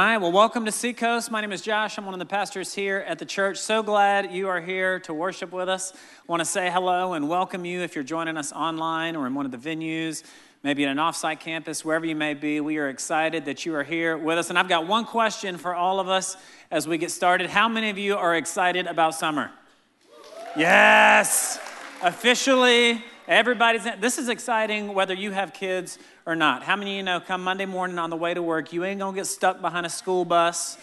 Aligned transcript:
Right. 0.00 0.16
Well, 0.16 0.30
welcome 0.30 0.64
to 0.64 0.70
Seacoast. 0.70 1.28
My 1.28 1.40
name 1.40 1.50
is 1.50 1.60
Josh. 1.60 1.98
I'm 1.98 2.04
one 2.04 2.14
of 2.14 2.20
the 2.20 2.24
pastors 2.24 2.72
here 2.72 3.04
at 3.08 3.18
the 3.18 3.24
church. 3.24 3.58
So 3.58 3.82
glad 3.82 4.30
you 4.32 4.46
are 4.46 4.60
here 4.60 5.00
to 5.00 5.12
worship 5.12 5.50
with 5.50 5.68
us. 5.68 5.92
want 6.28 6.38
to 6.38 6.44
say 6.44 6.70
hello 6.70 7.14
and 7.14 7.28
welcome 7.28 7.64
you 7.64 7.80
if 7.80 7.96
you're 7.96 8.04
joining 8.04 8.36
us 8.36 8.52
online 8.52 9.16
or 9.16 9.26
in 9.26 9.34
one 9.34 9.44
of 9.44 9.50
the 9.50 9.58
venues, 9.58 10.22
maybe 10.62 10.84
at 10.84 10.92
an 10.92 10.98
offsite 10.98 11.40
campus, 11.40 11.84
wherever 11.84 12.06
you 12.06 12.14
may 12.14 12.34
be. 12.34 12.60
We 12.60 12.78
are 12.78 12.88
excited 12.88 13.46
that 13.46 13.66
you 13.66 13.74
are 13.74 13.82
here 13.82 14.16
with 14.16 14.38
us. 14.38 14.50
And 14.50 14.58
I've 14.58 14.68
got 14.68 14.86
one 14.86 15.04
question 15.04 15.56
for 15.58 15.74
all 15.74 15.98
of 15.98 16.08
us 16.08 16.36
as 16.70 16.86
we 16.86 16.96
get 16.96 17.10
started. 17.10 17.50
How 17.50 17.68
many 17.68 17.90
of 17.90 17.98
you 17.98 18.16
are 18.16 18.36
excited 18.36 18.86
about 18.86 19.16
summer? 19.16 19.50
Yes. 20.56 21.58
Officially, 22.02 23.02
everybody's 23.28 23.86
in. 23.86 24.00
This 24.00 24.18
is 24.18 24.28
exciting 24.28 24.94
whether 24.94 25.14
you 25.14 25.30
have 25.32 25.52
kids 25.52 25.98
or 26.26 26.34
not. 26.34 26.62
How 26.62 26.74
many 26.74 26.92
of 26.92 26.96
you 26.96 27.02
know 27.02 27.20
come 27.20 27.44
Monday 27.44 27.66
morning 27.66 27.98
on 27.98 28.10
the 28.10 28.16
way 28.16 28.34
to 28.34 28.42
work, 28.42 28.72
you 28.72 28.84
ain't 28.84 29.00
gonna 29.00 29.14
get 29.14 29.26
stuck 29.26 29.60
behind 29.60 29.86
a 29.86 29.90
school 29.90 30.24
bus, 30.24 30.78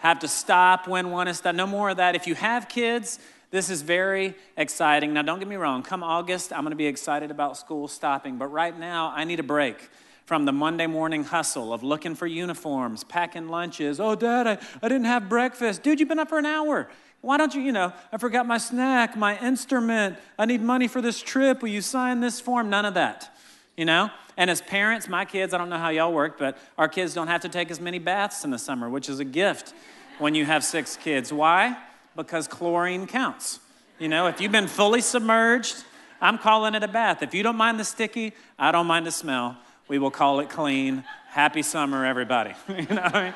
have 0.00 0.20
to 0.20 0.28
stop 0.28 0.86
when 0.86 1.10
one 1.10 1.26
is 1.26 1.38
stopped. 1.38 1.56
No 1.56 1.66
more 1.66 1.90
of 1.90 1.96
that. 1.96 2.14
If 2.14 2.26
you 2.26 2.34
have 2.34 2.68
kids, 2.68 3.18
this 3.50 3.70
is 3.70 3.80
very 3.80 4.34
exciting. 4.56 5.14
Now, 5.14 5.22
don't 5.22 5.38
get 5.38 5.48
me 5.48 5.56
wrong, 5.56 5.82
come 5.82 6.04
August, 6.04 6.52
I'm 6.52 6.62
gonna 6.62 6.76
be 6.76 6.86
excited 6.86 7.30
about 7.30 7.56
school 7.56 7.88
stopping, 7.88 8.36
but 8.36 8.48
right 8.48 8.78
now, 8.78 9.10
I 9.16 9.24
need 9.24 9.40
a 9.40 9.44
break 9.44 9.88
from 10.26 10.44
the 10.44 10.52
Monday 10.52 10.86
morning 10.86 11.24
hustle 11.24 11.72
of 11.72 11.82
looking 11.82 12.14
for 12.14 12.26
uniforms, 12.26 13.02
packing 13.02 13.48
lunches. 13.48 13.98
Oh, 13.98 14.14
Dad, 14.14 14.46
I, 14.46 14.58
I 14.82 14.88
didn't 14.88 15.06
have 15.06 15.26
breakfast. 15.26 15.82
Dude, 15.82 16.00
you've 16.00 16.08
been 16.10 16.18
up 16.18 16.28
for 16.28 16.38
an 16.38 16.44
hour. 16.44 16.90
Why 17.20 17.36
don't 17.36 17.54
you, 17.54 17.60
you 17.60 17.72
know, 17.72 17.92
I 18.12 18.16
forgot 18.18 18.46
my 18.46 18.58
snack, 18.58 19.16
my 19.16 19.38
instrument. 19.40 20.16
I 20.38 20.46
need 20.46 20.62
money 20.62 20.86
for 20.86 21.02
this 21.02 21.20
trip. 21.20 21.62
Will 21.62 21.68
you 21.68 21.80
sign 21.80 22.20
this 22.20 22.40
form? 22.40 22.70
None 22.70 22.84
of 22.84 22.94
that, 22.94 23.34
you 23.76 23.84
know? 23.84 24.10
And 24.36 24.48
as 24.48 24.60
parents, 24.60 25.08
my 25.08 25.24
kids, 25.24 25.52
I 25.52 25.58
don't 25.58 25.68
know 25.68 25.78
how 25.78 25.88
y'all 25.88 26.12
work, 26.12 26.38
but 26.38 26.56
our 26.78 26.88
kids 26.88 27.12
don't 27.14 27.26
have 27.26 27.40
to 27.40 27.48
take 27.48 27.72
as 27.72 27.80
many 27.80 27.98
baths 27.98 28.44
in 28.44 28.52
the 28.52 28.58
summer, 28.58 28.88
which 28.88 29.08
is 29.08 29.18
a 29.18 29.24
gift 29.24 29.74
when 30.18 30.36
you 30.36 30.44
have 30.44 30.62
six 30.62 30.96
kids. 30.96 31.32
Why? 31.32 31.76
Because 32.14 32.46
chlorine 32.46 33.08
counts. 33.08 33.58
You 33.98 34.06
know, 34.06 34.28
if 34.28 34.40
you've 34.40 34.52
been 34.52 34.68
fully 34.68 35.00
submerged, 35.00 35.84
I'm 36.20 36.38
calling 36.38 36.76
it 36.76 36.84
a 36.84 36.88
bath. 36.88 37.20
If 37.22 37.34
you 37.34 37.42
don't 37.42 37.56
mind 37.56 37.80
the 37.80 37.84
sticky, 37.84 38.32
I 38.56 38.70
don't 38.70 38.86
mind 38.86 39.06
the 39.06 39.10
smell. 39.10 39.56
We 39.88 39.98
will 39.98 40.12
call 40.12 40.38
it 40.38 40.50
clean. 40.50 41.02
Happy 41.30 41.62
summer, 41.62 42.06
everybody. 42.06 42.54
you 42.68 42.82
know 42.94 43.02
I 43.02 43.24
mean? 43.24 43.34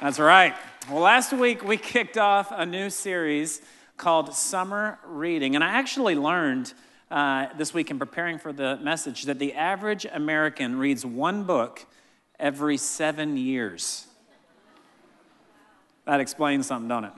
That's 0.00 0.18
right. 0.18 0.54
Well, 0.90 1.02
last 1.02 1.32
week 1.32 1.62
we 1.62 1.76
kicked 1.76 2.18
off 2.18 2.50
a 2.50 2.66
new 2.66 2.90
series 2.90 3.62
called 3.96 4.34
Summer 4.34 4.98
Reading. 5.06 5.54
And 5.54 5.62
I 5.62 5.68
actually 5.68 6.16
learned 6.16 6.74
uh, 7.08 7.48
this 7.56 7.72
week 7.72 7.90
in 7.92 8.00
preparing 8.00 8.38
for 8.38 8.52
the 8.52 8.78
message 8.82 9.24
that 9.24 9.38
the 9.38 9.54
average 9.54 10.06
American 10.12 10.78
reads 10.78 11.06
one 11.06 11.44
book 11.44 11.86
every 12.38 12.76
seven 12.76 13.36
years. 13.36 14.08
That 16.04 16.18
explains 16.18 16.66
something, 16.66 16.88
don't 16.88 17.04
it? 17.04 17.12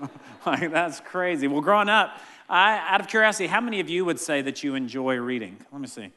like, 0.46 0.72
that's 0.72 1.00
crazy. 1.00 1.46
Well, 1.46 1.60
growing 1.60 1.90
up, 1.90 2.16
I, 2.48 2.78
out 2.88 3.02
of 3.02 3.08
curiosity, 3.08 3.48
how 3.48 3.60
many 3.60 3.80
of 3.80 3.90
you 3.90 4.06
would 4.06 4.18
say 4.18 4.40
that 4.42 4.64
you 4.64 4.74
enjoy 4.74 5.16
reading? 5.16 5.58
Let 5.70 5.80
me 5.82 5.88
see. 5.88 6.10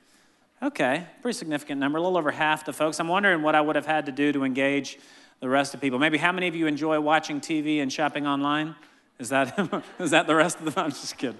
Okay, 0.61 1.05
pretty 1.21 1.37
significant 1.37 1.81
number, 1.81 1.97
a 1.97 2.01
little 2.01 2.17
over 2.17 2.31
half 2.31 2.63
the 2.63 2.71
folks. 2.71 2.97
I'm 3.01 3.09
wondering 3.09 3.41
what 3.41 3.55
I 3.55 3.59
would 3.59 3.75
have 3.75 3.85
had 3.85 4.05
to 4.05 4.13
do 4.13 4.31
to 4.31 4.45
engage 4.45 4.99
the 5.43 5.49
rest 5.49 5.73
of 5.73 5.81
people. 5.81 5.99
Maybe 5.99 6.17
how 6.17 6.31
many 6.31 6.47
of 6.47 6.55
you 6.55 6.67
enjoy 6.67 7.01
watching 7.01 7.41
TV 7.41 7.81
and 7.81 7.91
shopping 7.91 8.25
online? 8.25 8.75
Is 9.19 9.27
that, 9.27 9.83
is 9.99 10.11
that 10.11 10.25
the 10.25 10.35
rest 10.35 10.57
of 10.61 10.73
the? 10.73 10.81
I'm 10.81 10.89
just 10.89 11.17
kidding. 11.17 11.37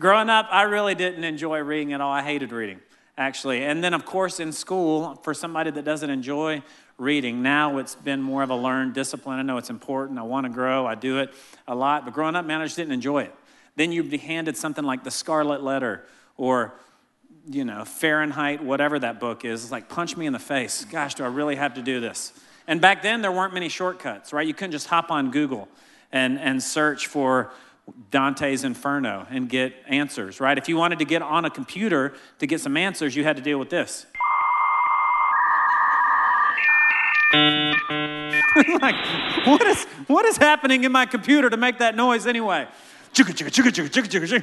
Growing 0.00 0.28
up, 0.28 0.48
I 0.50 0.62
really 0.62 0.96
didn't 0.96 1.22
enjoy 1.22 1.60
reading 1.60 1.92
at 1.92 2.00
all. 2.00 2.10
I 2.10 2.22
hated 2.22 2.50
reading, 2.50 2.80
actually. 3.16 3.62
And 3.62 3.84
then, 3.84 3.94
of 3.94 4.04
course, 4.04 4.40
in 4.40 4.50
school, 4.50 5.14
for 5.22 5.32
somebody 5.32 5.70
that 5.70 5.84
doesn't 5.84 6.10
enjoy 6.10 6.60
reading, 6.98 7.40
now 7.40 7.78
it's 7.78 7.94
been 7.94 8.20
more 8.20 8.42
of 8.42 8.50
a 8.50 8.56
learned 8.56 8.94
discipline. 8.94 9.38
I 9.38 9.42
know 9.42 9.58
it's 9.58 9.70
important. 9.70 10.18
I 10.18 10.22
want 10.22 10.46
to 10.46 10.50
grow. 10.50 10.84
I 10.84 10.96
do 10.96 11.20
it 11.20 11.32
a 11.68 11.74
lot. 11.76 12.04
But 12.04 12.14
growing 12.14 12.34
up, 12.34 12.46
man, 12.46 12.60
I 12.60 12.64
just 12.64 12.76
didn't 12.76 12.94
enjoy 12.94 13.22
it. 13.22 13.34
Then 13.76 13.92
you'd 13.92 14.10
be 14.10 14.18
handed 14.18 14.56
something 14.56 14.84
like 14.84 15.04
The 15.04 15.12
Scarlet 15.12 15.62
Letter 15.62 16.04
or 16.36 16.74
you 17.48 17.64
know, 17.64 17.84
Fahrenheit, 17.84 18.60
whatever 18.60 18.98
that 18.98 19.20
book 19.20 19.44
is. 19.44 19.62
It's 19.62 19.70
like, 19.70 19.88
punch 19.88 20.16
me 20.16 20.26
in 20.26 20.32
the 20.32 20.40
face. 20.40 20.84
Gosh, 20.84 21.14
do 21.14 21.22
I 21.22 21.28
really 21.28 21.54
have 21.54 21.74
to 21.74 21.82
do 21.82 22.00
this? 22.00 22.32
And 22.68 22.80
back 22.80 23.02
then, 23.02 23.22
there 23.22 23.32
weren't 23.32 23.54
many 23.54 23.68
shortcuts, 23.68 24.32
right? 24.32 24.46
You 24.46 24.54
couldn't 24.54 24.72
just 24.72 24.88
hop 24.88 25.10
on 25.10 25.30
Google 25.30 25.68
and, 26.10 26.38
and 26.38 26.62
search 26.62 27.06
for 27.06 27.52
Dante's 28.10 28.64
Inferno 28.64 29.26
and 29.30 29.48
get 29.48 29.74
answers, 29.86 30.40
right? 30.40 30.58
If 30.58 30.68
you 30.68 30.76
wanted 30.76 30.98
to 30.98 31.04
get 31.04 31.22
on 31.22 31.44
a 31.44 31.50
computer 31.50 32.14
to 32.40 32.46
get 32.46 32.60
some 32.60 32.76
answers, 32.76 33.14
you 33.14 33.22
had 33.22 33.36
to 33.36 33.42
deal 33.42 33.58
with 33.58 33.70
this. 33.70 34.06
like, 38.80 38.96
what 39.46 39.62
is, 39.62 39.84
what 40.06 40.24
is 40.24 40.36
happening 40.36 40.84
in 40.84 40.90
my 40.90 41.06
computer 41.06 41.48
to 41.50 41.56
make 41.56 41.78
that 41.78 41.94
noise 41.94 42.26
anyway? 42.26 42.66
You 43.16 43.24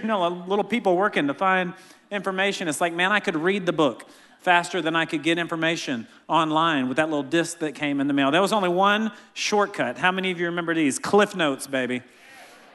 know, 0.04 0.46
little 0.48 0.64
people 0.64 0.96
working 0.96 1.28
to 1.28 1.34
find 1.34 1.74
information. 2.10 2.68
It's 2.68 2.80
like, 2.80 2.94
man, 2.94 3.12
I 3.12 3.20
could 3.20 3.36
read 3.36 3.66
the 3.66 3.74
book 3.74 4.06
faster 4.44 4.82
than 4.82 4.96
I 4.96 5.06
could 5.06 5.24
get 5.24 5.38
information 5.38 6.08
online 6.28 6.88
with 6.88 6.98
that 6.98 7.10
little 7.10 7.24
disc 7.24 7.60
that 7.60 7.76
came 7.76 8.00
in 8.00 8.08
the 8.08 8.14
mail. 8.14 8.32
There 8.32 8.42
was 8.42 8.54
only 8.54 8.70
one 8.70 9.12
shortcut. 9.34 9.98
How 9.98 10.12
many 10.12 10.32
of 10.32 10.40
you 10.40 10.48
remember 10.48 10.74
these? 10.76 11.00
Cliff 11.00 11.36
Notes, 11.36 11.68
baby 11.68 12.04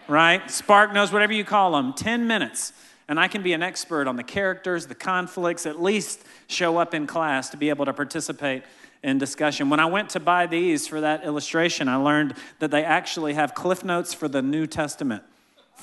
right? 0.08 0.50
Spark 0.50 0.92
Notes, 0.92 1.12
whatever 1.12 1.32
you 1.32 1.44
call 1.44 1.72
them, 1.72 1.92
10 1.92 2.26
minutes. 2.26 2.72
And 3.08 3.20
I 3.20 3.28
can 3.28 3.42
be 3.42 3.52
an 3.52 3.62
expert 3.62 4.06
on 4.06 4.16
the 4.16 4.22
characters, 4.22 4.86
the 4.86 4.94
conflicts, 4.94 5.66
at 5.66 5.80
least 5.80 6.24
show 6.46 6.78
up 6.78 6.92
in 6.94 7.06
class 7.06 7.50
to 7.50 7.56
be 7.56 7.68
able 7.68 7.84
to 7.84 7.92
participate 7.92 8.64
in 9.02 9.18
discussion. 9.18 9.70
When 9.70 9.80
I 9.80 9.86
went 9.86 10.10
to 10.10 10.20
buy 10.20 10.46
these 10.46 10.86
for 10.86 11.00
that 11.00 11.24
illustration, 11.24 11.88
I 11.88 11.96
learned 11.96 12.34
that 12.58 12.70
they 12.70 12.84
actually 12.84 13.34
have 13.34 13.54
cliff 13.54 13.84
notes 13.84 14.12
for 14.12 14.28
the 14.28 14.42
New 14.42 14.66
Testament. 14.66 15.22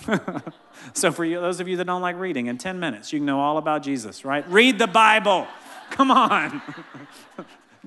so, 0.93 1.11
for 1.11 1.23
you, 1.23 1.39
those 1.39 1.61
of 1.61 1.69
you 1.69 1.77
that 1.77 1.85
don't 1.85 2.01
like 2.01 2.19
reading, 2.19 2.47
in 2.47 2.57
10 2.57 2.81
minutes, 2.81 3.13
you 3.13 3.19
can 3.19 3.25
know 3.25 3.39
all 3.39 3.57
about 3.57 3.81
Jesus, 3.81 4.25
right? 4.25 4.47
Read 4.49 4.77
the 4.77 4.87
Bible. 4.87 5.47
Come 5.89 6.11
on. 6.11 6.61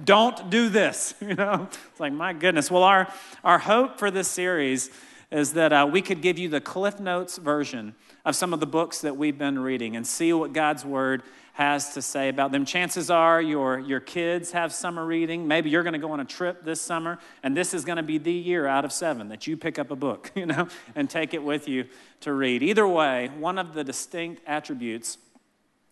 don't 0.02 0.50
do 0.50 0.68
this, 0.68 1.14
you 1.20 1.34
know? 1.34 1.68
It's 1.70 2.00
like, 2.00 2.12
my 2.12 2.32
goodness. 2.32 2.70
Well, 2.70 2.84
our, 2.84 3.12
our 3.44 3.58
hope 3.58 3.98
for 3.98 4.10
this 4.10 4.28
series 4.28 4.90
is 5.30 5.52
that 5.54 5.72
uh, 5.72 5.88
we 5.90 6.00
could 6.00 6.22
give 6.22 6.38
you 6.38 6.48
the 6.48 6.60
Cliff 6.60 6.98
Notes 6.98 7.36
version 7.36 7.94
of 8.24 8.34
some 8.34 8.52
of 8.52 8.60
the 8.60 8.66
books 8.66 9.00
that 9.02 9.16
we've 9.16 9.38
been 9.38 9.58
reading 9.58 9.96
and 9.96 10.06
see 10.06 10.32
what 10.32 10.52
God's 10.52 10.84
Word 10.84 11.22
has 11.58 11.92
to 11.94 12.00
say 12.00 12.28
about 12.28 12.52
them. 12.52 12.64
Chances 12.64 13.10
are 13.10 13.42
your, 13.42 13.80
your 13.80 13.98
kids 13.98 14.52
have 14.52 14.72
summer 14.72 15.04
reading. 15.04 15.48
Maybe 15.48 15.70
you're 15.70 15.82
going 15.82 15.92
to 15.92 15.98
go 15.98 16.12
on 16.12 16.20
a 16.20 16.24
trip 16.24 16.64
this 16.64 16.80
summer, 16.80 17.18
and 17.42 17.56
this 17.56 17.74
is 17.74 17.84
going 17.84 17.96
to 17.96 18.02
be 18.02 18.16
the 18.16 18.32
year 18.32 18.66
out 18.66 18.84
of 18.84 18.92
seven 18.92 19.28
that 19.30 19.46
you 19.48 19.56
pick 19.56 19.76
up 19.78 19.90
a 19.90 19.96
book, 19.96 20.30
you 20.36 20.46
know, 20.46 20.68
and 20.94 21.10
take 21.10 21.34
it 21.34 21.42
with 21.42 21.66
you 21.66 21.86
to 22.20 22.32
read. 22.32 22.62
Either 22.62 22.86
way, 22.86 23.30
one 23.38 23.58
of 23.58 23.74
the 23.74 23.82
distinct 23.82 24.40
attributes 24.46 25.18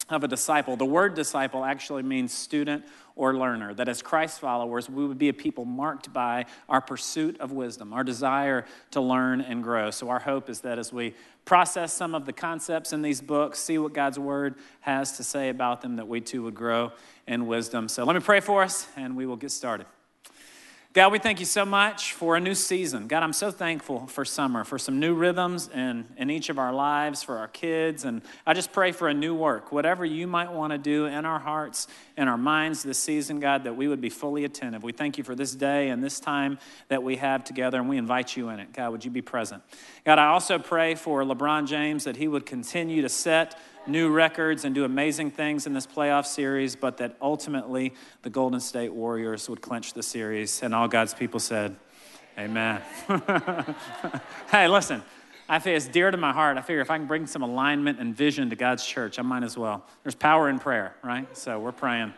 of 0.08 0.22
a 0.22 0.28
disciple, 0.28 0.76
the 0.76 0.84
word 0.84 1.14
disciple 1.14 1.64
actually 1.64 2.02
means 2.02 2.32
student 2.32 2.84
or 3.16 3.34
learner, 3.34 3.72
that 3.74 3.88
as 3.88 4.02
Christ 4.02 4.40
followers, 4.40 4.88
we 4.90 5.06
would 5.06 5.18
be 5.18 5.28
a 5.28 5.32
people 5.32 5.64
marked 5.64 6.12
by 6.12 6.44
our 6.68 6.80
pursuit 6.80 7.40
of 7.40 7.50
wisdom, 7.50 7.92
our 7.92 8.04
desire 8.04 8.66
to 8.90 9.00
learn 9.00 9.40
and 9.40 9.62
grow. 9.62 9.90
So, 9.90 10.10
our 10.10 10.20
hope 10.20 10.50
is 10.50 10.60
that 10.60 10.78
as 10.78 10.92
we 10.92 11.14
process 11.44 11.92
some 11.92 12.14
of 12.14 12.26
the 12.26 12.32
concepts 12.32 12.92
in 12.92 13.02
these 13.02 13.20
books, 13.20 13.58
see 13.58 13.78
what 13.78 13.94
God's 13.94 14.18
word 14.18 14.56
has 14.80 15.16
to 15.16 15.24
say 15.24 15.48
about 15.48 15.80
them, 15.80 15.96
that 15.96 16.06
we 16.06 16.20
too 16.20 16.42
would 16.42 16.54
grow 16.54 16.92
in 17.26 17.46
wisdom. 17.46 17.88
So, 17.88 18.04
let 18.04 18.14
me 18.14 18.20
pray 18.20 18.40
for 18.40 18.62
us 18.62 18.86
and 18.96 19.16
we 19.16 19.24
will 19.26 19.36
get 19.36 19.50
started. 19.50 19.86
God, 20.96 21.12
we 21.12 21.18
thank 21.18 21.40
you 21.40 21.44
so 21.44 21.66
much 21.66 22.14
for 22.14 22.36
a 22.36 22.40
new 22.40 22.54
season. 22.54 23.06
God, 23.06 23.22
I'm 23.22 23.34
so 23.34 23.50
thankful 23.50 24.06
for 24.06 24.24
summer, 24.24 24.64
for 24.64 24.78
some 24.78 24.98
new 24.98 25.12
rhythms 25.12 25.68
in, 25.68 26.06
in 26.16 26.30
each 26.30 26.48
of 26.48 26.58
our 26.58 26.72
lives, 26.72 27.22
for 27.22 27.36
our 27.36 27.48
kids. 27.48 28.06
And 28.06 28.22
I 28.46 28.54
just 28.54 28.72
pray 28.72 28.92
for 28.92 29.06
a 29.06 29.12
new 29.12 29.34
work, 29.34 29.72
whatever 29.72 30.06
you 30.06 30.26
might 30.26 30.50
want 30.50 30.72
to 30.72 30.78
do 30.78 31.04
in 31.04 31.26
our 31.26 31.38
hearts, 31.38 31.86
in 32.16 32.28
our 32.28 32.38
minds 32.38 32.82
this 32.82 32.98
season, 32.98 33.40
God, 33.40 33.64
that 33.64 33.76
we 33.76 33.88
would 33.88 34.00
be 34.00 34.08
fully 34.08 34.46
attentive. 34.46 34.82
We 34.82 34.92
thank 34.92 35.18
you 35.18 35.24
for 35.24 35.34
this 35.34 35.54
day 35.54 35.90
and 35.90 36.02
this 36.02 36.18
time 36.18 36.58
that 36.88 37.02
we 37.02 37.16
have 37.16 37.44
together, 37.44 37.78
and 37.78 37.90
we 37.90 37.98
invite 37.98 38.34
you 38.34 38.48
in 38.48 38.58
it. 38.58 38.72
God, 38.72 38.90
would 38.92 39.04
you 39.04 39.10
be 39.10 39.20
present? 39.20 39.62
God, 40.06 40.18
I 40.18 40.28
also 40.28 40.58
pray 40.58 40.94
for 40.94 41.24
LeBron 41.24 41.66
James 41.66 42.04
that 42.04 42.16
he 42.16 42.26
would 42.26 42.46
continue 42.46 43.02
to 43.02 43.10
set 43.10 43.60
new 43.88 44.10
records 44.10 44.64
and 44.64 44.74
do 44.74 44.84
amazing 44.84 45.30
things 45.30 45.66
in 45.66 45.72
this 45.72 45.86
playoff 45.86 46.26
series, 46.26 46.76
but 46.76 46.98
that 46.98 47.16
ultimately 47.20 47.94
the 48.22 48.30
Golden 48.30 48.60
State 48.60 48.92
Warriors 48.92 49.48
would 49.48 49.60
clinch 49.60 49.92
the 49.94 50.02
series. 50.02 50.62
And 50.62 50.74
all 50.74 50.88
God's 50.88 51.14
people 51.14 51.40
said, 51.40 51.76
Amen. 52.38 52.82
hey, 54.50 54.68
listen, 54.68 55.02
I 55.48 55.58
feel 55.58 55.74
it's 55.74 55.86
dear 55.86 56.10
to 56.10 56.16
my 56.16 56.32
heart. 56.32 56.58
I 56.58 56.60
figure 56.60 56.82
if 56.82 56.90
I 56.90 56.98
can 56.98 57.06
bring 57.06 57.26
some 57.26 57.42
alignment 57.42 57.98
and 57.98 58.14
vision 58.14 58.50
to 58.50 58.56
God's 58.56 58.84
church, 58.84 59.18
I 59.18 59.22
might 59.22 59.42
as 59.42 59.56
well. 59.56 59.86
There's 60.02 60.14
power 60.14 60.48
in 60.50 60.58
prayer, 60.58 60.94
right? 61.02 61.34
So 61.36 61.58
we're 61.58 61.72
praying. 61.72 62.12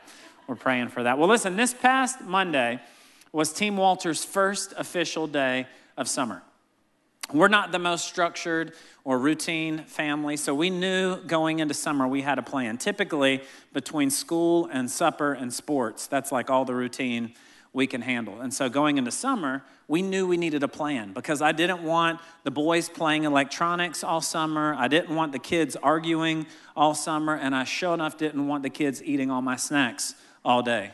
We're 0.48 0.56
praying 0.56 0.88
for 0.88 1.02
that. 1.02 1.18
Well, 1.18 1.28
listen, 1.28 1.56
this 1.56 1.74
past 1.74 2.22
Monday 2.22 2.80
was 3.32 3.52
Team 3.52 3.76
Walter's 3.76 4.24
first 4.24 4.72
official 4.76 5.26
day 5.26 5.66
of 5.96 6.08
summer. 6.08 6.42
We're 7.32 7.48
not 7.48 7.72
the 7.72 7.78
most 7.78 8.06
structured 8.06 8.72
or 9.04 9.18
routine 9.18 9.84
family, 9.84 10.38
so 10.38 10.54
we 10.54 10.70
knew 10.70 11.22
going 11.24 11.58
into 11.58 11.74
summer 11.74 12.08
we 12.08 12.22
had 12.22 12.38
a 12.38 12.42
plan. 12.42 12.78
Typically, 12.78 13.42
between 13.74 14.08
school 14.08 14.66
and 14.72 14.90
supper 14.90 15.34
and 15.34 15.52
sports, 15.52 16.06
that's 16.06 16.32
like 16.32 16.48
all 16.48 16.64
the 16.64 16.74
routine 16.74 17.34
we 17.74 17.86
can 17.86 18.00
handle. 18.00 18.40
And 18.40 18.52
so 18.52 18.70
going 18.70 18.96
into 18.96 19.10
summer, 19.10 19.62
we 19.88 20.00
knew 20.00 20.26
we 20.26 20.38
needed 20.38 20.62
a 20.62 20.68
plan 20.68 21.12
because 21.12 21.42
I 21.42 21.52
didn't 21.52 21.82
want 21.82 22.18
the 22.44 22.50
boys 22.50 22.88
playing 22.88 23.24
electronics 23.24 24.02
all 24.02 24.22
summer. 24.22 24.74
I 24.74 24.88
didn't 24.88 25.14
want 25.14 25.32
the 25.32 25.38
kids 25.38 25.76
arguing 25.76 26.46
all 26.74 26.94
summer. 26.94 27.36
And 27.36 27.54
I 27.54 27.64
sure 27.64 27.92
enough 27.92 28.16
didn't 28.16 28.46
want 28.46 28.62
the 28.62 28.70
kids 28.70 29.02
eating 29.02 29.30
all 29.30 29.42
my 29.42 29.56
snacks 29.56 30.14
all 30.44 30.62
day, 30.62 30.92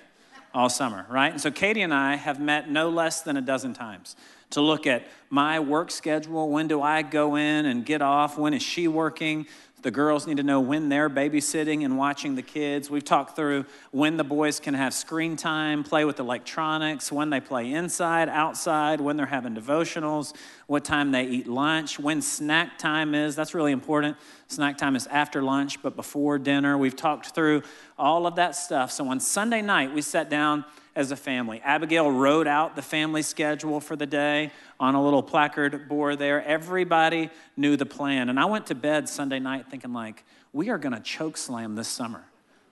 all 0.52 0.68
summer, 0.68 1.06
right? 1.08 1.30
And 1.30 1.40
so 1.40 1.52
Katie 1.52 1.82
and 1.82 1.94
I 1.94 2.16
have 2.16 2.40
met 2.40 2.68
no 2.68 2.88
less 2.88 3.22
than 3.22 3.36
a 3.36 3.40
dozen 3.40 3.72
times 3.72 4.16
to 4.54 4.60
look 4.60 4.86
at 4.86 5.06
my 5.30 5.60
work 5.60 5.90
schedule. 5.90 6.50
When 6.50 6.66
do 6.68 6.82
I 6.82 7.02
go 7.02 7.36
in 7.36 7.66
and 7.66 7.84
get 7.84 8.02
off? 8.02 8.38
When 8.38 8.54
is 8.54 8.62
she 8.62 8.88
working? 8.88 9.46
The 9.82 9.90
girls 9.90 10.26
need 10.26 10.38
to 10.38 10.42
know 10.42 10.60
when 10.60 10.88
they're 10.88 11.10
babysitting 11.10 11.84
and 11.84 11.98
watching 11.98 12.36
the 12.36 12.42
kids. 12.42 12.88
We've 12.88 13.04
talked 13.04 13.36
through 13.36 13.66
when 13.90 14.16
the 14.16 14.24
boys 14.24 14.58
can 14.58 14.72
have 14.72 14.94
screen 14.94 15.36
time, 15.36 15.84
play 15.84 16.06
with 16.06 16.20
electronics, 16.20 17.12
when 17.12 17.28
they 17.28 17.38
play 17.38 17.70
inside, 17.70 18.30
outside, 18.30 19.02
when 19.02 19.18
they're 19.18 19.26
having 19.26 19.54
devotionals, 19.54 20.34
what 20.68 20.86
time 20.86 21.12
they 21.12 21.24
eat 21.24 21.46
lunch, 21.46 21.98
when 21.98 22.22
snack 22.22 22.78
time 22.78 23.14
is. 23.14 23.36
That's 23.36 23.52
really 23.52 23.72
important. 23.72 24.16
Snack 24.48 24.78
time 24.78 24.96
is 24.96 25.06
after 25.08 25.42
lunch, 25.42 25.82
but 25.82 25.96
before 25.96 26.38
dinner. 26.38 26.78
We've 26.78 26.96
talked 26.96 27.34
through 27.34 27.60
all 27.98 28.26
of 28.26 28.36
that 28.36 28.56
stuff. 28.56 28.90
So 28.90 29.06
on 29.08 29.20
Sunday 29.20 29.60
night, 29.60 29.92
we 29.92 30.00
sat 30.00 30.30
down 30.30 30.64
as 30.96 31.10
a 31.10 31.16
family. 31.16 31.60
Abigail 31.64 32.10
wrote 32.10 32.46
out 32.46 32.76
the 32.76 32.82
family 32.82 33.22
schedule 33.22 33.80
for 33.80 33.96
the 33.96 34.06
day 34.06 34.50
on 34.78 34.94
a 34.94 35.02
little 35.02 35.22
placard 35.22 35.88
board 35.88 36.18
there. 36.18 36.42
Everybody 36.44 37.30
knew 37.56 37.76
the 37.76 37.86
plan. 37.86 38.28
And 38.28 38.38
I 38.38 38.44
went 38.44 38.66
to 38.66 38.74
bed 38.74 39.08
Sunday 39.08 39.40
night 39.40 39.66
thinking, 39.70 39.92
like, 39.92 40.24
we 40.52 40.70
are 40.70 40.78
going 40.78 40.94
to 40.94 41.00
choke 41.00 41.36
slam 41.36 41.74
this 41.74 41.88
summer. 41.88 42.24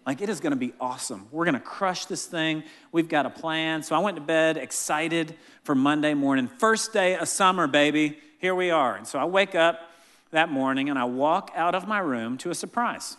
Like, 0.06 0.20
it 0.20 0.28
is 0.28 0.40
going 0.40 0.52
to 0.52 0.56
be 0.56 0.72
awesome. 0.80 1.28
We're 1.30 1.44
going 1.44 1.54
to 1.54 1.60
crush 1.60 2.06
this 2.06 2.26
thing. 2.26 2.64
We've 2.90 3.08
got 3.08 3.26
a 3.26 3.30
plan. 3.30 3.82
So 3.82 3.94
I 3.94 4.00
went 4.00 4.16
to 4.16 4.22
bed 4.22 4.56
excited 4.56 5.36
for 5.64 5.74
Monday 5.74 6.14
morning. 6.14 6.48
First 6.48 6.92
day 6.92 7.16
of 7.16 7.28
summer, 7.28 7.66
baby. 7.66 8.19
Here 8.38 8.54
we 8.54 8.70
are. 8.70 8.96
And 8.96 9.06
so 9.06 9.19
I 9.19 9.24
wake 9.24 9.54
up 9.54 9.90
that 10.32 10.48
morning 10.48 10.90
and 10.90 10.98
I 10.98 11.04
walk 11.04 11.52
out 11.54 11.74
of 11.74 11.86
my 11.86 11.98
room 11.98 12.36
to 12.38 12.50
a 12.50 12.54
surprise. 12.54 13.16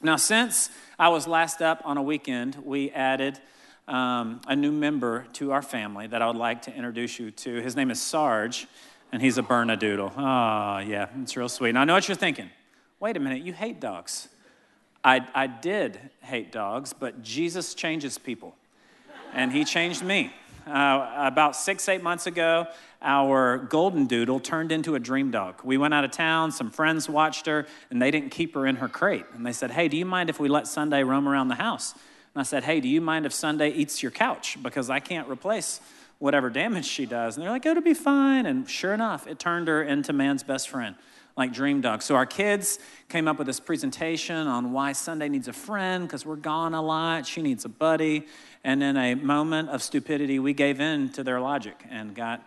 Now, 0.00 0.16
since 0.16 0.70
I 0.98 1.08
was 1.08 1.28
last 1.28 1.62
up 1.62 1.80
on 1.84 1.96
a 1.96 2.02
weekend, 2.02 2.56
we 2.64 2.90
added 2.90 3.38
um, 3.92 4.40
a 4.48 4.56
new 4.56 4.72
member 4.72 5.26
to 5.34 5.52
our 5.52 5.60
family 5.60 6.06
that 6.06 6.22
I 6.22 6.26
would 6.26 6.36
like 6.36 6.62
to 6.62 6.74
introduce 6.74 7.18
you 7.18 7.30
to. 7.30 7.60
His 7.60 7.76
name 7.76 7.90
is 7.90 8.00
Sarge, 8.00 8.66
and 9.12 9.20
he's 9.20 9.36
a 9.36 9.42
Bernedoodle. 9.42 10.12
Oh, 10.16 10.78
yeah, 10.78 11.08
it's 11.20 11.36
real 11.36 11.50
sweet. 11.50 11.72
Now, 11.72 11.82
I 11.82 11.84
know 11.84 11.94
what 11.94 12.08
you're 12.08 12.16
thinking. 12.16 12.48
Wait 12.98 13.16
a 13.16 13.20
minute, 13.20 13.42
you 13.42 13.52
hate 13.52 13.80
dogs. 13.80 14.28
I, 15.04 15.26
I 15.34 15.46
did 15.46 15.98
hate 16.22 16.52
dogs, 16.52 16.94
but 16.94 17.22
Jesus 17.22 17.74
changes 17.74 18.16
people, 18.16 18.56
and 19.34 19.52
he 19.52 19.64
changed 19.64 20.02
me. 20.02 20.32
Uh, 20.66 21.12
about 21.16 21.56
six, 21.56 21.88
eight 21.88 22.04
months 22.04 22.26
ago, 22.28 22.68
our 23.02 23.58
golden 23.58 24.06
doodle 24.06 24.38
turned 24.38 24.70
into 24.70 24.94
a 24.94 25.00
dream 25.00 25.32
dog. 25.32 25.56
We 25.64 25.76
went 25.76 25.92
out 25.92 26.04
of 26.04 26.12
town, 26.12 26.52
some 26.52 26.70
friends 26.70 27.08
watched 27.08 27.46
her, 27.46 27.66
and 27.90 28.00
they 28.00 28.12
didn't 28.12 28.30
keep 28.30 28.54
her 28.54 28.64
in 28.64 28.76
her 28.76 28.88
crate. 28.88 29.24
And 29.34 29.44
they 29.44 29.52
said, 29.52 29.72
Hey, 29.72 29.88
do 29.88 29.96
you 29.96 30.06
mind 30.06 30.30
if 30.30 30.38
we 30.38 30.48
let 30.48 30.68
Sunday 30.68 31.02
roam 31.02 31.28
around 31.28 31.48
the 31.48 31.56
house? 31.56 31.96
And 32.34 32.40
I 32.40 32.44
said, 32.44 32.64
Hey, 32.64 32.80
do 32.80 32.88
you 32.88 33.00
mind 33.00 33.26
if 33.26 33.32
Sunday 33.32 33.70
eats 33.70 34.02
your 34.02 34.12
couch? 34.12 34.56
Because 34.62 34.90
I 34.90 35.00
can't 35.00 35.28
replace 35.28 35.80
whatever 36.18 36.50
damage 36.50 36.86
she 36.86 37.06
does. 37.06 37.36
And 37.36 37.44
they're 37.44 37.52
like, 37.52 37.66
Oh, 37.66 37.70
it'll 37.70 37.82
be 37.82 37.94
fine. 37.94 38.46
And 38.46 38.68
sure 38.68 38.94
enough, 38.94 39.26
it 39.26 39.38
turned 39.38 39.68
her 39.68 39.82
into 39.82 40.12
man's 40.12 40.42
best 40.42 40.68
friend, 40.68 40.96
like 41.36 41.52
Dream 41.52 41.80
Dog. 41.80 42.02
So 42.02 42.14
our 42.14 42.26
kids 42.26 42.78
came 43.08 43.28
up 43.28 43.38
with 43.38 43.46
this 43.46 43.60
presentation 43.60 44.46
on 44.46 44.72
why 44.72 44.92
Sunday 44.92 45.28
needs 45.28 45.48
a 45.48 45.52
friend, 45.52 46.06
because 46.06 46.24
we're 46.24 46.36
gone 46.36 46.74
a 46.74 46.82
lot. 46.82 47.26
She 47.26 47.42
needs 47.42 47.64
a 47.64 47.68
buddy. 47.68 48.26
And 48.64 48.82
in 48.82 48.96
a 48.96 49.14
moment 49.14 49.68
of 49.68 49.82
stupidity, 49.82 50.38
we 50.38 50.54
gave 50.54 50.80
in 50.80 51.10
to 51.10 51.24
their 51.24 51.40
logic 51.40 51.84
and 51.90 52.14
got 52.14 52.42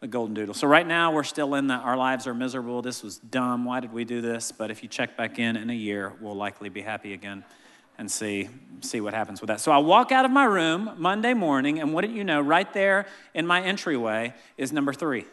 the 0.00 0.08
golden 0.08 0.34
doodle. 0.34 0.52
So 0.52 0.66
right 0.66 0.86
now 0.86 1.12
we're 1.12 1.22
still 1.22 1.54
in 1.54 1.68
that 1.68 1.84
our 1.84 1.96
lives 1.96 2.26
are 2.26 2.34
miserable. 2.34 2.82
This 2.82 3.04
was 3.04 3.18
dumb. 3.18 3.64
Why 3.64 3.78
did 3.78 3.92
we 3.92 4.04
do 4.04 4.20
this? 4.20 4.50
But 4.50 4.72
if 4.72 4.82
you 4.82 4.88
check 4.88 5.16
back 5.16 5.38
in 5.38 5.56
in 5.56 5.70
a 5.70 5.74
year, 5.74 6.12
we'll 6.20 6.34
likely 6.34 6.68
be 6.68 6.82
happy 6.82 7.14
again 7.14 7.44
and 7.98 8.10
see, 8.10 8.48
see 8.80 9.00
what 9.00 9.14
happens 9.14 9.40
with 9.40 9.48
that. 9.48 9.60
So 9.60 9.72
I 9.72 9.78
walk 9.78 10.12
out 10.12 10.24
of 10.24 10.30
my 10.30 10.44
room 10.44 10.90
Monday 10.96 11.34
morning, 11.34 11.80
and 11.80 11.92
what 11.92 12.02
did 12.02 12.12
you 12.12 12.24
know? 12.24 12.40
Right 12.40 12.72
there 12.72 13.06
in 13.34 13.46
my 13.46 13.62
entryway 13.62 14.34
is 14.56 14.72
number 14.72 14.92
three, 14.92 15.24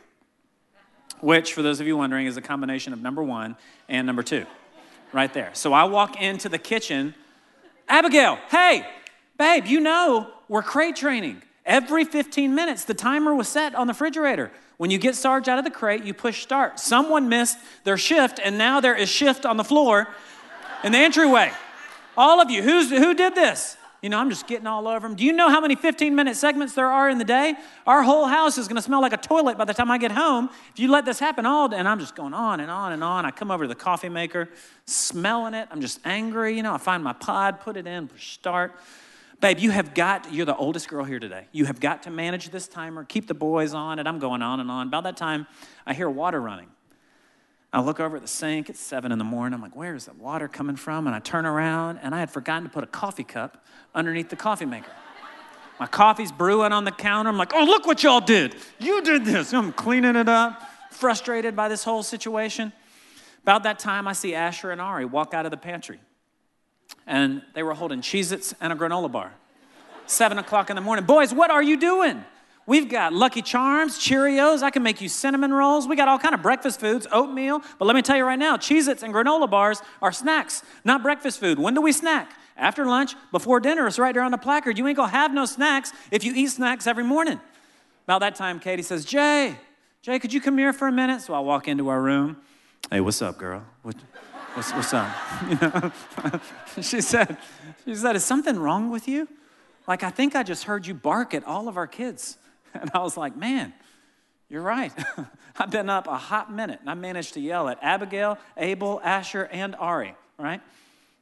which, 1.22 1.54
for 1.54 1.62
those 1.62 1.80
of 1.80 1.88
you 1.88 1.98
wondering, 1.98 2.26
is 2.26 2.38
a 2.38 2.42
combination 2.42 2.94
of 2.94 3.02
number 3.02 3.24
one 3.24 3.56
and 3.88 4.06
number 4.06 4.24
two, 4.24 4.46
right 5.14 5.34
there. 5.34 5.52
So 5.54 5.74
I 5.74 5.86
walk 5.86 6.22
into 6.22 6.50
the 6.50 6.60
kitchen. 6.60 7.16
Abigail, 7.88 8.38
hey, 8.50 8.86
babe, 9.38 9.66
you 9.66 9.80
know 9.80 10.32
we're 10.48 10.64
crate 10.64 10.96
training. 10.96 11.42
Every 11.66 12.04
15 12.04 12.56
minutes, 12.56 12.86
the 12.86 12.96
timer 12.96 13.36
was 13.36 13.48
set 13.48 13.76
on 13.76 13.88
the 13.88 13.94
refrigerator. 13.94 14.52
When 14.78 14.90
you 14.90 14.98
get 14.98 15.16
Sarge 15.16 15.48
out 15.48 15.60
of 15.60 15.66
the 15.66 15.72
crate, 15.72 16.04
you 16.04 16.14
push 16.14 16.42
start. 16.42 16.80
Someone 16.80 17.30
missed 17.30 17.58
their 17.84 17.98
shift, 17.98 18.40
and 18.44 18.58
now 18.58 18.80
there 18.80 18.96
is 18.96 19.10
shift 19.10 19.46
on 19.46 19.58
the 19.58 19.64
floor 19.64 20.08
in 20.84 20.92
the 20.92 20.98
entryway. 20.98 21.52
All 22.18 22.42
of 22.42 22.50
you, 22.50 22.62
who's, 22.62 22.90
who 22.90 23.14
did 23.14 23.36
this? 23.36 23.78
You 24.02 24.08
know, 24.08 24.18
I'm 24.18 24.30
just 24.30 24.48
getting 24.48 24.66
all 24.66 24.88
over 24.88 25.06
them. 25.06 25.18
Do 25.18 25.26
you 25.26 25.34
know 25.34 25.50
how 25.50 25.60
many 25.60 25.76
15 25.76 26.16
minute 26.16 26.38
segments 26.38 26.74
there 26.74 26.88
are 26.88 27.10
in 27.10 27.18
the 27.18 27.26
day? 27.26 27.56
Our 27.86 28.02
whole 28.02 28.28
house 28.28 28.58
is 28.58 28.68
going 28.70 28.78
to 28.78 28.82
smell 28.82 29.02
like 29.02 29.12
a 29.12 29.18
toilet 29.18 29.58
by 29.58 29.66
the 29.66 29.74
time 29.74 29.92
I 29.92 29.98
get 29.98 30.12
home. 30.12 30.50
If 30.72 30.80
you 30.80 30.90
let 30.90 31.04
this 31.04 31.20
happen 31.20 31.46
all 31.46 31.68
day, 31.68 31.78
and 31.78 31.88
I'm 31.88 32.00
just 32.00 32.16
going 32.16 32.34
on 32.34 32.62
and 32.62 32.72
on 32.72 32.94
and 32.94 33.04
on. 33.04 33.26
I 33.26 33.32
come 33.32 33.52
over 33.52 33.66
to 33.66 33.68
the 33.68 33.76
coffee 33.76 34.08
maker, 34.08 34.48
smelling 34.86 35.54
it. 35.54 35.68
I'm 35.70 35.82
just 35.82 36.00
angry. 36.06 36.56
You 36.56 36.64
know, 36.64 36.74
I 36.74 36.78
find 36.78 37.04
my 37.04 37.12
pod, 37.12 37.60
put 37.60 37.76
it 37.76 37.88
in, 37.88 38.10
start. 38.18 38.74
Babe, 39.42 39.60
you 39.60 39.72
have 39.72 39.94
got, 39.94 40.34
you're 40.34 40.46
the 40.46 40.56
oldest 40.56 40.88
girl 40.88 41.04
here 41.04 41.20
today. 41.20 41.48
You 41.52 41.66
have 41.66 41.80
got 41.80 42.04
to 42.04 42.10
manage 42.10 42.50
this 42.50 42.68
timer, 42.68 43.04
keep 43.04 43.28
the 43.28 43.34
boys 43.34 43.74
on 43.74 44.00
it. 44.00 44.08
I'm 44.08 44.20
going 44.20 44.42
on 44.42 44.60
and 44.60 44.72
on. 44.72 44.88
About 44.88 45.04
that 45.04 45.18
time, 45.18 45.46
I 45.86 45.94
hear 45.94 46.10
water 46.10 46.42
running. 46.42 46.68
I 47.72 47.82
look 47.82 48.00
over 48.00 48.16
at 48.16 48.22
the 48.22 48.28
sink. 48.28 48.70
It's 48.70 48.80
seven 48.80 49.12
in 49.12 49.20
the 49.20 49.24
morning. 49.24 49.54
I'm 49.54 49.62
like, 49.62 49.76
where 49.76 49.94
is 49.94 50.06
the 50.06 50.14
water 50.14 50.48
coming 50.48 50.76
from? 50.76 51.06
And 51.06 51.16
I 51.16 51.20
turn 51.20 51.46
around, 51.46 52.00
and 52.00 52.16
I 52.16 52.20
had 52.20 52.32
forgotten 52.32 52.64
to 52.64 52.70
put 52.70 52.84
a 52.84 52.88
coffee 52.88 53.24
cup 53.24 53.64
underneath 53.94 54.30
the 54.30 54.36
coffee 54.36 54.66
maker. 54.66 54.92
My 55.80 55.86
coffee's 55.86 56.32
brewing 56.32 56.74
on 56.74 56.84
the 56.84 56.92
counter. 56.92 57.30
I'm 57.30 57.38
like, 57.38 57.54
oh, 57.54 57.64
look 57.64 57.86
what 57.86 58.04
y'all 58.04 58.20
did. 58.20 58.56
You 58.80 59.02
did 59.02 59.24
this. 59.24 59.54
I'm 59.54 59.72
cleaning 59.72 60.16
it 60.16 60.28
up, 60.28 60.62
frustrated 60.92 61.56
by 61.56 61.70
this 61.70 61.84
whole 61.84 62.04
situation. 62.04 62.74
About 63.44 63.64
that 63.64 63.80
time, 63.80 64.08
I 64.08 64.14
see 64.14 64.36
Asher 64.36 64.72
and 64.72 64.82
Ari 64.82 65.06
walk 65.06 65.34
out 65.34 65.46
of 65.46 65.52
the 65.52 65.58
pantry. 65.58 66.00
And 67.06 67.44
they 67.54 67.64
were 67.64 67.74
holding 67.74 68.02
Cheez 68.02 68.32
Its 68.32 68.54
and 68.60 68.74
a 68.74 68.76
granola 68.76 69.12
bar. 69.12 69.34
Seven 70.06 70.40
o'clock 70.40 70.70
in 70.72 70.76
the 70.76 70.82
morning. 70.82 71.06
Boys, 71.06 71.34
what 71.34 71.52
are 71.52 71.62
you 71.62 71.78
doing? 71.78 72.26
We've 72.70 72.88
got 72.88 73.14
Lucky 73.14 73.42
Charms, 73.42 73.98
Cheerios. 73.98 74.62
I 74.62 74.70
can 74.70 74.84
make 74.84 75.02
you 75.02 75.10
cinnamon 75.10 75.52
rolls. 75.52 75.88
We 75.88 75.96
got 75.96 76.08
all 76.08 76.20
kind 76.20 76.36
of 76.36 76.44
breakfast 76.44 76.80
foods, 76.80 77.08
oatmeal. 77.12 77.64
But 77.80 77.86
let 77.86 77.96
me 77.96 78.04
tell 78.04 78.16
you 78.16 78.24
right 78.24 78.38
now, 78.38 78.58
Cheez-Its 78.58 79.02
and 79.02 79.12
granola 79.12 79.50
bars 79.50 79.82
are 80.04 80.12
snacks, 80.12 80.62
not 80.84 81.02
breakfast 81.02 81.40
food. 81.40 81.58
When 81.58 81.74
do 81.74 81.82
we 81.82 81.92
snack? 81.92 82.32
After 82.56 82.86
lunch, 82.86 83.16
before 83.32 83.60
dinner. 83.60 83.88
It's 83.88 83.98
right 83.98 84.14
there 84.14 84.22
on 84.22 84.30
the 84.30 84.38
placard. 84.38 84.78
You 84.78 84.86
ain't 84.86 84.98
gonna 84.98 85.10
have 85.10 85.34
no 85.34 85.46
snacks 85.46 85.92
if 86.12 86.24
you 86.24 86.32
eat 86.36 86.52
snacks 86.52 86.86
every 86.86 87.04
morning. 87.04 87.40
About 88.04 88.20
that 88.20 88.36
time, 88.36 88.60
Katie 88.60 88.84
says, 88.84 89.04
Jay, 89.04 89.56
Jay, 90.04 90.20
could 90.20 90.32
you 90.32 90.40
come 90.40 90.56
here 90.56 90.72
for 90.72 90.88
a 90.88 90.92
minute? 90.92 91.22
So 91.22 91.34
I 91.34 91.40
walk 91.40 91.68
into 91.68 91.88
our 91.90 92.00
room. 92.00 92.38
Hey, 92.92 93.00
what's 93.00 93.24
up, 93.24 93.40
girl? 93.40 93.64
What, 93.82 93.96
what's, 94.54 94.72
what's 94.74 94.94
up? 94.94 95.10
She 96.84 97.02
said, 97.02 97.36
she 97.84 97.96
said, 97.96 98.16
is 98.16 98.24
something 98.24 98.60
wrong 98.60 98.92
with 98.92 99.08
you? 99.08 99.28
Like, 99.88 100.04
I 100.04 100.12
think 100.12 100.36
I 100.36 100.44
just 100.44 100.66
heard 100.66 100.86
you 100.86 100.94
bark 100.94 101.34
at 101.34 101.44
all 101.46 101.68
of 101.68 101.76
our 101.76 101.88
kids. 101.88 102.38
And 102.80 102.92
I 102.94 103.00
was 103.00 103.18
like, 103.18 103.36
man, 103.36 103.74
you're 104.50 104.62
right. 104.62 104.92
I've 105.58 105.72
been 105.72 105.90
up 105.90 106.08
a 106.08 106.18
hot 106.18 106.52
minute 106.52 106.80
and 106.80 106.90
I 106.90 106.94
managed 106.94 107.34
to 107.36 107.40
yell 107.40 107.70
at 107.70 107.78
Abigail, 107.82 108.38
Abel, 108.58 109.02
Asher, 109.04 109.50
and 109.52 109.76
Ari, 109.76 110.16
right? 110.38 110.62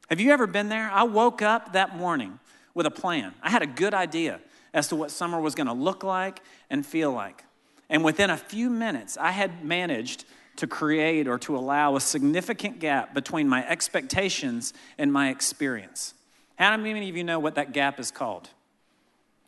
Have 0.09 0.21
you 0.21 0.31
ever 0.31 0.47
been 0.47 0.69
there? 0.69 0.89
I 0.89 1.03
woke 1.03 1.41
up 1.41 1.73
that 1.73 1.97
morning 1.97 2.39
with 2.73 2.85
a 2.85 2.91
plan. 2.91 3.33
I 3.41 3.49
had 3.49 3.61
a 3.61 3.67
good 3.67 3.93
idea 3.93 4.39
as 4.73 4.87
to 4.89 4.95
what 4.95 5.11
summer 5.11 5.41
was 5.41 5.55
going 5.55 5.67
to 5.67 5.73
look 5.73 6.03
like 6.03 6.41
and 6.69 6.85
feel 6.85 7.11
like. 7.11 7.43
And 7.89 8.03
within 8.03 8.29
a 8.29 8.37
few 8.37 8.69
minutes, 8.69 9.17
I 9.17 9.31
had 9.31 9.63
managed 9.63 10.25
to 10.57 10.67
create 10.67 11.27
or 11.27 11.37
to 11.39 11.55
allow 11.55 11.95
a 11.95 12.01
significant 12.01 12.79
gap 12.79 13.13
between 13.13 13.47
my 13.47 13.67
expectations 13.67 14.73
and 14.97 15.11
my 15.11 15.29
experience. 15.29 16.13
How 16.57 16.75
many 16.77 17.09
of 17.09 17.15
you 17.15 17.23
know 17.23 17.39
what 17.39 17.55
that 17.55 17.73
gap 17.73 17.99
is 17.99 18.11
called? 18.11 18.49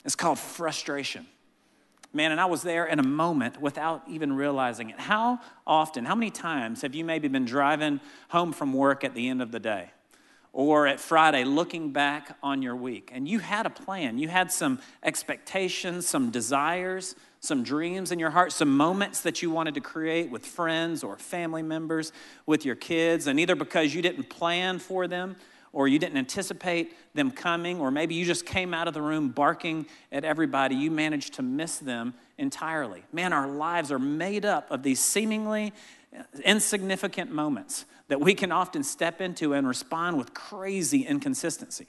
It's 0.06 0.16
called 0.16 0.40
frustration. 0.40 1.26
Man, 2.12 2.32
and 2.32 2.42
I 2.42 2.46
was 2.46 2.64
there 2.64 2.86
in 2.86 2.98
a 2.98 3.04
moment 3.04 3.62
without 3.62 4.04
even 4.08 4.34
realizing 4.34 4.90
it. 4.90 5.00
How 5.00 5.40
often, 5.68 6.06
how 6.06 6.16
many 6.16 6.32
times 6.32 6.82
have 6.82 6.96
you 6.96 7.06
maybe 7.06 7.28
been 7.28 7.46
driving 7.46 8.00
home 8.30 8.52
from 8.52 8.74
work 8.74 9.04
at 9.04 9.14
the 9.14 9.30
end 9.30 9.44
of 9.44 9.52
the 9.52 9.60
day? 9.60 9.92
Or 10.52 10.88
at 10.88 11.00
Friday, 11.00 11.44
looking 11.44 11.92
back 11.92 12.36
on 12.42 12.64
your 12.64 12.76
week, 12.76 13.12
and 13.14 13.28
you 13.28 13.38
had 13.38 13.68
a 13.68 13.70
plan. 13.70 14.18
You 14.18 14.28
had 14.28 14.52
some 14.52 14.80
expectations, 15.04 16.08
some 16.08 16.32
desires, 16.32 17.16
some 17.40 17.62
dreams 17.62 18.12
in 18.12 18.18
your 18.18 18.32
heart, 18.32 18.52
some 18.54 18.76
moments 18.76 19.22
that 19.22 19.44
you 19.44 19.52
wanted 19.52 19.76
to 19.76 19.82
create 19.82 20.32
with 20.32 20.44
friends 20.44 21.04
or 21.04 21.18
family 21.18 21.62
members, 21.62 22.12
with 22.48 22.66
your 22.66 22.76
kids, 22.76 23.28
and 23.28 23.40
either 23.40 23.56
because 23.56 23.94
you 23.94 24.02
didn't 24.02 24.30
plan 24.30 24.80
for 24.80 25.08
them 25.08 25.36
or 25.74 25.88
you 25.88 26.00
didn't 26.00 26.18
anticipate 26.18 26.94
them 27.14 27.32
coming, 27.32 27.80
or 27.80 27.92
maybe 27.92 28.16
you 28.16 28.26
just 28.26 28.46
came 28.46 28.74
out 28.74 28.88
of 28.88 28.94
the 28.94 29.02
room 29.02 29.30
barking 29.30 29.86
at 30.12 30.24
everybody, 30.24 30.76
you 30.76 30.92
managed 30.92 31.34
to 31.36 31.42
miss 31.42 31.78
them 31.78 32.14
entirely. 32.38 33.04
Man, 33.12 33.34
our 33.34 33.48
lives 33.48 33.92
are 33.92 34.00
made 34.00 34.46
up 34.46 34.72
of 34.72 34.84
these 34.84 35.00
seemingly 35.00 35.74
insignificant 36.44 37.32
moments 37.32 37.86
that 38.08 38.20
we 38.20 38.34
can 38.34 38.52
often 38.52 38.84
step 38.84 39.22
into 39.22 39.54
and 39.54 39.68
respond 39.68 40.18
with 40.18 40.34
crazy 40.34 41.02
inconsistency. 41.06 41.88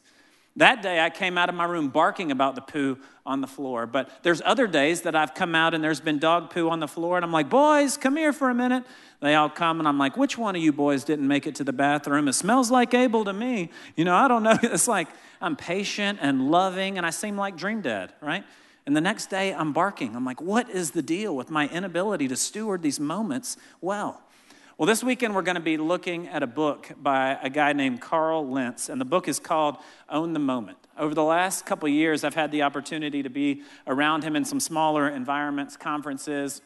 That 0.60 0.82
day, 0.82 1.00
I 1.00 1.08
came 1.08 1.38
out 1.38 1.48
of 1.48 1.54
my 1.54 1.64
room 1.64 1.88
barking 1.88 2.30
about 2.30 2.54
the 2.54 2.60
poo 2.60 2.98
on 3.24 3.40
the 3.40 3.46
floor. 3.46 3.86
But 3.86 4.10
there's 4.22 4.42
other 4.44 4.66
days 4.66 5.00
that 5.02 5.16
I've 5.16 5.32
come 5.32 5.54
out 5.54 5.72
and 5.72 5.82
there's 5.82 6.02
been 6.02 6.18
dog 6.18 6.50
poo 6.50 6.68
on 6.68 6.80
the 6.80 6.86
floor, 6.86 7.16
and 7.16 7.24
I'm 7.24 7.32
like, 7.32 7.48
boys, 7.48 7.96
come 7.96 8.14
here 8.14 8.30
for 8.30 8.50
a 8.50 8.54
minute. 8.54 8.84
They 9.20 9.36
all 9.36 9.48
come, 9.48 9.78
and 9.78 9.88
I'm 9.88 9.96
like, 9.96 10.18
which 10.18 10.36
one 10.36 10.54
of 10.54 10.60
you 10.60 10.70
boys 10.70 11.02
didn't 11.02 11.26
make 11.26 11.46
it 11.46 11.54
to 11.54 11.64
the 11.64 11.72
bathroom? 11.72 12.28
It 12.28 12.34
smells 12.34 12.70
like 12.70 12.92
Abel 12.92 13.24
to 13.24 13.32
me. 13.32 13.70
You 13.96 14.04
know, 14.04 14.14
I 14.14 14.28
don't 14.28 14.42
know. 14.42 14.58
It's 14.62 14.86
like 14.86 15.08
I'm 15.40 15.56
patient 15.56 16.18
and 16.20 16.50
loving, 16.50 16.98
and 16.98 17.06
I 17.06 17.10
seem 17.10 17.38
like 17.38 17.56
Dream 17.56 17.80
Dad, 17.80 18.12
right? 18.20 18.44
And 18.84 18.94
the 18.94 19.00
next 19.00 19.30
day, 19.30 19.54
I'm 19.54 19.72
barking. 19.72 20.14
I'm 20.14 20.26
like, 20.26 20.42
what 20.42 20.68
is 20.68 20.90
the 20.90 21.00
deal 21.00 21.34
with 21.34 21.48
my 21.50 21.68
inability 21.68 22.28
to 22.28 22.36
steward 22.36 22.82
these 22.82 23.00
moments 23.00 23.56
well? 23.80 24.20
Well, 24.80 24.87
this 24.87 25.04
weekend 25.04 25.34
we're 25.34 25.42
going 25.42 25.56
to 25.56 25.60
be 25.60 25.76
looking 25.76 26.26
at 26.28 26.42
a 26.42 26.46
book 26.46 26.88
by 26.96 27.38
a 27.42 27.50
guy 27.50 27.75
named 27.75 28.00
Carl 28.00 28.49
Lentz, 28.49 28.88
and 28.88 28.99
the 28.99 29.04
book 29.04 29.28
is 29.28 29.38
called 29.38 29.76
Own 30.08 30.32
the 30.32 30.38
Moment. 30.38 30.78
Over 30.96 31.14
the 31.14 31.22
last 31.22 31.66
couple 31.66 31.87
years, 31.90 32.25
I've 32.25 32.32
had 32.32 32.50
the 32.50 32.62
opportunity 32.62 33.22
to 33.22 33.28
be 33.28 33.62
around 33.87 34.25
him 34.25 34.37
in 34.37 34.46
some 34.46 34.58
smaller 34.58 35.06
environments, 35.06 35.76
conferences, 35.76 36.62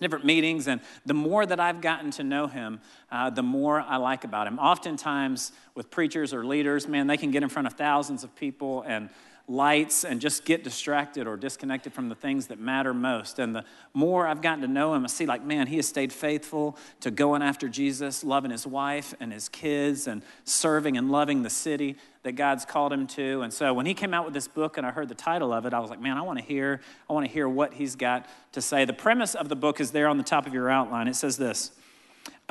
different 0.00 0.24
meetings, 0.24 0.66
and 0.66 0.80
the 1.06 1.14
more 1.14 1.46
that 1.46 1.60
I've 1.60 1.80
gotten 1.80 2.10
to 2.10 2.24
know 2.24 2.48
him, 2.48 2.80
uh, 3.12 3.30
the 3.30 3.44
more 3.44 3.82
I 3.82 3.98
like 3.98 4.24
about 4.24 4.48
him. 4.48 4.58
Oftentimes, 4.58 5.52
with 5.76 5.92
preachers 5.92 6.34
or 6.34 6.44
leaders, 6.44 6.88
man, 6.88 7.06
they 7.06 7.16
can 7.16 7.30
get 7.30 7.44
in 7.44 7.48
front 7.48 7.68
of 7.68 7.74
thousands 7.74 8.24
of 8.24 8.34
people 8.34 8.82
and 8.82 9.10
lights 9.48 10.04
and 10.04 10.20
just 10.20 10.44
get 10.44 10.62
distracted 10.62 11.26
or 11.26 11.36
disconnected 11.36 11.92
from 11.92 12.08
the 12.10 12.14
things 12.14 12.48
that 12.48 12.60
matter 12.60 12.92
most. 12.92 13.38
And 13.38 13.54
the 13.54 13.64
more 13.94 14.26
I've 14.26 14.42
gotten 14.42 14.60
to 14.60 14.68
know 14.68 14.94
him, 14.94 15.04
I 15.04 15.08
see, 15.08 15.24
like, 15.24 15.42
man, 15.42 15.66
he 15.66 15.76
has 15.76 15.88
stayed 15.88 16.12
faithful 16.12 16.76
to 17.00 17.10
going 17.10 17.40
after 17.40 17.68
Jesus, 17.68 18.22
loving 18.22 18.50
his 18.50 18.66
wife 18.66 19.14
and 19.20 19.32
his 19.32 19.48
kids, 19.48 20.06
and 20.06 20.22
serving 20.44 20.98
and 20.98 21.10
loving 21.10 21.42
the 21.42 21.50
city 21.50 21.96
that 22.24 22.32
God's 22.32 22.66
called 22.66 22.92
him 22.92 23.06
to. 23.08 23.40
And 23.40 23.52
so 23.52 23.72
when 23.72 23.86
he 23.86 23.94
came 23.94 24.12
out 24.12 24.26
with 24.26 24.34
this 24.34 24.48
book 24.48 24.76
and 24.76 24.86
I 24.86 24.90
heard 24.90 25.08
the 25.08 25.14
title 25.14 25.52
of 25.52 25.64
it, 25.64 25.72
I 25.72 25.80
was 25.80 25.88
like, 25.88 26.00
man, 26.00 26.18
I 26.18 26.22
want 26.22 26.38
to 26.38 26.44
hear, 26.44 26.80
I 27.08 27.12
want 27.14 27.26
to 27.26 27.32
hear 27.32 27.48
what 27.48 27.74
he's 27.74 27.96
got 27.96 28.26
to 28.52 28.60
say. 28.60 28.84
The 28.84 28.92
premise 28.92 29.34
of 29.34 29.48
the 29.48 29.56
book 29.56 29.80
is 29.80 29.92
there 29.92 30.08
on 30.08 30.18
the 30.18 30.24
top 30.24 30.46
of 30.46 30.52
your 30.52 30.68
outline. 30.68 31.08
It 31.08 31.16
says 31.16 31.38
this 31.38 31.72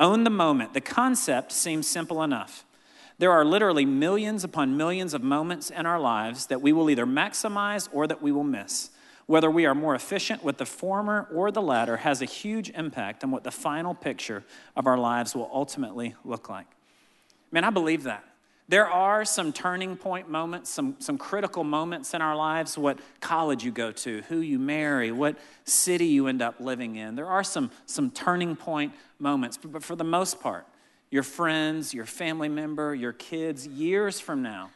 Own 0.00 0.24
the 0.24 0.30
moment. 0.30 0.74
The 0.74 0.80
concept 0.80 1.52
seems 1.52 1.86
simple 1.86 2.22
enough. 2.22 2.64
There 3.18 3.32
are 3.32 3.44
literally 3.44 3.84
millions 3.84 4.44
upon 4.44 4.76
millions 4.76 5.12
of 5.12 5.22
moments 5.22 5.70
in 5.70 5.86
our 5.86 5.98
lives 5.98 6.46
that 6.46 6.62
we 6.62 6.72
will 6.72 6.88
either 6.88 7.06
maximize 7.06 7.88
or 7.92 8.06
that 8.06 8.22
we 8.22 8.30
will 8.30 8.44
miss. 8.44 8.90
Whether 9.26 9.50
we 9.50 9.66
are 9.66 9.74
more 9.74 9.94
efficient 9.94 10.44
with 10.44 10.58
the 10.58 10.64
former 10.64 11.28
or 11.34 11.50
the 11.50 11.60
latter 11.60 11.98
has 11.98 12.22
a 12.22 12.24
huge 12.24 12.70
impact 12.70 13.24
on 13.24 13.30
what 13.30 13.44
the 13.44 13.50
final 13.50 13.92
picture 13.92 14.44
of 14.76 14.86
our 14.86 14.96
lives 14.96 15.34
will 15.34 15.50
ultimately 15.52 16.14
look 16.24 16.48
like. 16.48 16.66
Man, 17.50 17.64
I 17.64 17.70
believe 17.70 18.04
that. 18.04 18.24
There 18.68 18.86
are 18.86 19.24
some 19.24 19.52
turning 19.52 19.96
point 19.96 20.28
moments, 20.28 20.70
some, 20.70 20.96
some 20.98 21.16
critical 21.16 21.64
moments 21.64 22.12
in 22.12 22.20
our 22.20 22.36
lives 22.36 22.76
what 22.76 22.98
college 23.20 23.64
you 23.64 23.72
go 23.72 23.90
to, 23.92 24.22
who 24.28 24.40
you 24.40 24.58
marry, 24.58 25.10
what 25.10 25.36
city 25.64 26.06
you 26.06 26.26
end 26.26 26.42
up 26.42 26.60
living 26.60 26.96
in. 26.96 27.16
There 27.16 27.26
are 27.26 27.42
some, 27.42 27.70
some 27.86 28.10
turning 28.10 28.56
point 28.56 28.92
moments, 29.18 29.56
but, 29.56 29.72
but 29.72 29.82
for 29.82 29.96
the 29.96 30.04
most 30.04 30.40
part, 30.40 30.66
your 31.10 31.22
friends, 31.22 31.94
your 31.94 32.06
family 32.06 32.48
member, 32.48 32.94
your 32.94 33.12
kids, 33.12 33.66
years 33.66 34.20
from 34.20 34.42
now, 34.42 34.70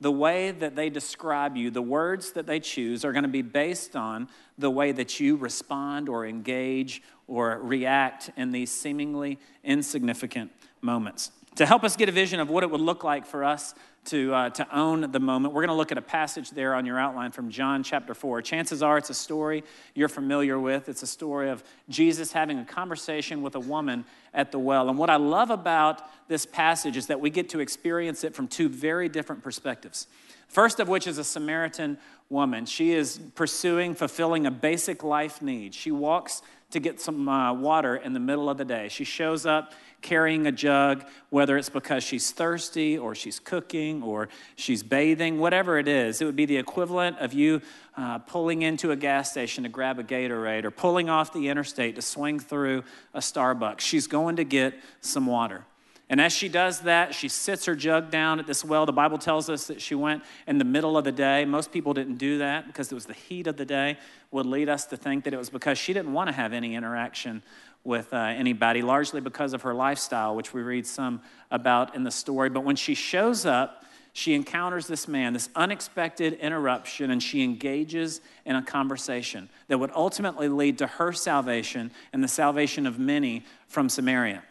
the 0.00 0.12
way 0.12 0.50
that 0.50 0.76
they 0.76 0.90
describe 0.90 1.56
you, 1.56 1.70
the 1.70 1.82
words 1.82 2.32
that 2.32 2.46
they 2.46 2.60
choose, 2.60 3.04
are 3.04 3.12
going 3.12 3.22
to 3.22 3.28
be 3.28 3.42
based 3.42 3.96
on 3.96 4.28
the 4.58 4.70
way 4.70 4.92
that 4.92 5.18
you 5.20 5.36
respond 5.36 6.08
or 6.08 6.26
engage 6.26 7.02
or 7.26 7.58
react 7.62 8.30
in 8.36 8.52
these 8.52 8.70
seemingly 8.70 9.38
insignificant 9.64 10.50
moments. 10.82 11.30
To 11.56 11.64
help 11.64 11.84
us 11.84 11.96
get 11.96 12.08
a 12.08 12.12
vision 12.12 12.40
of 12.40 12.50
what 12.50 12.62
it 12.62 12.70
would 12.70 12.82
look 12.82 13.02
like 13.02 13.24
for 13.24 13.42
us 13.42 13.74
to, 14.06 14.34
uh, 14.34 14.50
to 14.50 14.76
own 14.76 15.10
the 15.12 15.20
moment. 15.20 15.54
We're 15.54 15.62
going 15.62 15.74
to 15.74 15.76
look 15.76 15.92
at 15.92 15.98
a 15.98 16.02
passage 16.02 16.50
there 16.50 16.74
on 16.74 16.86
your 16.86 16.98
outline 16.98 17.32
from 17.32 17.50
John 17.50 17.82
chapter 17.82 18.14
4. 18.14 18.42
Chances 18.42 18.82
are 18.82 18.98
it's 18.98 19.10
a 19.10 19.14
story 19.14 19.64
you're 19.94 20.08
familiar 20.08 20.58
with. 20.58 20.88
It's 20.88 21.02
a 21.02 21.06
story 21.06 21.50
of 21.50 21.62
Jesus 21.88 22.32
having 22.32 22.58
a 22.58 22.64
conversation 22.64 23.42
with 23.42 23.54
a 23.54 23.60
woman 23.60 24.04
at 24.32 24.52
the 24.52 24.58
well. 24.58 24.88
And 24.88 24.98
what 24.98 25.10
I 25.10 25.16
love 25.16 25.50
about 25.50 26.02
this 26.28 26.46
passage 26.46 26.96
is 26.96 27.06
that 27.06 27.20
we 27.20 27.30
get 27.30 27.48
to 27.50 27.60
experience 27.60 28.24
it 28.24 28.34
from 28.34 28.48
two 28.48 28.68
very 28.68 29.08
different 29.08 29.42
perspectives. 29.42 30.06
First 30.48 30.80
of 30.80 30.88
which 30.88 31.06
is 31.06 31.18
a 31.18 31.24
Samaritan 31.24 31.98
woman. 32.28 32.66
She 32.66 32.92
is 32.92 33.20
pursuing, 33.34 33.94
fulfilling 33.94 34.46
a 34.46 34.50
basic 34.50 35.02
life 35.04 35.42
need. 35.42 35.74
She 35.74 35.90
walks 35.90 36.42
to 36.70 36.80
get 36.80 37.00
some 37.00 37.28
uh, 37.28 37.52
water 37.52 37.96
in 37.96 38.12
the 38.12 38.20
middle 38.20 38.50
of 38.50 38.58
the 38.58 38.64
day. 38.64 38.88
She 38.88 39.04
shows 39.04 39.46
up 39.46 39.72
carrying 40.02 40.46
a 40.46 40.52
jug, 40.52 41.04
whether 41.30 41.56
it's 41.56 41.68
because 41.68 42.04
she's 42.04 42.30
thirsty 42.30 42.96
or 42.98 43.14
she's 43.14 43.38
cooking 43.38 44.02
or 44.02 44.28
she's 44.54 44.82
bathing, 44.82 45.38
whatever 45.38 45.78
it 45.78 45.88
is. 45.88 46.20
It 46.20 46.24
would 46.26 46.36
be 46.36 46.46
the 46.46 46.56
equivalent 46.56 47.18
of 47.18 47.32
you 47.32 47.60
uh, 47.96 48.18
pulling 48.18 48.62
into 48.62 48.90
a 48.90 48.96
gas 48.96 49.30
station 49.30 49.64
to 49.64 49.70
grab 49.70 49.98
a 49.98 50.04
Gatorade 50.04 50.64
or 50.64 50.70
pulling 50.70 51.08
off 51.08 51.32
the 51.32 51.48
interstate 51.48 51.96
to 51.96 52.02
swing 52.02 52.38
through 52.38 52.84
a 53.14 53.20
Starbucks. 53.20 53.80
She's 53.80 54.06
going 54.06 54.36
to 54.36 54.44
get 54.44 54.74
some 55.00 55.26
water. 55.26 55.64
And 56.08 56.20
as 56.20 56.32
she 56.32 56.48
does 56.48 56.80
that, 56.82 57.14
she 57.14 57.28
sits 57.28 57.64
her 57.64 57.74
jug 57.74 58.10
down 58.10 58.38
at 58.38 58.46
this 58.46 58.64
well. 58.64 58.86
The 58.86 58.92
Bible 58.92 59.18
tells 59.18 59.50
us 59.50 59.66
that 59.66 59.80
she 59.80 59.96
went 59.96 60.22
in 60.46 60.58
the 60.58 60.64
middle 60.64 60.96
of 60.96 61.04
the 61.04 61.10
day. 61.10 61.44
Most 61.44 61.72
people 61.72 61.94
didn't 61.94 62.16
do 62.16 62.38
that 62.38 62.68
because 62.68 62.92
it 62.92 62.94
was 62.94 63.06
the 63.06 63.14
heat 63.14 63.48
of 63.48 63.56
the 63.56 63.64
day, 63.64 63.98
would 64.30 64.46
lead 64.46 64.68
us 64.68 64.86
to 64.86 64.96
think 64.96 65.24
that 65.24 65.34
it 65.34 65.36
was 65.36 65.50
because 65.50 65.78
she 65.78 65.92
didn't 65.92 66.12
want 66.12 66.28
to 66.28 66.32
have 66.32 66.52
any 66.52 66.76
interaction 66.76 67.42
with 67.82 68.12
uh, 68.12 68.16
anybody, 68.16 68.82
largely 68.82 69.20
because 69.20 69.52
of 69.52 69.62
her 69.62 69.74
lifestyle, 69.74 70.36
which 70.36 70.54
we 70.54 70.62
read 70.62 70.86
some 70.86 71.20
about 71.50 71.94
in 71.96 72.04
the 72.04 72.10
story. 72.10 72.50
But 72.50 72.64
when 72.64 72.76
she 72.76 72.94
shows 72.94 73.44
up, 73.44 73.84
she 74.12 74.32
encounters 74.32 74.86
this 74.86 75.06
man, 75.08 75.32
this 75.32 75.50
unexpected 75.54 76.34
interruption, 76.34 77.10
and 77.10 77.22
she 77.22 77.42
engages 77.42 78.20
in 78.44 78.56
a 78.56 78.62
conversation 78.62 79.48
that 79.68 79.78
would 79.78 79.90
ultimately 79.94 80.48
lead 80.48 80.78
to 80.78 80.86
her 80.86 81.12
salvation 81.12 81.90
and 82.12 82.24
the 82.24 82.28
salvation 82.28 82.86
of 82.86 82.98
many 82.98 83.44
from 83.68 83.88
Samaria. 83.88 84.42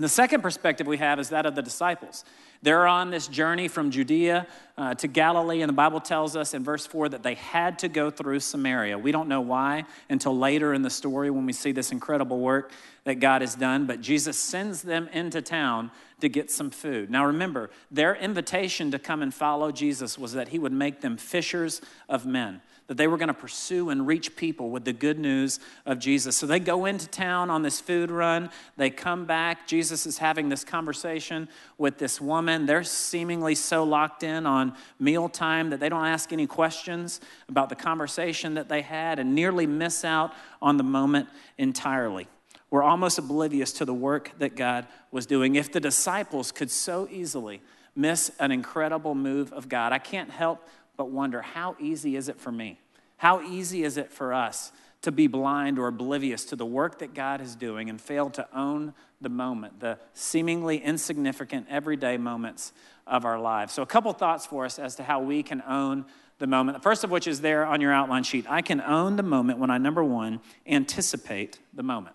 The 0.00 0.08
second 0.08 0.40
perspective 0.40 0.86
we 0.86 0.96
have 0.96 1.20
is 1.20 1.28
that 1.28 1.44
of 1.44 1.54
the 1.54 1.60
disciples. 1.60 2.24
They're 2.62 2.86
on 2.86 3.10
this 3.10 3.28
journey 3.28 3.68
from 3.68 3.90
Judea 3.90 4.46
uh, 4.78 4.94
to 4.94 5.06
Galilee, 5.06 5.60
and 5.60 5.68
the 5.68 5.74
Bible 5.74 6.00
tells 6.00 6.36
us 6.36 6.54
in 6.54 6.64
verse 6.64 6.86
4 6.86 7.10
that 7.10 7.22
they 7.22 7.34
had 7.34 7.78
to 7.80 7.88
go 7.88 8.10
through 8.10 8.40
Samaria. 8.40 8.96
We 8.96 9.12
don't 9.12 9.28
know 9.28 9.42
why 9.42 9.84
until 10.08 10.36
later 10.36 10.72
in 10.72 10.80
the 10.80 10.88
story 10.88 11.28
when 11.28 11.44
we 11.44 11.52
see 11.52 11.72
this 11.72 11.92
incredible 11.92 12.40
work 12.40 12.72
that 13.04 13.16
God 13.16 13.42
has 13.42 13.54
done, 13.54 13.84
but 13.84 14.00
Jesus 14.00 14.38
sends 14.38 14.80
them 14.80 15.06
into 15.12 15.42
town 15.42 15.90
to 16.20 16.30
get 16.30 16.50
some 16.50 16.70
food. 16.70 17.10
Now 17.10 17.26
remember, 17.26 17.68
their 17.90 18.14
invitation 18.14 18.90
to 18.92 18.98
come 18.98 19.20
and 19.20 19.34
follow 19.34 19.70
Jesus 19.70 20.18
was 20.18 20.32
that 20.32 20.48
he 20.48 20.58
would 20.58 20.72
make 20.72 21.02
them 21.02 21.18
fishers 21.18 21.82
of 22.08 22.24
men 22.24 22.62
that 22.90 22.96
they 22.96 23.06
were 23.06 23.16
going 23.16 23.28
to 23.28 23.34
pursue 23.34 23.90
and 23.90 24.04
reach 24.04 24.34
people 24.34 24.68
with 24.68 24.84
the 24.84 24.92
good 24.92 25.16
news 25.16 25.60
of 25.86 26.00
Jesus. 26.00 26.36
So 26.36 26.44
they 26.44 26.58
go 26.58 26.86
into 26.86 27.06
town 27.06 27.48
on 27.48 27.62
this 27.62 27.80
food 27.80 28.10
run. 28.10 28.50
They 28.76 28.90
come 28.90 29.26
back. 29.26 29.68
Jesus 29.68 30.06
is 30.06 30.18
having 30.18 30.48
this 30.48 30.64
conversation 30.64 31.48
with 31.78 31.98
this 31.98 32.20
woman. 32.20 32.66
They're 32.66 32.82
seemingly 32.82 33.54
so 33.54 33.84
locked 33.84 34.24
in 34.24 34.44
on 34.44 34.74
mealtime 34.98 35.70
that 35.70 35.78
they 35.78 35.88
don't 35.88 36.04
ask 36.04 36.32
any 36.32 36.48
questions 36.48 37.20
about 37.48 37.68
the 37.68 37.76
conversation 37.76 38.54
that 38.54 38.68
they 38.68 38.82
had 38.82 39.20
and 39.20 39.36
nearly 39.36 39.68
miss 39.68 40.04
out 40.04 40.32
on 40.60 40.76
the 40.76 40.82
moment 40.82 41.28
entirely. 41.58 42.26
We're 42.70 42.82
almost 42.82 43.20
oblivious 43.20 43.72
to 43.74 43.84
the 43.84 43.94
work 43.94 44.32
that 44.40 44.56
God 44.56 44.88
was 45.12 45.26
doing. 45.26 45.54
If 45.54 45.70
the 45.70 45.78
disciples 45.78 46.50
could 46.50 46.72
so 46.72 47.06
easily 47.08 47.62
miss 47.94 48.32
an 48.40 48.50
incredible 48.50 49.14
move 49.14 49.52
of 49.52 49.68
God, 49.68 49.92
I 49.92 49.98
can't 49.98 50.30
help 50.30 50.66
but 51.00 51.08
wonder 51.08 51.40
how 51.40 51.74
easy 51.80 52.14
is 52.14 52.28
it 52.28 52.38
for 52.38 52.52
me? 52.52 52.78
How 53.16 53.40
easy 53.40 53.84
is 53.84 53.96
it 53.96 54.12
for 54.12 54.34
us 54.34 54.70
to 55.00 55.10
be 55.10 55.28
blind 55.28 55.78
or 55.78 55.86
oblivious 55.86 56.44
to 56.44 56.56
the 56.56 56.66
work 56.66 56.98
that 56.98 57.14
God 57.14 57.40
is 57.40 57.56
doing 57.56 57.88
and 57.88 57.98
fail 57.98 58.28
to 58.28 58.46
own 58.54 58.92
the 59.18 59.30
moment, 59.30 59.80
the 59.80 59.98
seemingly 60.12 60.76
insignificant 60.76 61.68
everyday 61.70 62.18
moments 62.18 62.74
of 63.06 63.24
our 63.24 63.40
lives? 63.40 63.72
So, 63.72 63.80
a 63.80 63.86
couple 63.86 64.12
thoughts 64.12 64.44
for 64.44 64.66
us 64.66 64.78
as 64.78 64.96
to 64.96 65.02
how 65.02 65.22
we 65.22 65.42
can 65.42 65.62
own 65.66 66.04
the 66.36 66.46
moment. 66.46 66.76
The 66.76 66.82
first 66.82 67.02
of 67.02 67.10
which 67.10 67.26
is 67.26 67.40
there 67.40 67.64
on 67.64 67.80
your 67.80 67.94
outline 67.94 68.24
sheet. 68.24 68.44
I 68.46 68.60
can 68.60 68.82
own 68.82 69.16
the 69.16 69.22
moment 69.22 69.58
when 69.58 69.70
I, 69.70 69.78
number 69.78 70.04
one, 70.04 70.40
anticipate 70.66 71.60
the 71.72 71.82
moment. 71.82 72.14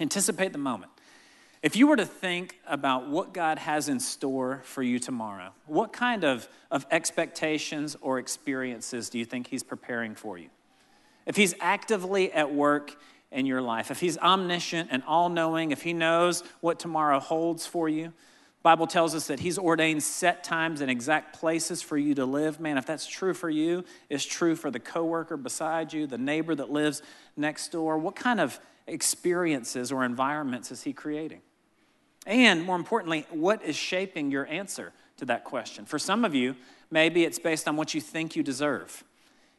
Anticipate 0.00 0.50
the 0.50 0.58
moment. 0.58 0.90
If 1.66 1.74
you 1.74 1.88
were 1.88 1.96
to 1.96 2.06
think 2.06 2.60
about 2.64 3.08
what 3.08 3.34
God 3.34 3.58
has 3.58 3.88
in 3.88 3.98
store 3.98 4.60
for 4.62 4.84
you 4.84 5.00
tomorrow, 5.00 5.50
what 5.66 5.92
kind 5.92 6.22
of, 6.22 6.48
of 6.70 6.86
expectations 6.92 7.96
or 8.00 8.20
experiences 8.20 9.10
do 9.10 9.18
you 9.18 9.24
think 9.24 9.48
He's 9.48 9.64
preparing 9.64 10.14
for 10.14 10.38
you? 10.38 10.48
If 11.26 11.34
He's 11.34 11.56
actively 11.60 12.30
at 12.30 12.54
work 12.54 12.96
in 13.32 13.46
your 13.46 13.60
life, 13.60 13.90
if 13.90 13.98
He's 13.98 14.16
omniscient 14.16 14.90
and 14.92 15.02
all 15.08 15.28
knowing, 15.28 15.72
if 15.72 15.82
He 15.82 15.92
knows 15.92 16.44
what 16.60 16.78
tomorrow 16.78 17.18
holds 17.18 17.66
for 17.66 17.88
you, 17.88 18.12
Bible 18.62 18.86
tells 18.86 19.16
us 19.16 19.26
that 19.26 19.40
he's 19.40 19.58
ordained 19.58 20.02
set 20.02 20.42
times 20.42 20.80
and 20.80 20.90
exact 20.90 21.36
places 21.36 21.82
for 21.82 21.96
you 21.96 22.16
to 22.16 22.24
live. 22.24 22.58
Man, 22.58 22.78
if 22.78 22.86
that's 22.86 23.06
true 23.06 23.32
for 23.34 23.48
you, 23.48 23.84
it's 24.08 24.24
true 24.24 24.56
for 24.56 24.72
the 24.72 24.80
coworker 24.80 25.36
beside 25.36 25.92
you, 25.92 26.08
the 26.08 26.18
neighbor 26.18 26.52
that 26.54 26.70
lives 26.70 27.00
next 27.36 27.70
door. 27.70 27.96
What 27.96 28.16
kind 28.16 28.40
of 28.40 28.58
experiences 28.88 29.92
or 29.92 30.04
environments 30.04 30.72
is 30.72 30.82
he 30.82 30.92
creating? 30.92 31.42
And 32.26 32.64
more 32.64 32.76
importantly, 32.76 33.24
what 33.30 33.62
is 33.62 33.76
shaping 33.76 34.30
your 34.30 34.46
answer 34.46 34.92
to 35.18 35.24
that 35.26 35.44
question? 35.44 35.86
For 35.86 35.98
some 35.98 36.24
of 36.24 36.34
you, 36.34 36.56
maybe 36.90 37.24
it's 37.24 37.38
based 37.38 37.68
on 37.68 37.76
what 37.76 37.94
you 37.94 38.00
think 38.00 38.34
you 38.34 38.42
deserve. 38.42 39.04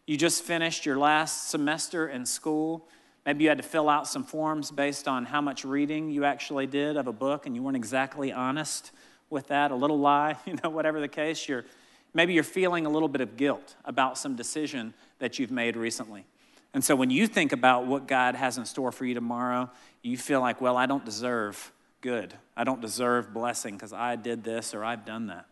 You 0.05 0.17
just 0.17 0.43
finished 0.43 0.85
your 0.85 0.97
last 0.97 1.49
semester 1.49 2.09
in 2.09 2.25
school. 2.25 2.87
Maybe 3.25 3.43
you 3.43 3.49
had 3.49 3.57
to 3.57 3.63
fill 3.63 3.89
out 3.89 4.07
some 4.07 4.23
forms 4.23 4.69
based 4.69 5.07
on 5.07 5.25
how 5.25 5.41
much 5.41 5.63
reading 5.65 6.11
you 6.11 6.25
actually 6.25 6.67
did 6.67 6.97
of 6.97 7.07
a 7.07 7.13
book 7.13 7.45
and 7.45 7.55
you 7.55 7.63
weren't 7.63 7.77
exactly 7.77 8.31
honest 8.31 8.91
with 9.29 9.47
that, 9.47 9.71
a 9.71 9.75
little 9.75 9.99
lie, 9.99 10.35
you 10.45 10.57
know, 10.63 10.69
whatever 10.69 10.99
the 10.99 11.07
case. 11.07 11.47
You're, 11.47 11.65
maybe 12.13 12.33
you're 12.33 12.43
feeling 12.43 12.85
a 12.85 12.89
little 12.89 13.09
bit 13.09 13.21
of 13.21 13.37
guilt 13.37 13.75
about 13.85 14.17
some 14.17 14.35
decision 14.35 14.93
that 15.19 15.39
you've 15.39 15.51
made 15.51 15.77
recently. 15.77 16.25
And 16.73 16.83
so 16.83 16.95
when 16.95 17.09
you 17.09 17.27
think 17.27 17.53
about 17.53 17.85
what 17.85 18.07
God 18.07 18.35
has 18.35 18.57
in 18.57 18.65
store 18.65 18.91
for 18.91 19.05
you 19.05 19.13
tomorrow, 19.13 19.69
you 20.01 20.17
feel 20.17 20.41
like, 20.41 20.61
well, 20.61 20.77
I 20.77 20.85
don't 20.85 21.03
deserve 21.03 21.71
good. 22.01 22.33
I 22.55 22.63
don't 22.63 22.81
deserve 22.81 23.33
blessing 23.33 23.75
because 23.75 23.93
I 23.93 24.15
did 24.15 24.43
this 24.43 24.73
or 24.73 24.83
I've 24.83 25.05
done 25.05 25.27
that. 25.27 25.45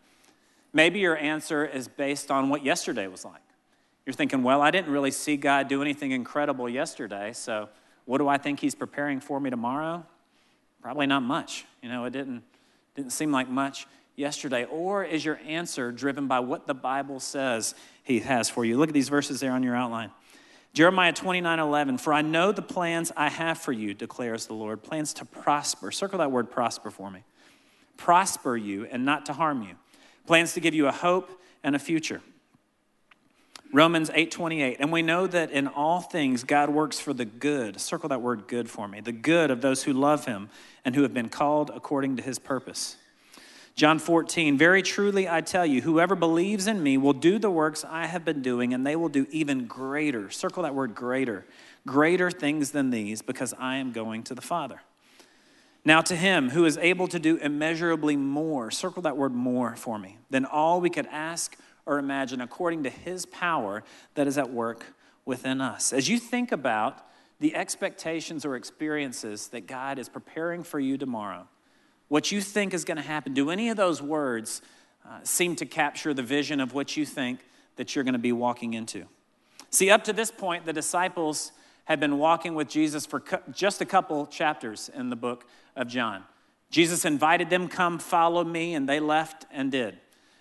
Maybe 0.74 1.00
your 1.00 1.18
answer 1.18 1.66
is 1.66 1.88
based 1.88 2.32
on 2.32 2.50
what 2.50 2.64
yesterday 2.64 3.08
was 3.08 3.24
like. 3.24 3.42
You're 4.06 4.14
thinking, 4.14 4.44
well, 4.44 4.62
I 4.62 4.72
didn't 4.72 4.92
really 4.92 5.12
see 5.12 5.38
God 5.38 5.68
do 5.68 5.82
anything 5.82 6.12
incredible 6.12 6.70
yesterday, 6.70 7.34
so 7.34 7.70
what 8.06 8.20
do 8.20 8.28
I 8.28 8.38
think 8.38 8.60
He's 8.60 8.76
preparing 8.76 9.20
for 9.20 9.40
me 9.40 9.50
tomorrow? 9.50 10.06
Probably 10.82 11.08
not 11.08 11.24
much. 11.24 11.66
You 11.82 11.90
know, 11.90 12.06
it 12.06 12.12
didn't, 12.12 12.44
didn't 12.94 13.12
seem 13.12 13.32
like 13.32 13.50
much 13.50 13.88
yesterday. 14.16 14.66
Or 14.66 15.04
is 15.04 15.26
your 15.26 15.40
answer 15.48 15.92
driven 15.92 16.28
by 16.28 16.40
what 16.40 16.68
the 16.68 16.76
Bible 16.76 17.20
says 17.20 17.74
He 18.04 18.20
has 18.20 18.50
for 18.50 18.64
you? 18.64 18.78
Look 18.78 18.90
at 18.90 18.94
these 18.94 19.10
verses 19.10 19.40
there 19.40 19.52
on 19.52 19.64
your 19.64 19.76
outline. 19.76 20.12
Jeremiah 20.76 21.14
29 21.14 21.58
11, 21.58 21.98
for 22.00 22.12
I 22.12 22.22
know 22.22 22.52
the 22.52 22.62
plans 22.62 23.10
I 23.16 23.30
have 23.30 23.58
for 23.58 23.72
you, 23.72 23.94
declares 23.94 24.46
the 24.46 24.56
Lord, 24.56 24.84
plans 24.84 25.14
to 25.14 25.26
prosper. 25.26 25.90
Circle 25.90 26.20
that 26.20 26.34
word 26.34 26.52
prosper 26.52 26.92
for 26.92 27.10
me. 27.10 27.24
Prosper 27.96 28.58
you 28.58 28.86
and 28.92 29.06
not 29.06 29.26
to 29.28 29.34
harm 29.34 29.64
you. 29.64 29.76
Plans 30.28 30.54
to 30.56 30.60
give 30.60 30.74
you 30.74 30.88
a 30.88 30.92
hope 30.92 31.32
and 31.64 31.78
a 31.78 31.80
future. 31.80 32.22
Romans 33.72 34.10
8:28 34.14 34.76
and 34.80 34.92
we 34.92 35.02
know 35.02 35.28
that 35.28 35.50
in 35.50 35.68
all 35.68 36.02
things 36.02 36.44
God 36.44 36.70
works 36.70 37.00
for 37.00 37.14
the 37.14 37.26
good 37.26 37.80
circle 37.80 38.10
that 38.10 38.22
word 38.22 38.48
good 38.48 38.70
for 38.70 38.88
me 38.88 39.02
the 39.02 39.12
good 39.12 39.52
of 39.52 39.62
those 39.62 39.84
who 39.84 39.92
love 39.92 40.26
him 40.26 40.50
and 40.86 40.96
who 40.96 41.02
have 41.02 41.14
been 41.14 41.30
called 41.30 41.72
according 41.74 42.16
to 42.18 42.22
his 42.22 42.38
purpose 42.38 42.96
John 43.76 44.00
14, 44.00 44.58
very 44.58 44.82
truly 44.82 45.28
I 45.28 45.42
tell 45.42 45.66
you, 45.66 45.82
whoever 45.82 46.16
believes 46.16 46.66
in 46.66 46.82
me 46.82 46.98
will 46.98 47.12
do 47.12 47.38
the 47.38 47.50
works 47.50 47.84
I 47.84 48.06
have 48.06 48.24
been 48.24 48.42
doing, 48.42 48.74
and 48.74 48.88
they 48.88 48.96
will 48.96 49.10
do 49.10 49.28
even 49.32 49.68
greater. 49.68 50.30
Circle 50.30 50.64
that 50.64 50.74
word 50.74 50.96
greater. 50.96 51.46
Greater 51.86 52.32
things 52.32 52.72
than 52.72 52.90
these, 52.90 53.22
because 53.22 53.54
I 53.60 53.76
am 53.76 53.92
going 53.92 54.24
to 54.24 54.36
the 54.36 54.42
Father. 54.42 54.82
Now, 55.84 56.00
to 56.02 56.16
him 56.16 56.52
who 56.52 56.64
is 56.64 56.78
able 56.78 57.10
to 57.10 57.20
do 57.20 57.36
immeasurably 57.36 58.16
more, 58.16 58.72
circle 58.72 59.02
that 59.02 59.18
word 59.18 59.34
more 59.34 59.76
for 59.76 60.00
me, 60.00 60.20
than 60.30 60.46
all 60.46 60.80
we 60.80 60.90
could 60.90 61.08
ask 61.08 61.58
or 61.86 62.00
imagine, 62.00 62.40
according 62.40 62.84
to 62.84 62.90
his 62.90 63.26
power 63.26 63.84
that 64.14 64.26
is 64.26 64.38
at 64.38 64.50
work 64.50 64.86
within 65.26 65.60
us. 65.60 65.92
As 65.92 66.08
you 66.08 66.18
think 66.18 66.54
about 66.54 67.06
the 67.42 67.54
expectations 67.54 68.46
or 68.46 68.56
experiences 68.56 69.50
that 69.50 69.68
God 69.68 70.00
is 70.00 70.08
preparing 70.08 70.64
for 70.64 70.80
you 70.80 70.98
tomorrow, 70.98 71.50
what 72.16 72.32
you 72.32 72.40
think 72.40 72.74
is 72.74 72.86
going 72.86 72.96
to 72.96 73.04
happen. 73.04 73.34
Do 73.34 73.50
any 73.50 73.68
of 73.68 73.76
those 73.76 74.02
words 74.02 74.62
uh, 75.06 75.20
seem 75.24 75.54
to 75.58 75.66
capture 75.66 76.14
the 76.14 76.24
vision 76.24 76.62
of 76.62 76.74
what 76.74 76.96
you 76.96 77.06
think 77.06 77.42
that 77.76 77.94
you're 77.94 78.06
going 78.06 78.14
to 78.14 78.18
be 78.18 78.32
walking 78.32 78.74
into? 78.74 79.04
See, 79.70 79.90
up 79.90 80.06
to 80.06 80.14
this 80.14 80.32
point, 80.32 80.66
the 80.66 80.72
disciples 80.72 81.52
had 81.84 82.00
been 82.00 82.18
walking 82.18 82.56
with 82.56 82.70
Jesus 82.70 83.06
for 83.06 83.22
just 83.52 83.82
a 83.82 83.86
couple 83.86 84.28
chapters 84.28 84.90
in 84.96 85.10
the 85.10 85.18
book 85.18 85.46
of 85.76 85.90
John. 85.90 86.24
Jesus 86.70 87.04
invited 87.04 87.50
them, 87.50 87.68
Come 87.68 88.00
follow 88.00 88.46
me, 88.46 88.76
and 88.76 88.88
they 88.88 89.02
left 89.02 89.46
and 89.52 89.70
did. 89.70 89.98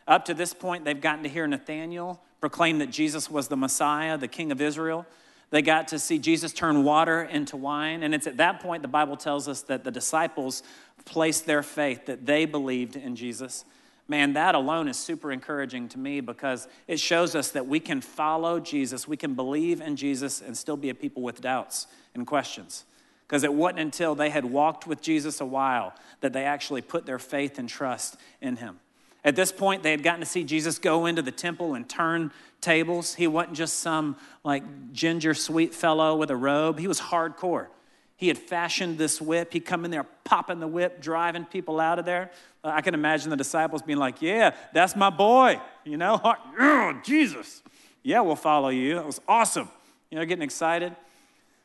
Up 0.06 0.26
to 0.26 0.34
this 0.34 0.54
point, 0.54 0.84
they've 0.84 1.00
gotten 1.00 1.24
to 1.24 1.28
hear 1.28 1.44
Nathanael 1.48 2.20
proclaim 2.38 2.78
that 2.78 2.90
Jesus 2.92 3.28
was 3.28 3.48
the 3.48 3.56
Messiah, 3.56 4.16
the 4.16 4.28
King 4.28 4.52
of 4.52 4.60
Israel. 4.60 5.06
They 5.54 5.62
got 5.62 5.88
to 5.88 6.00
see 6.00 6.18
Jesus 6.18 6.52
turn 6.52 6.82
water 6.82 7.22
into 7.22 7.56
wine. 7.56 8.02
And 8.02 8.12
it's 8.12 8.26
at 8.26 8.38
that 8.38 8.60
point 8.60 8.82
the 8.82 8.88
Bible 8.88 9.16
tells 9.16 9.46
us 9.46 9.62
that 9.62 9.84
the 9.84 9.90
disciples 9.92 10.64
placed 11.04 11.46
their 11.46 11.62
faith, 11.62 12.06
that 12.06 12.26
they 12.26 12.44
believed 12.44 12.96
in 12.96 13.16
Jesus. 13.16 13.64
Man, 14.06 14.34
that 14.34 14.54
alone 14.54 14.88
is 14.88 14.98
super 14.98 15.32
encouraging 15.32 15.88
to 15.90 15.98
me 15.98 16.20
because 16.20 16.68
it 16.86 17.00
shows 17.00 17.34
us 17.34 17.50
that 17.52 17.66
we 17.66 17.80
can 17.80 18.00
follow 18.00 18.60
Jesus, 18.60 19.08
we 19.08 19.16
can 19.16 19.34
believe 19.34 19.80
in 19.80 19.96
Jesus, 19.96 20.42
and 20.42 20.56
still 20.56 20.76
be 20.76 20.90
a 20.90 20.94
people 20.94 21.22
with 21.22 21.40
doubts 21.40 21.86
and 22.14 22.26
questions. 22.26 22.84
Because 23.26 23.44
it 23.44 23.54
wasn't 23.54 23.80
until 23.80 24.14
they 24.14 24.28
had 24.28 24.44
walked 24.44 24.86
with 24.86 25.00
Jesus 25.00 25.40
a 25.40 25.46
while 25.46 25.94
that 26.20 26.34
they 26.34 26.44
actually 26.44 26.82
put 26.82 27.06
their 27.06 27.18
faith 27.18 27.58
and 27.58 27.68
trust 27.68 28.16
in 28.42 28.56
him. 28.56 28.78
At 29.24 29.36
this 29.36 29.50
point, 29.50 29.82
they 29.82 29.90
had 29.90 30.02
gotten 30.02 30.20
to 30.20 30.26
see 30.26 30.44
Jesus 30.44 30.78
go 30.78 31.06
into 31.06 31.22
the 31.22 31.32
temple 31.32 31.72
and 31.72 31.88
turn 31.88 32.30
tables. 32.60 33.14
He 33.14 33.26
wasn't 33.26 33.56
just 33.56 33.80
some 33.80 34.16
like 34.44 34.92
ginger 34.92 35.32
sweet 35.32 35.74
fellow 35.74 36.14
with 36.16 36.30
a 36.30 36.36
robe, 36.36 36.78
he 36.78 36.86
was 36.86 37.00
hardcore. 37.00 37.68
He 38.16 38.28
had 38.28 38.38
fashioned 38.38 38.98
this 38.98 39.20
whip. 39.20 39.52
He'd 39.52 39.64
come 39.64 39.84
in 39.84 39.90
there 39.90 40.06
popping 40.24 40.60
the 40.60 40.68
whip, 40.68 41.00
driving 41.00 41.44
people 41.44 41.80
out 41.80 41.98
of 41.98 42.04
there. 42.04 42.30
I 42.62 42.80
can 42.80 42.94
imagine 42.94 43.30
the 43.30 43.36
disciples 43.36 43.82
being 43.82 43.98
like, 43.98 44.22
Yeah, 44.22 44.54
that's 44.72 44.94
my 44.94 45.10
boy. 45.10 45.60
You 45.84 45.96
know, 45.96 46.20
oh, 46.58 47.00
Jesus. 47.04 47.62
Yeah, 48.02 48.20
we'll 48.20 48.36
follow 48.36 48.68
you. 48.68 48.94
That 48.96 49.06
was 49.06 49.20
awesome. 49.26 49.68
You 50.10 50.18
know, 50.18 50.24
getting 50.24 50.42
excited. 50.42 50.94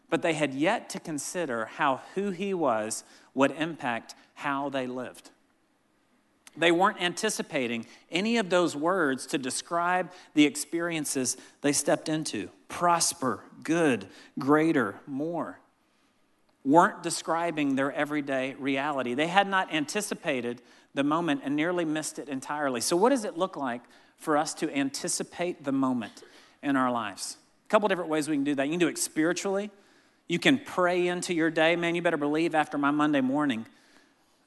But 0.09 0.21
they 0.23 0.33
had 0.33 0.53
yet 0.53 0.89
to 0.89 0.99
consider 0.99 1.65
how 1.65 2.01
who 2.15 2.31
he 2.31 2.53
was 2.53 3.03
would 3.35 3.51
impact 3.51 4.15
how 4.33 4.69
they 4.69 4.87
lived. 4.87 5.29
They 6.57 6.71
weren't 6.71 6.99
anticipating 6.99 7.85
any 8.11 8.37
of 8.37 8.49
those 8.49 8.75
words 8.75 9.27
to 9.27 9.37
describe 9.37 10.11
the 10.33 10.45
experiences 10.45 11.37
they 11.61 11.71
stepped 11.71 12.09
into 12.09 12.49
prosper, 12.67 13.43
good, 13.63 14.07
greater, 14.39 14.95
more 15.05 15.58
weren't 16.65 17.03
describing 17.03 17.75
their 17.75 17.91
everyday 17.91 18.53
reality. 18.55 19.13
They 19.13 19.27
had 19.27 19.47
not 19.47 19.73
anticipated 19.73 20.61
the 20.93 21.03
moment 21.03 21.41
and 21.43 21.55
nearly 21.55 21.85
missed 21.85 22.19
it 22.19 22.29
entirely. 22.29 22.81
So, 22.81 22.95
what 22.95 23.09
does 23.09 23.23
it 23.23 23.37
look 23.37 23.55
like 23.55 23.81
for 24.17 24.37
us 24.37 24.53
to 24.55 24.75
anticipate 24.75 25.63
the 25.63 25.71
moment 25.71 26.23
in 26.61 26.75
our 26.75 26.91
lives? 26.91 27.37
A 27.67 27.69
couple 27.69 27.87
different 27.87 28.09
ways 28.09 28.27
we 28.27 28.35
can 28.35 28.43
do 28.43 28.55
that. 28.55 28.65
You 28.65 28.71
can 28.71 28.79
do 28.79 28.87
it 28.87 28.97
spiritually. 28.97 29.71
You 30.27 30.39
can 30.39 30.59
pray 30.59 31.07
into 31.07 31.33
your 31.33 31.49
day. 31.49 31.75
Man, 31.75 31.95
you 31.95 32.01
better 32.01 32.17
believe 32.17 32.53
after 32.53 32.77
my 32.77 32.91
Monday 32.91 33.21
morning, 33.21 33.65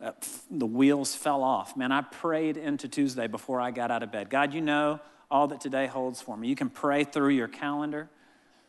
uh, 0.01 0.13
the 0.51 0.67
wheels 0.67 1.15
fell 1.15 1.43
off. 1.43 1.77
Man, 1.77 1.93
I 1.93 2.03
prayed 2.03 2.57
into 2.57 2.89
Tuesday 2.89 3.27
before 3.27 3.61
I 3.61 3.71
got 3.71 3.91
out 3.91 4.03
of 4.03 4.13
bed. 4.13 4.31
God, 4.31 4.53
you 4.53 4.61
know 4.61 5.01
all 5.31 5.47
that 5.49 5.61
today 5.61 5.87
holds 5.87 6.21
for 6.21 6.37
me. 6.37 6.49
You 6.49 6.57
can 6.57 6.69
pray 6.69 7.05
through 7.05 7.31
your 7.31 7.49
calendar, 7.49 8.09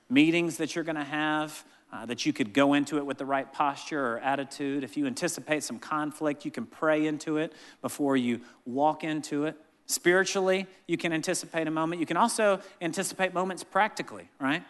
meetings 0.09 0.57
that 0.57 0.75
you're 0.75 0.83
going 0.83 0.95
to 0.95 1.03
have, 1.03 1.63
uh, 1.93 2.05
that 2.07 2.25
you 2.25 2.33
could 2.33 2.53
go 2.53 2.73
into 2.73 2.97
it 2.97 3.05
with 3.05 3.19
the 3.19 3.25
right 3.25 3.53
posture 3.53 4.03
or 4.13 4.19
attitude. 4.19 4.83
If 4.83 4.97
you 4.97 5.05
anticipate 5.05 5.63
some 5.63 5.77
conflict, 5.77 6.43
you 6.43 6.49
can 6.49 6.65
pray 6.65 7.05
into 7.05 7.37
it 7.37 7.53
before 7.83 8.17
you 8.17 8.41
walk 8.65 9.03
into 9.03 9.45
it. 9.45 9.55
Spiritually, 9.85 10.65
you 10.87 10.97
can 10.97 11.13
anticipate 11.13 11.67
a 11.67 11.71
moment. 11.71 11.99
You 11.99 12.07
can 12.07 12.17
also 12.17 12.61
anticipate 12.81 13.33
moments 13.33 13.63
practically, 13.63 14.27
right? 14.39 14.63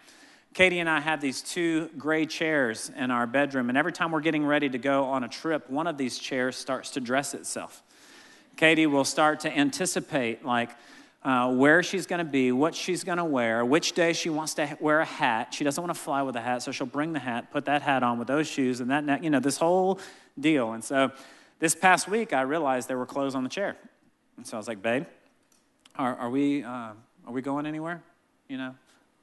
Katie 0.53 0.79
and 0.79 0.89
I 0.89 0.99
have 0.99 1.21
these 1.21 1.41
two 1.41 1.89
gray 1.97 2.25
chairs 2.25 2.91
in 2.97 3.09
our 3.09 3.25
bedroom, 3.25 3.69
and 3.69 3.77
every 3.77 3.93
time 3.93 4.11
we're 4.11 4.19
getting 4.19 4.45
ready 4.45 4.69
to 4.69 4.77
go 4.77 5.05
on 5.05 5.23
a 5.23 5.29
trip, 5.29 5.69
one 5.69 5.87
of 5.87 5.97
these 5.97 6.19
chairs 6.19 6.57
starts 6.57 6.91
to 6.91 6.99
dress 6.99 7.33
itself. 7.33 7.83
Katie 8.57 8.85
will 8.85 9.05
start 9.05 9.39
to 9.41 9.57
anticipate, 9.57 10.43
like, 10.43 10.71
uh, 11.23 11.53
where 11.53 11.81
she's 11.81 12.05
going 12.05 12.19
to 12.19 12.25
be, 12.25 12.51
what 12.51 12.75
she's 12.75 13.03
going 13.03 13.17
to 13.17 13.23
wear, 13.23 13.63
which 13.63 13.93
day 13.93 14.11
she 14.11 14.29
wants 14.29 14.53
to 14.55 14.77
wear 14.79 14.99
a 14.99 15.05
hat. 15.05 15.53
She 15.53 15.63
doesn't 15.63 15.81
want 15.81 15.95
to 15.95 15.99
fly 15.99 16.21
with 16.21 16.35
a 16.35 16.41
hat, 16.41 16.63
so 16.63 16.71
she'll 16.71 16.85
bring 16.85 17.13
the 17.13 17.19
hat, 17.19 17.51
put 17.51 17.65
that 17.65 17.81
hat 17.81 18.03
on 18.03 18.19
with 18.19 18.27
those 18.27 18.47
shoes, 18.47 18.81
and 18.81 18.89
that, 18.89 19.23
you 19.23 19.29
know, 19.29 19.39
this 19.39 19.57
whole 19.57 19.99
deal. 20.37 20.73
And 20.73 20.83
so 20.83 21.11
this 21.59 21.75
past 21.75 22.09
week, 22.09 22.33
I 22.33 22.41
realized 22.41 22.89
there 22.89 22.97
were 22.97 23.05
clothes 23.05 23.35
on 23.35 23.43
the 23.43 23.49
chair. 23.49 23.77
And 24.35 24.45
so 24.45 24.57
I 24.57 24.59
was 24.59 24.67
like, 24.67 24.81
babe, 24.81 25.05
are, 25.95 26.15
are 26.15 26.29
we, 26.29 26.63
uh, 26.63 26.69
are 26.69 27.31
we 27.31 27.41
going 27.41 27.65
anywhere? 27.65 28.03
You 28.49 28.57
know, 28.57 28.75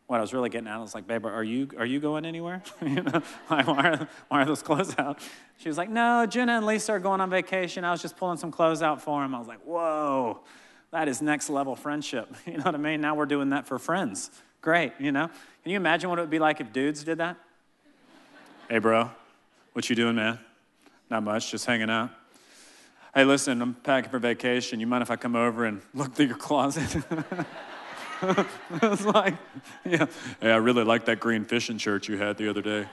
what 0.07 0.19
I 0.19 0.21
was 0.23 0.33
really 0.33 0.49
getting 0.49 0.69
at, 0.69 0.77
I 0.77 0.79
was 0.79 0.95
like, 0.95 1.07
babe, 1.07 1.27
are 1.27 1.45
you, 1.45 1.69
are 1.77 1.85
you 1.85 2.01
going 2.01 2.25
anywhere? 2.25 2.63
you 2.83 3.03
know, 3.03 3.23
why, 3.49 3.63
are, 3.63 4.09
why 4.29 4.43
are 4.43 4.45
those 4.47 4.63
clothes 4.63 4.95
out? 4.99 5.21
She 5.59 5.69
was 5.69 5.77
like, 5.77 5.91
no, 5.91 6.25
Jenna 6.25 6.53
and 6.53 6.65
Lisa 6.65 6.93
are 6.93 6.99
going 6.99 7.21
on 7.21 7.29
vacation. 7.29 7.85
I 7.85 7.91
was 7.91 8.01
just 8.01 8.17
pulling 8.17 8.39
some 8.39 8.51
clothes 8.51 8.81
out 8.81 9.03
for 9.03 9.21
them. 9.21 9.35
I 9.35 9.39
was 9.39 9.49
like, 9.49 9.61
whoa. 9.65 10.41
That 10.93 11.09
is 11.09 11.23
next 11.23 11.51
level 11.51 11.77
friendship. 11.77 12.35
You 12.47 12.59
know 12.59 12.65
what 12.65 12.75
I 12.75 12.79
mean? 12.79 13.01
Now 13.01 13.15
we're 13.15 13.27
doing 13.27 13.51
that 13.51 13.67
for 13.67 13.79
friends. 13.79 14.31
Great, 14.61 14.93
you 14.99 15.13
know? 15.13 15.29
Can 15.63 15.73
you 15.73 15.77
imagine 15.77 16.11
what 16.11 16.19
it 16.19 16.23
would 16.23 16.31
be 16.31 16.39
like 16.39 16.61
if 16.61 16.73
dudes 16.73 17.05
did 17.05 17.19
that? 17.19 17.37
hey, 18.69 18.79
bro, 18.79 19.11
what 19.73 19.91
you 19.91 19.97
doing, 19.97 20.15
man? 20.15 20.39
Not 21.11 21.25
much, 21.25 21.51
just 21.51 21.67
hanging 21.67 21.91
out. 21.91 22.11
Hey, 23.13 23.25
listen, 23.25 23.61
I'm 23.61 23.75
packing 23.75 24.11
for 24.11 24.21
vacation. 24.21 24.79
You 24.79 24.87
mind 24.87 25.03
if 25.03 25.11
I 25.11 25.17
come 25.17 25.35
over 25.35 25.65
and 25.65 25.83
look 25.93 26.15
through 26.15 26.27
your 26.27 26.37
closet? 26.37 26.85
it's 28.23 29.05
like, 29.05 29.35
yeah, 29.85 30.07
hey, 30.41 30.53
I 30.53 30.57
really 30.57 30.85
like 30.85 31.07
that 31.07 31.19
green 31.19 31.45
fishing 31.45 31.79
shirt 31.79 32.07
you 32.07 32.17
had 32.17 32.37
the 32.37 32.49
other 32.49 32.63
day. 32.63 32.87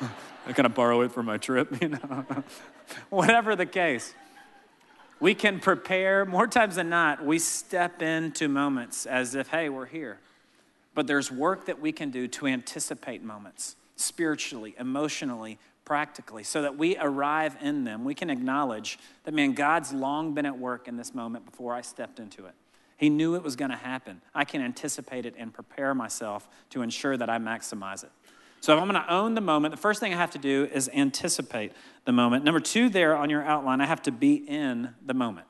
I 0.46 0.52
kind 0.52 0.66
of 0.66 0.74
borrow 0.74 1.00
it 1.00 1.12
for 1.12 1.22
my 1.22 1.38
trip, 1.38 1.80
you 1.80 1.88
know. 1.88 2.26
Whatever 3.08 3.56
the 3.56 3.66
case, 3.66 4.14
we 5.20 5.34
can 5.34 5.60
prepare 5.60 6.24
more 6.24 6.46
times 6.46 6.76
than 6.76 6.88
not. 6.88 7.24
We 7.24 7.38
step 7.38 8.02
into 8.02 8.48
moments 8.48 9.06
as 9.06 9.34
if, 9.34 9.48
hey, 9.48 9.68
we're 9.68 9.86
here. 9.86 10.18
But 10.94 11.06
there's 11.06 11.30
work 11.30 11.66
that 11.66 11.80
we 11.80 11.92
can 11.92 12.10
do 12.10 12.28
to 12.28 12.46
anticipate 12.46 13.22
moments 13.22 13.76
spiritually, 13.96 14.74
emotionally, 14.78 15.58
practically, 15.84 16.42
so 16.42 16.62
that 16.62 16.76
we 16.76 16.96
arrive 16.98 17.56
in 17.62 17.84
them. 17.84 18.04
We 18.04 18.14
can 18.14 18.28
acknowledge 18.28 18.98
that, 19.24 19.32
man, 19.32 19.52
God's 19.52 19.92
long 19.92 20.34
been 20.34 20.46
at 20.46 20.58
work 20.58 20.88
in 20.88 20.96
this 20.96 21.14
moment 21.14 21.46
before 21.46 21.74
I 21.74 21.80
stepped 21.80 22.18
into 22.18 22.46
it. 22.46 22.54
He 22.98 23.10
knew 23.10 23.34
it 23.34 23.42
was 23.42 23.56
going 23.56 23.70
to 23.70 23.76
happen. 23.76 24.22
I 24.34 24.44
can 24.44 24.62
anticipate 24.62 25.26
it 25.26 25.34
and 25.38 25.52
prepare 25.52 25.94
myself 25.94 26.48
to 26.70 26.82
ensure 26.82 27.16
that 27.16 27.28
I 27.28 27.38
maximize 27.38 28.04
it. 28.04 28.10
So 28.66 28.74
if 28.74 28.82
I'm 28.82 28.88
going 28.90 29.00
to 29.00 29.14
own 29.14 29.34
the 29.34 29.40
moment, 29.40 29.70
the 29.70 29.80
first 29.80 30.00
thing 30.00 30.12
I 30.12 30.16
have 30.16 30.32
to 30.32 30.38
do 30.38 30.68
is 30.72 30.90
anticipate 30.92 31.70
the 32.04 32.10
moment. 32.10 32.44
Number 32.44 32.58
two, 32.58 32.88
there 32.88 33.14
on 33.14 33.30
your 33.30 33.44
outline, 33.44 33.80
I 33.80 33.86
have 33.86 34.02
to 34.02 34.10
be 34.10 34.34
in 34.34 34.92
the 35.06 35.14
moment. 35.14 35.46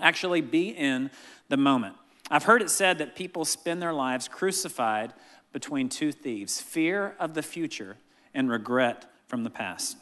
Actually, 0.00 0.40
be 0.40 0.70
in 0.70 1.12
the 1.48 1.56
moment. 1.56 1.94
I've 2.28 2.42
heard 2.42 2.60
it 2.60 2.70
said 2.70 2.98
that 2.98 3.14
people 3.14 3.44
spend 3.44 3.80
their 3.80 3.92
lives 3.92 4.26
crucified 4.26 5.12
between 5.52 5.88
two 5.88 6.10
thieves 6.10 6.60
fear 6.60 7.14
of 7.20 7.34
the 7.34 7.42
future 7.42 7.98
and 8.34 8.50
regret 8.50 9.04
from 9.28 9.44
the 9.44 9.50
past. 9.50 9.96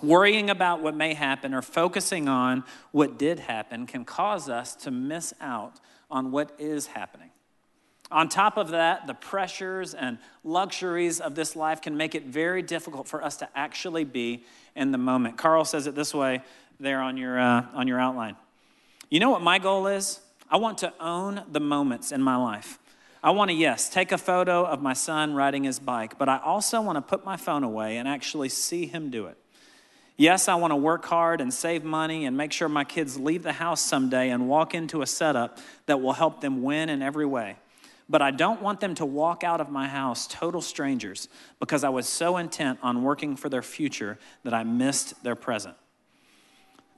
Worrying 0.00 0.50
about 0.50 0.84
what 0.84 0.94
may 0.94 1.14
happen 1.14 1.52
or 1.52 1.62
focusing 1.62 2.28
on 2.28 2.62
what 2.92 3.18
did 3.18 3.40
happen 3.40 3.88
can 3.88 4.04
cause 4.04 4.48
us 4.48 4.76
to 4.76 4.92
miss 4.92 5.34
out 5.40 5.80
on 6.08 6.30
what 6.30 6.54
is 6.60 6.86
happening. 6.86 7.31
On 8.12 8.28
top 8.28 8.58
of 8.58 8.68
that, 8.68 9.06
the 9.06 9.14
pressures 9.14 9.94
and 9.94 10.18
luxuries 10.44 11.18
of 11.18 11.34
this 11.34 11.56
life 11.56 11.80
can 11.80 11.96
make 11.96 12.14
it 12.14 12.26
very 12.26 12.60
difficult 12.60 13.08
for 13.08 13.24
us 13.24 13.38
to 13.38 13.48
actually 13.54 14.04
be 14.04 14.44
in 14.76 14.92
the 14.92 14.98
moment. 14.98 15.38
Carl 15.38 15.64
says 15.64 15.86
it 15.86 15.94
this 15.94 16.12
way 16.12 16.42
there 16.78 17.00
on 17.00 17.16
your, 17.16 17.40
uh, 17.40 17.66
on 17.74 17.88
your 17.88 17.98
outline. 17.98 18.36
You 19.08 19.18
know 19.20 19.30
what 19.30 19.42
my 19.42 19.58
goal 19.58 19.86
is? 19.86 20.20
I 20.50 20.58
want 20.58 20.78
to 20.78 20.92
own 21.00 21.42
the 21.50 21.60
moments 21.60 22.12
in 22.12 22.20
my 22.20 22.36
life. 22.36 22.78
I 23.22 23.30
want 23.30 23.50
to, 23.50 23.56
yes, 23.56 23.88
take 23.88 24.12
a 24.12 24.18
photo 24.18 24.64
of 24.64 24.82
my 24.82 24.92
son 24.92 25.32
riding 25.32 25.64
his 25.64 25.78
bike, 25.78 26.18
but 26.18 26.28
I 26.28 26.38
also 26.38 26.82
want 26.82 26.96
to 26.96 27.02
put 27.02 27.24
my 27.24 27.36
phone 27.36 27.64
away 27.64 27.96
and 27.96 28.06
actually 28.06 28.50
see 28.50 28.84
him 28.84 29.10
do 29.10 29.26
it. 29.26 29.38
Yes, 30.18 30.48
I 30.48 30.56
want 30.56 30.72
to 30.72 30.76
work 30.76 31.06
hard 31.06 31.40
and 31.40 31.54
save 31.54 31.82
money 31.82 32.26
and 32.26 32.36
make 32.36 32.52
sure 32.52 32.68
my 32.68 32.84
kids 32.84 33.18
leave 33.18 33.42
the 33.42 33.54
house 33.54 33.80
someday 33.80 34.28
and 34.28 34.48
walk 34.48 34.74
into 34.74 35.00
a 35.00 35.06
setup 35.06 35.58
that 35.86 36.02
will 36.02 36.12
help 36.12 36.42
them 36.42 36.62
win 36.62 36.90
in 36.90 37.00
every 37.00 37.24
way 37.24 37.56
but 38.08 38.22
I 38.22 38.30
don't 38.30 38.60
want 38.62 38.80
them 38.80 38.94
to 38.96 39.06
walk 39.06 39.44
out 39.44 39.60
of 39.60 39.70
my 39.70 39.88
house 39.88 40.26
total 40.26 40.60
strangers 40.60 41.28
because 41.60 41.84
I 41.84 41.88
was 41.88 42.08
so 42.08 42.36
intent 42.36 42.78
on 42.82 43.02
working 43.02 43.36
for 43.36 43.48
their 43.48 43.62
future 43.62 44.18
that 44.44 44.54
I 44.54 44.64
missed 44.64 45.22
their 45.22 45.36
present. 45.36 45.76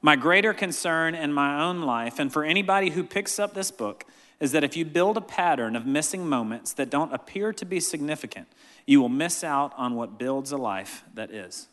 My 0.03 0.17
greater 0.17 0.53
concern 0.53 1.14
in 1.14 1.33
my 1.33 1.62
own 1.62 1.83
life, 1.83 2.19
and 2.19 2.33
for 2.33 2.45
anybody 2.45 2.90
who 2.90 3.03
picks 3.03 3.38
up 3.38 3.55
this 3.55 3.71
book, 3.71 4.05
is 4.38 4.53
that 4.53 4.64
if 4.64 4.77
you 4.77 4.85
build 4.85 5.17
a 5.17 5.23
pattern 5.23 5.77
of 5.77 5.87
missing 5.87 6.27
moments 6.27 6.73
that 6.75 6.90
don't 6.90 7.14
appear 7.14 7.53
to 7.55 7.64
be 7.64 7.81
significant, 7.81 8.47
you 8.85 9.01
will 9.01 9.09
miss 9.09 9.43
out 9.43 9.73
on 9.77 9.95
what 9.95 10.19
builds 10.19 10.53
a 10.53 10.57
life 10.57 11.05
that 11.14 11.31
is. 11.31 11.69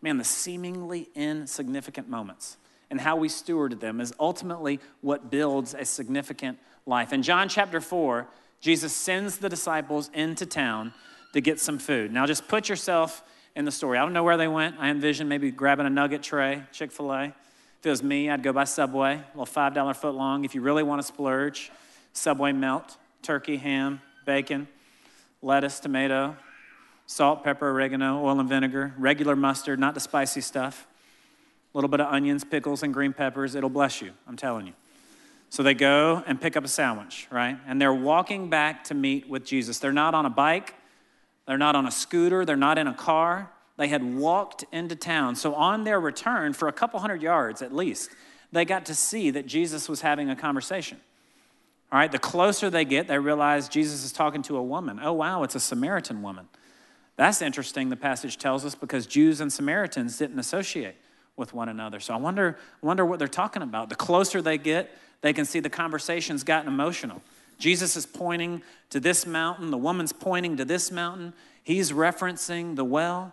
Man, 0.00 0.18
the 0.18 0.24
seemingly 0.24 1.08
insignificant 1.14 2.08
moments 2.08 2.56
and 2.90 3.00
how 3.00 3.16
we 3.16 3.28
steward 3.28 3.80
them 3.80 4.00
is 4.00 4.12
ultimately 4.18 4.80
what 5.00 5.30
builds 5.30 5.74
a 5.74 5.84
significant 5.84 6.58
life. 6.86 7.12
In 7.12 7.22
John 7.22 7.48
chapter 7.48 7.80
4, 7.80 8.26
Jesus 8.60 8.92
sends 8.92 9.38
the 9.38 9.48
disciples 9.48 10.10
into 10.14 10.46
town 10.46 10.92
to 11.32 11.40
get 11.40 11.60
some 11.60 11.78
food. 11.78 12.12
Now, 12.12 12.26
just 12.26 12.48
put 12.48 12.68
yourself 12.68 13.22
in 13.56 13.64
the 13.64 13.70
story. 13.70 13.98
I 13.98 14.02
don't 14.02 14.12
know 14.12 14.22
where 14.22 14.36
they 14.36 14.48
went. 14.48 14.76
I 14.78 14.88
envision 14.88 15.28
maybe 15.28 15.50
grabbing 15.50 15.86
a 15.86 15.90
nugget 15.90 16.22
tray, 16.22 16.62
Chick 16.72 16.92
fil 16.92 17.12
A. 17.12 17.24
If 17.24 17.86
it 17.86 17.90
was 17.90 18.02
me, 18.02 18.30
I'd 18.30 18.42
go 18.42 18.52
by 18.52 18.64
Subway, 18.64 19.14
a 19.14 19.38
little 19.38 19.46
$5 19.46 19.96
foot 19.96 20.14
long. 20.14 20.44
If 20.44 20.54
you 20.54 20.62
really 20.62 20.82
want 20.82 21.02
to 21.02 21.06
splurge, 21.06 21.70
Subway 22.12 22.52
melt, 22.52 22.96
turkey, 23.22 23.56
ham, 23.56 24.00
bacon, 24.24 24.68
lettuce, 25.42 25.80
tomato, 25.80 26.36
salt, 27.06 27.44
pepper, 27.44 27.70
oregano, 27.70 28.24
oil 28.24 28.40
and 28.40 28.48
vinegar, 28.48 28.94
regular 28.96 29.36
mustard, 29.36 29.78
not 29.78 29.94
the 29.94 30.00
spicy 30.00 30.40
stuff, 30.40 30.86
a 31.74 31.76
little 31.76 31.88
bit 31.88 32.00
of 32.00 32.06
onions, 32.06 32.44
pickles, 32.44 32.84
and 32.84 32.94
green 32.94 33.12
peppers. 33.12 33.56
It'll 33.56 33.68
bless 33.68 34.00
you, 34.00 34.12
I'm 34.28 34.36
telling 34.36 34.66
you. 34.66 34.74
So 35.50 35.62
they 35.62 35.74
go 35.74 36.22
and 36.26 36.40
pick 36.40 36.56
up 36.56 36.64
a 36.64 36.68
sandwich, 36.68 37.26
right? 37.30 37.58
And 37.66 37.80
they're 37.80 37.92
walking 37.92 38.48
back 38.48 38.84
to 38.84 38.94
meet 38.94 39.28
with 39.28 39.44
Jesus. 39.44 39.78
They're 39.78 39.92
not 39.92 40.14
on 40.14 40.24
a 40.24 40.30
bike, 40.30 40.74
they're 41.46 41.58
not 41.58 41.76
on 41.76 41.86
a 41.86 41.90
scooter, 41.90 42.44
they're 42.44 42.56
not 42.56 42.78
in 42.78 42.86
a 42.86 42.94
car. 42.94 43.50
They 43.76 43.88
had 43.88 44.04
walked 44.04 44.64
into 44.70 44.94
town. 44.94 45.34
So 45.34 45.54
on 45.56 45.82
their 45.82 45.98
return, 45.98 46.52
for 46.52 46.68
a 46.68 46.72
couple 46.72 47.00
hundred 47.00 47.22
yards 47.22 47.60
at 47.60 47.74
least, 47.74 48.10
they 48.52 48.64
got 48.64 48.86
to 48.86 48.94
see 48.94 49.30
that 49.30 49.46
Jesus 49.46 49.88
was 49.88 50.00
having 50.00 50.30
a 50.30 50.36
conversation. 50.36 51.00
All 51.90 51.98
right, 51.98 52.10
the 52.10 52.20
closer 52.20 52.70
they 52.70 52.84
get, 52.84 53.08
they 53.08 53.18
realize 53.18 53.68
Jesus 53.68 54.04
is 54.04 54.12
talking 54.12 54.42
to 54.42 54.56
a 54.56 54.62
woman. 54.62 55.00
Oh, 55.02 55.12
wow, 55.12 55.42
it's 55.42 55.56
a 55.56 55.60
Samaritan 55.60 56.22
woman. 56.22 56.48
That's 57.16 57.42
interesting, 57.42 57.88
the 57.88 57.96
passage 57.96 58.38
tells 58.38 58.64
us, 58.64 58.74
because 58.74 59.06
Jews 59.06 59.40
and 59.40 59.52
Samaritans 59.52 60.18
didn't 60.18 60.38
associate 60.38 60.94
with 61.36 61.52
one 61.52 61.68
another. 61.68 62.00
So 62.00 62.14
I 62.14 62.16
wonder, 62.16 62.56
wonder 62.80 63.04
what 63.04 63.18
they're 63.18 63.28
talking 63.28 63.62
about. 63.62 63.88
The 63.88 63.94
closer 63.94 64.40
they 64.40 64.58
get, 64.58 64.96
they 65.20 65.32
can 65.32 65.44
see 65.44 65.60
the 65.60 65.70
conversation's 65.70 66.44
gotten 66.44 66.68
emotional. 66.68 67.22
Jesus 67.58 67.96
is 67.96 68.06
pointing 68.06 68.62
to 68.90 69.00
this 69.00 69.26
mountain, 69.26 69.70
the 69.70 69.78
woman's 69.78 70.12
pointing 70.12 70.56
to 70.56 70.64
this 70.64 70.90
mountain. 70.90 71.32
He's 71.62 71.92
referencing 71.92 72.76
the 72.76 72.84
well. 72.84 73.32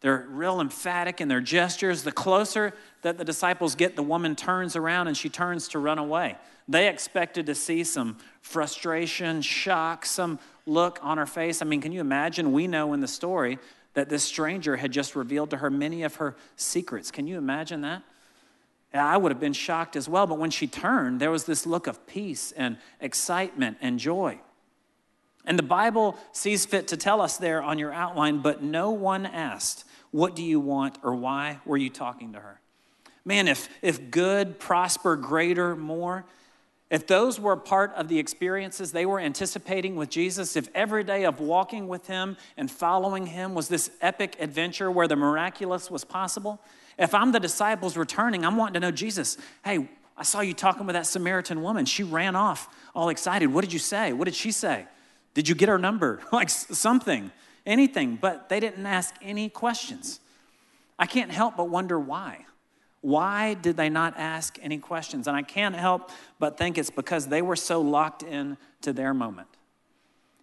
They're 0.00 0.26
real 0.28 0.60
emphatic 0.60 1.20
in 1.20 1.28
their 1.28 1.40
gestures. 1.40 2.04
The 2.04 2.12
closer 2.12 2.72
that 3.02 3.18
the 3.18 3.24
disciples 3.24 3.74
get, 3.74 3.96
the 3.96 4.02
woman 4.02 4.36
turns 4.36 4.76
around 4.76 5.08
and 5.08 5.16
she 5.16 5.28
turns 5.28 5.68
to 5.68 5.78
run 5.78 5.98
away. 5.98 6.36
They 6.68 6.88
expected 6.88 7.46
to 7.46 7.54
see 7.54 7.82
some 7.82 8.18
frustration, 8.42 9.42
shock, 9.42 10.04
some 10.04 10.38
look 10.66 11.00
on 11.02 11.18
her 11.18 11.26
face. 11.26 11.62
I 11.62 11.64
mean, 11.64 11.80
can 11.80 11.92
you 11.92 12.00
imagine? 12.00 12.52
We 12.52 12.66
know 12.66 12.92
in 12.92 13.00
the 13.00 13.08
story 13.08 13.58
that 13.98 14.08
this 14.08 14.22
stranger 14.22 14.76
had 14.76 14.92
just 14.92 15.16
revealed 15.16 15.50
to 15.50 15.56
her 15.56 15.70
many 15.70 16.04
of 16.04 16.14
her 16.14 16.36
secrets. 16.54 17.10
Can 17.10 17.26
you 17.26 17.36
imagine 17.36 17.80
that? 17.80 18.04
I 18.94 19.16
would 19.16 19.32
have 19.32 19.40
been 19.40 19.52
shocked 19.52 19.96
as 19.96 20.08
well, 20.08 20.24
but 20.24 20.38
when 20.38 20.50
she 20.50 20.68
turned, 20.68 21.18
there 21.18 21.32
was 21.32 21.46
this 21.46 21.66
look 21.66 21.88
of 21.88 22.06
peace 22.06 22.52
and 22.52 22.76
excitement 23.00 23.76
and 23.80 23.98
joy. 23.98 24.38
And 25.44 25.58
the 25.58 25.64
Bible 25.64 26.16
sees 26.30 26.64
fit 26.64 26.86
to 26.88 26.96
tell 26.96 27.20
us 27.20 27.38
there 27.38 27.60
on 27.60 27.80
your 27.80 27.92
outline, 27.92 28.38
but 28.38 28.62
no 28.62 28.92
one 28.92 29.26
asked, 29.26 29.84
What 30.12 30.36
do 30.36 30.44
you 30.44 30.60
want 30.60 30.98
or 31.02 31.16
why 31.16 31.58
were 31.66 31.76
you 31.76 31.90
talking 31.90 32.34
to 32.34 32.38
her? 32.38 32.60
Man, 33.24 33.48
if, 33.48 33.68
if 33.82 34.12
good, 34.12 34.60
prosper, 34.60 35.16
greater, 35.16 35.74
more, 35.74 36.24
if 36.90 37.06
those 37.06 37.38
were 37.38 37.56
part 37.56 37.92
of 37.96 38.08
the 38.08 38.18
experiences 38.18 38.92
they 38.92 39.04
were 39.04 39.20
anticipating 39.20 39.96
with 39.96 40.08
Jesus, 40.08 40.56
if 40.56 40.68
every 40.74 41.04
day 41.04 41.24
of 41.24 41.38
walking 41.38 41.86
with 41.86 42.06
him 42.06 42.36
and 42.56 42.70
following 42.70 43.26
him 43.26 43.54
was 43.54 43.68
this 43.68 43.90
epic 44.00 44.36
adventure 44.40 44.90
where 44.90 45.06
the 45.06 45.16
miraculous 45.16 45.90
was 45.90 46.04
possible, 46.04 46.58
if 46.98 47.14
I'm 47.14 47.32
the 47.32 47.40
disciples 47.40 47.96
returning, 47.96 48.44
I'm 48.44 48.56
wanting 48.56 48.74
to 48.74 48.80
know 48.80 48.90
Jesus, 48.90 49.36
hey, 49.64 49.88
I 50.16 50.22
saw 50.22 50.40
you 50.40 50.54
talking 50.54 50.86
with 50.86 50.94
that 50.94 51.06
Samaritan 51.06 51.62
woman. 51.62 51.84
She 51.84 52.02
ran 52.02 52.34
off 52.34 52.74
all 52.94 53.10
excited. 53.10 53.52
What 53.52 53.62
did 53.62 53.72
you 53.72 53.78
say? 53.78 54.12
What 54.12 54.24
did 54.24 54.34
she 54.34 54.50
say? 54.50 54.86
Did 55.34 55.48
you 55.48 55.54
get 55.54 55.68
her 55.68 55.78
number? 55.78 56.20
like 56.32 56.48
something, 56.48 57.30
anything. 57.66 58.18
But 58.20 58.48
they 58.48 58.60
didn't 58.60 58.84
ask 58.84 59.14
any 59.22 59.48
questions. 59.48 60.20
I 60.98 61.06
can't 61.06 61.30
help 61.30 61.56
but 61.56 61.68
wonder 61.68 62.00
why. 62.00 62.46
Why 63.08 63.54
did 63.54 63.76
they 63.76 63.88
not 63.88 64.14
ask 64.18 64.58
any 64.60 64.78
questions? 64.78 65.26
And 65.26 65.36
I 65.36 65.42
can't 65.42 65.74
help 65.74 66.10
but 66.38 66.58
think 66.58 66.76
it's 66.76 66.90
because 66.90 67.28
they 67.28 67.40
were 67.40 67.56
so 67.56 67.80
locked 67.80 68.22
in 68.22 68.58
to 68.82 68.92
their 68.92 69.14
moment. 69.14 69.48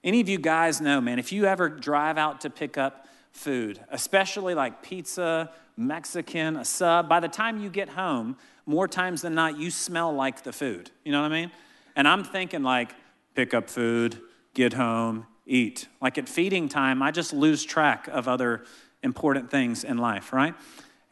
Any 0.04 0.19
of 0.19 0.30
you 0.30 0.39
guys 0.39 0.82
know, 0.82 0.99
man, 0.99 1.19
if 1.19 1.32
you 1.32 1.45
ever 1.45 1.69
drive 1.69 2.17
out 2.17 2.41
to 2.41 2.49
pick 2.49 2.78
up 2.78 3.08
food, 3.32 3.80
especially 3.91 4.56
like 4.56 4.82
pizza 4.82 5.51
Mexican, 5.78 6.56
a 6.56 6.65
sub. 6.65 7.10
By 7.10 7.19
the 7.19 7.28
time 7.28 7.62
you 7.62 7.69
get 7.69 7.89
home, 7.89 8.38
more 8.65 8.88
times 8.88 9.21
than 9.21 9.36
not, 9.36 9.60
you 9.60 9.69
smell 9.69 10.13
like 10.13 10.43
the 10.43 10.54
food. 10.54 10.89
You 11.04 11.12
know 11.12 11.21
what 11.21 11.32
I 11.32 11.41
mean? 11.41 11.51
And 11.95 12.08
I'm 12.08 12.23
thinking, 12.23 12.63
like, 12.63 12.95
pick 13.36 13.54
up 13.54 13.69
food, 13.69 14.19
get 14.54 14.73
home, 14.73 15.28
eat. 15.45 15.88
Like 16.01 16.17
at 16.17 16.28
feeding 16.28 16.69
time, 16.69 17.01
I 17.01 17.12
just 17.12 17.34
lose 17.34 17.63
track 17.63 18.08
of 18.08 18.28
other 18.28 18.63
important 19.04 19.51
things 19.51 19.84
in 19.84 19.97
life, 19.97 20.34
right? 20.34 20.56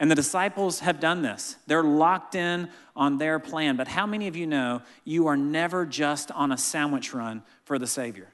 And 0.04 0.12
the 0.12 0.16
disciples 0.16 0.82
have 0.82 1.00
done 1.00 1.22
this. 1.22 1.56
They're 1.66 1.82
locked 1.82 2.36
in 2.36 2.68
on 2.94 3.20
their 3.20 3.40
plan. 3.40 3.78
But 3.78 3.88
how 3.88 4.06
many 4.06 4.28
of 4.28 4.36
you 4.36 4.46
know 4.46 4.82
you 5.06 5.28
are 5.28 5.38
never 5.38 5.86
just 5.86 6.30
on 6.32 6.52
a 6.52 6.58
sandwich 6.58 7.14
run 7.14 7.42
for 7.64 7.80
the 7.80 7.88
Savior? 7.88 8.28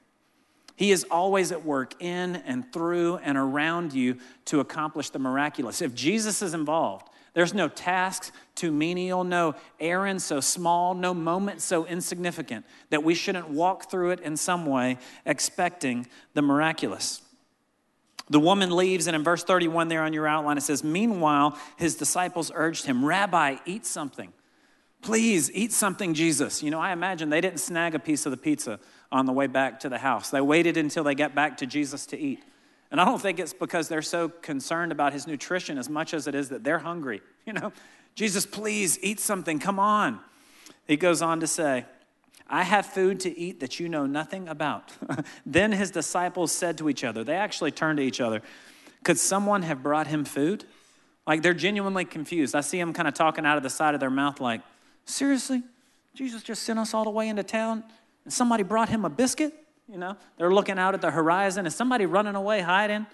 He 0.74 0.90
is 0.90 1.06
always 1.12 1.52
at 1.52 1.64
work 1.64 1.94
in 2.02 2.34
and 2.44 2.72
through 2.72 3.18
and 3.18 3.38
around 3.38 3.92
you 3.92 4.16
to 4.46 4.58
accomplish 4.58 5.10
the 5.10 5.20
miraculous. 5.20 5.80
If 5.80 5.94
Jesus 5.94 6.42
is 6.42 6.54
involved, 6.54 7.08
There's 7.32 7.54
no 7.54 7.68
tasks 7.68 8.32
too 8.54 8.72
menial, 8.72 9.24
no 9.24 9.54
errand 9.78 10.20
so 10.20 10.40
small, 10.40 10.94
no 10.94 11.14
moment 11.14 11.60
so 11.60 11.86
insignificant 11.86 12.66
that 12.90 13.04
we 13.04 13.14
shouldn't 13.14 13.48
walk 13.48 13.90
through 13.90 14.10
it 14.10 14.20
in 14.20 14.36
some 14.36 14.66
way 14.66 14.98
expecting 15.24 16.06
the 16.34 16.42
miraculous. 16.42 17.22
The 18.30 18.40
woman 18.40 18.74
leaves, 18.74 19.08
and 19.08 19.16
in 19.16 19.24
verse 19.24 19.42
31 19.42 19.88
there 19.88 20.02
on 20.02 20.12
your 20.12 20.26
outline, 20.26 20.56
it 20.56 20.62
says, 20.62 20.84
Meanwhile, 20.84 21.58
his 21.76 21.96
disciples 21.96 22.52
urged 22.54 22.86
him, 22.86 23.04
Rabbi, 23.04 23.56
eat 23.66 23.84
something. 23.84 24.32
Please 25.02 25.50
eat 25.52 25.72
something, 25.72 26.14
Jesus. 26.14 26.62
You 26.62 26.70
know, 26.70 26.78
I 26.78 26.92
imagine 26.92 27.28
they 27.28 27.40
didn't 27.40 27.58
snag 27.58 27.94
a 27.94 27.98
piece 27.98 28.26
of 28.26 28.30
the 28.30 28.36
pizza 28.36 28.78
on 29.10 29.26
the 29.26 29.32
way 29.32 29.48
back 29.48 29.80
to 29.80 29.88
the 29.88 29.98
house. 29.98 30.30
They 30.30 30.40
waited 30.40 30.76
until 30.76 31.02
they 31.02 31.16
got 31.16 31.34
back 31.34 31.56
to 31.58 31.66
Jesus 31.66 32.06
to 32.06 32.18
eat. 32.18 32.44
And 32.90 33.00
I 33.00 33.04
don't 33.04 33.20
think 33.20 33.40
it's 33.40 33.52
because 33.52 33.88
they're 33.88 34.02
so 34.02 34.28
concerned 34.28 34.92
about 34.92 35.12
his 35.12 35.26
nutrition 35.26 35.78
as 35.78 35.88
much 35.88 36.14
as 36.14 36.26
it 36.26 36.34
is 36.34 36.50
that 36.50 36.64
they're 36.64 36.78
hungry. 36.78 37.20
You 37.46 37.54
know, 37.54 37.72
Jesus, 38.14 38.46
please 38.46 38.98
eat 39.02 39.18
something. 39.18 39.58
Come 39.58 39.80
on. 39.80 40.20
He 40.86 40.96
goes 40.96 41.20
on 41.20 41.40
to 41.40 41.48
say, 41.48 41.86
I 42.50 42.64
have 42.64 42.84
food 42.84 43.20
to 43.20 43.38
eat 43.38 43.60
that 43.60 43.78
you 43.78 43.88
know 43.88 44.06
nothing 44.06 44.48
about. 44.48 44.92
then 45.46 45.70
his 45.70 45.92
disciples 45.92 46.50
said 46.50 46.76
to 46.78 46.88
each 46.88 47.04
other, 47.04 47.22
they 47.22 47.36
actually 47.36 47.70
turned 47.70 47.98
to 47.98 48.02
each 48.02 48.20
other, 48.20 48.42
could 49.04 49.18
someone 49.18 49.62
have 49.62 49.82
brought 49.82 50.08
him 50.08 50.24
food? 50.24 50.64
Like 51.26 51.42
they're 51.42 51.54
genuinely 51.54 52.04
confused. 52.04 52.56
I 52.56 52.60
see 52.60 52.78
them 52.78 52.92
kind 52.92 53.06
of 53.06 53.14
talking 53.14 53.46
out 53.46 53.56
of 53.56 53.62
the 53.62 53.70
side 53.70 53.94
of 53.94 54.00
their 54.00 54.10
mouth, 54.10 54.40
like, 54.40 54.62
seriously? 55.04 55.62
Jesus 56.14 56.42
just 56.42 56.64
sent 56.64 56.78
us 56.80 56.92
all 56.92 57.04
the 57.04 57.10
way 57.10 57.28
into 57.28 57.44
town 57.44 57.84
and 58.24 58.32
somebody 58.32 58.64
brought 58.64 58.88
him 58.88 59.04
a 59.04 59.10
biscuit? 59.10 59.54
You 59.88 59.98
know, 59.98 60.16
they're 60.36 60.52
looking 60.52 60.78
out 60.78 60.94
at 60.94 61.00
the 61.00 61.10
horizon. 61.10 61.66
Is 61.66 61.74
somebody 61.74 62.04
running 62.04 62.34
away, 62.34 62.60
hiding? 62.60 63.06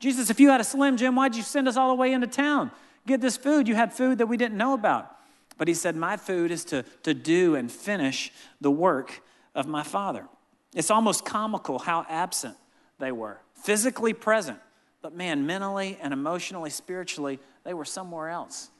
Jesus, 0.00 0.28
if 0.28 0.40
you 0.40 0.50
had 0.50 0.60
a 0.60 0.64
Slim 0.64 0.96
Jim, 0.96 1.14
why'd 1.14 1.36
you 1.36 1.42
send 1.42 1.68
us 1.68 1.76
all 1.76 1.88
the 1.88 1.94
way 1.94 2.12
into 2.12 2.26
town? 2.26 2.72
Get 3.06 3.20
this 3.20 3.36
food. 3.36 3.68
You 3.68 3.76
had 3.76 3.92
food 3.92 4.18
that 4.18 4.26
we 4.26 4.36
didn't 4.36 4.56
know 4.56 4.74
about. 4.74 5.16
But 5.58 5.68
he 5.68 5.74
said, 5.74 5.96
My 5.96 6.16
food 6.16 6.50
is 6.50 6.64
to, 6.66 6.84
to 7.02 7.14
do 7.14 7.54
and 7.54 7.70
finish 7.70 8.32
the 8.60 8.70
work 8.70 9.22
of 9.54 9.66
my 9.66 9.82
Father. 9.82 10.26
It's 10.74 10.90
almost 10.90 11.24
comical 11.24 11.78
how 11.78 12.06
absent 12.08 12.56
they 12.98 13.12
were, 13.12 13.40
physically 13.54 14.14
present, 14.14 14.58
but 15.02 15.14
man, 15.14 15.46
mentally 15.46 15.98
and 16.00 16.12
emotionally, 16.12 16.70
spiritually, 16.70 17.38
they 17.64 17.74
were 17.74 17.84
somewhere 17.84 18.28
else. 18.28 18.70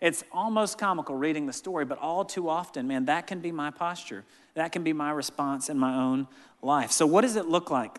It's 0.00 0.24
almost 0.30 0.78
comical 0.78 1.14
reading 1.14 1.46
the 1.46 1.52
story, 1.52 1.84
but 1.84 1.98
all 1.98 2.24
too 2.24 2.48
often, 2.48 2.86
man, 2.86 3.06
that 3.06 3.26
can 3.26 3.40
be 3.40 3.52
my 3.52 3.70
posture. 3.70 4.24
That 4.54 4.72
can 4.72 4.82
be 4.82 4.92
my 4.92 5.10
response 5.10 5.68
in 5.68 5.78
my 5.78 5.94
own 5.94 6.28
life. 6.62 6.90
So, 6.90 7.06
what 7.06 7.22
does 7.22 7.36
it 7.36 7.46
look 7.46 7.70
like 7.70 7.98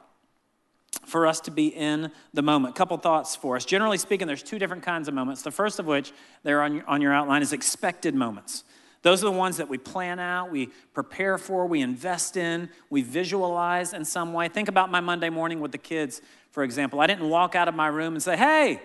for 1.08 1.26
us 1.26 1.40
to 1.42 1.52
be 1.52 1.68
in 1.68 2.12
the 2.34 2.42
moment? 2.42 2.76
Couple 2.76 2.98
thoughts 2.98 3.36
for 3.36 3.56
us. 3.56 3.66
Generally 3.66 3.98
speaking, 3.98 4.28
there's 4.28 4.44
two 4.44 4.60
different 4.60 4.84
kinds 4.84 5.08
of 5.08 5.14
moments. 5.14 5.42
The 5.42 5.52
first 5.52 5.80
of 5.80 5.86
which, 5.86 6.12
there 6.44 6.62
on 6.62 6.76
your, 6.76 6.88
on 6.88 7.02
your 7.02 7.14
outline, 7.14 7.42
is 7.42 7.54
expected 7.54 8.14
moments. 8.14 8.64
Those 9.04 9.24
are 9.24 9.28
the 9.28 9.32
ones 9.32 9.58
that 9.58 9.70
we 9.70 9.78
plan 9.78 10.20
out, 10.20 10.52
we 10.52 10.68
prepare 10.94 11.38
for, 11.38 11.66
we 11.66 11.82
invest 11.82 12.36
in, 12.36 12.70
we 12.90 13.02
visualize 13.04 13.94
in 13.94 14.04
some 14.04 14.34
way. 14.34 14.50
Think 14.50 14.68
about 14.68 14.92
my 14.92 15.00
Monday 15.00 15.30
morning 15.30 15.60
with 15.60 15.72
the 15.72 15.78
kids, 15.78 16.22
for 16.52 16.64
example. 16.64 17.00
I 17.00 17.08
didn't 17.08 17.30
walk 17.30 17.56
out 17.56 17.68
of 17.68 17.76
my 17.76 17.88
room 17.88 18.14
and 18.16 18.24
say, 18.24 18.36
hey, 18.36 18.82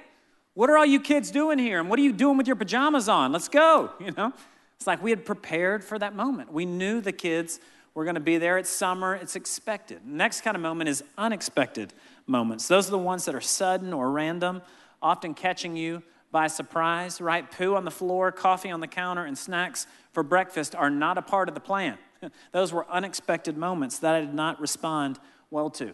what 0.55 0.69
are 0.71 0.77
all 0.77 0.87
you 0.87 1.01
kids 1.01 1.31
doing 1.31 1.59
here? 1.59 1.81
And 1.81 1.89
what 1.89 1.99
are 1.99 2.03
you 2.03 2.13
doing 2.13 2.37
with 2.37 2.47
your 2.47 2.57
pajamas 2.57 3.09
on? 3.09 3.33
Let's 3.33 3.49
go. 3.49 3.91
You 4.01 4.13
know? 4.13 4.33
It's 4.77 4.87
like 4.87 5.03
we 5.03 5.11
had 5.11 5.25
prepared 5.25 5.85
for 5.85 5.99
that 5.99 6.15
moment. 6.15 6.53
We 6.53 6.67
knew 6.67 7.01
the 7.01 7.13
kids 7.13 7.61
we're 7.95 8.05
going 8.05 8.15
to 8.15 8.21
be 8.21 8.39
there. 8.39 8.59
It's 8.59 8.71
summer, 8.71 9.15
it's 9.15 9.37
expected. 9.37 10.07
Next 10.07 10.41
kind 10.41 10.57
of 10.57 10.61
moment 10.61 10.89
is 10.89 11.05
unexpected 11.17 11.93
moments. 12.27 12.69
Those 12.69 12.89
are 12.89 12.93
the 12.93 12.99
ones 12.99 13.25
that 13.25 13.35
are 13.35 13.41
sudden 13.41 13.93
or 13.93 14.11
random, 14.11 14.63
often 15.01 15.35
catching 15.35 15.77
you 15.77 16.03
by 16.31 16.47
surprise, 16.47 17.21
right? 17.21 17.49
Poo 17.51 17.75
on 17.75 17.85
the 17.85 17.91
floor, 17.91 18.33
coffee 18.33 18.71
on 18.71 18.81
the 18.81 18.87
counter, 18.87 19.25
and 19.25 19.37
snacks 19.37 19.87
for 20.13 20.23
breakfast 20.23 20.75
are 20.75 20.91
not 20.91 21.19
a 21.19 21.23
part 21.23 21.49
of 21.49 21.55
the 21.55 21.61
plan. 21.61 21.99
Those 22.53 22.73
were 22.73 22.89
unexpected 22.91 23.57
moments 23.57 23.99
that 24.01 24.15
I 24.15 24.21
did 24.21 24.35
not 24.35 24.61
respond 24.61 25.19
well 25.51 25.71
to. 25.71 25.93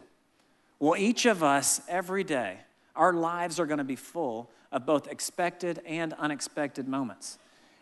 Well, 0.79 0.97
each 0.97 1.27
of 1.27 1.43
us, 1.43 1.81
every 1.89 2.23
day, 2.23 2.59
our 2.95 3.13
lives 3.13 3.59
are 3.59 3.67
going 3.67 3.79
to 3.79 3.85
be 3.85 3.97
full 3.97 4.51
of 4.71 4.87
both 4.87 5.09
expected 5.09 5.81
and 5.85 6.13
unexpected 6.15 6.87
moments. 6.87 7.39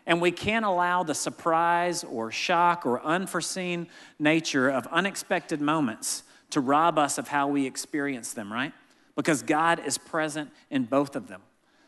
And 0.07 0.21
we 0.21 0.31
can't 0.31 0.65
allow 0.65 1.03
the 1.03 1.13
surprise 1.13 2.03
or 2.03 2.31
shock 2.31 2.85
or 2.85 3.01
unforeseen 3.03 3.87
nature 4.17 4.69
of 4.69 4.87
unexpected 4.87 5.59
moments 5.61 6.23
to 6.51 6.61
rob 6.61 6.97
us 6.97 7.17
of 7.17 7.27
how 7.27 7.47
we 7.47 7.65
experience 7.65 8.33
them, 8.33 8.51
right? 8.51 8.73
Because 9.15 9.41
God 9.41 9.81
is 9.85 9.97
present 9.97 10.49
in 10.69 10.85
both 10.85 11.15
of 11.15 11.27
them. 11.27 11.41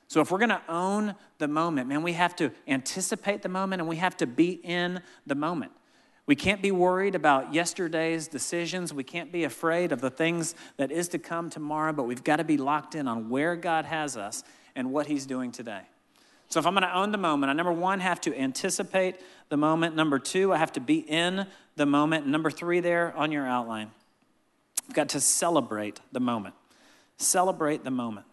So 0.08 0.22
if 0.22 0.32
we're 0.32 0.40
going 0.40 0.50
to 0.50 0.62
own 0.68 1.16
the 1.38 1.48
moment, 1.48 1.88
man, 1.88 2.02
we 2.02 2.14
have 2.14 2.36
to 2.38 2.52
anticipate 2.68 3.44
the 3.44 3.50
moment 3.50 3.80
and 3.80 3.88
we 3.88 3.98
have 3.98 4.18
to 4.18 4.28
be 4.28 4.54
in 4.64 5.02
the 5.28 5.36
moment. 5.36 5.72
We 6.26 6.36
can't 6.36 6.62
be 6.62 6.72
worried 6.72 7.16
about 7.16 7.54
yesterday's 7.54 8.28
decisions. 8.28 8.94
We 8.94 9.04
can't 9.04 9.32
be 9.32 9.44
afraid 9.44 9.92
of 9.92 10.02
the 10.02 10.10
things 10.10 10.54
that 10.78 10.92
is 10.92 11.08
to 11.10 11.20
come 11.20 11.50
tomorrow, 11.50 11.92
but 11.94 12.04
we've 12.04 12.24
got 12.24 12.36
to 12.36 12.44
be 12.44 12.58
locked 12.58 12.96
in 12.96 13.08
on 13.08 13.30
where 13.30 13.56
God 13.56 13.86
has 13.86 14.16
us 14.16 14.44
and 14.76 14.92
what 14.92 15.08
He's 15.08 15.26
doing 15.26 15.52
today. 15.52 15.82
So 16.48 16.60
if 16.60 16.66
I'm 16.66 16.74
going 16.74 16.84
to 16.84 16.96
own 16.96 17.12
the 17.12 17.18
moment, 17.18 17.50
I 17.50 17.54
number 17.54 17.72
one 17.72 18.00
have 18.00 18.22
to 18.22 18.40
anticipate 18.40 19.16
the 19.50 19.58
moment. 19.58 19.96
Number 19.96 20.20
two, 20.20 20.52
I 20.54 20.58
have 20.58 20.72
to 20.74 20.80
be 20.80 21.00
in 21.00 21.46
the 21.76 21.86
moment. 21.86 22.28
number 22.28 22.52
three, 22.52 22.80
there 22.80 23.16
on 23.16 23.32
your 23.32 23.48
outline, 23.48 23.92
I've 24.90 24.96
got 24.96 25.10
to 25.10 25.22
celebrate 25.22 26.00
the 26.12 26.20
moment. 26.20 26.56
Celebrate 27.18 27.84
the 27.84 27.92
moment. 27.92 28.26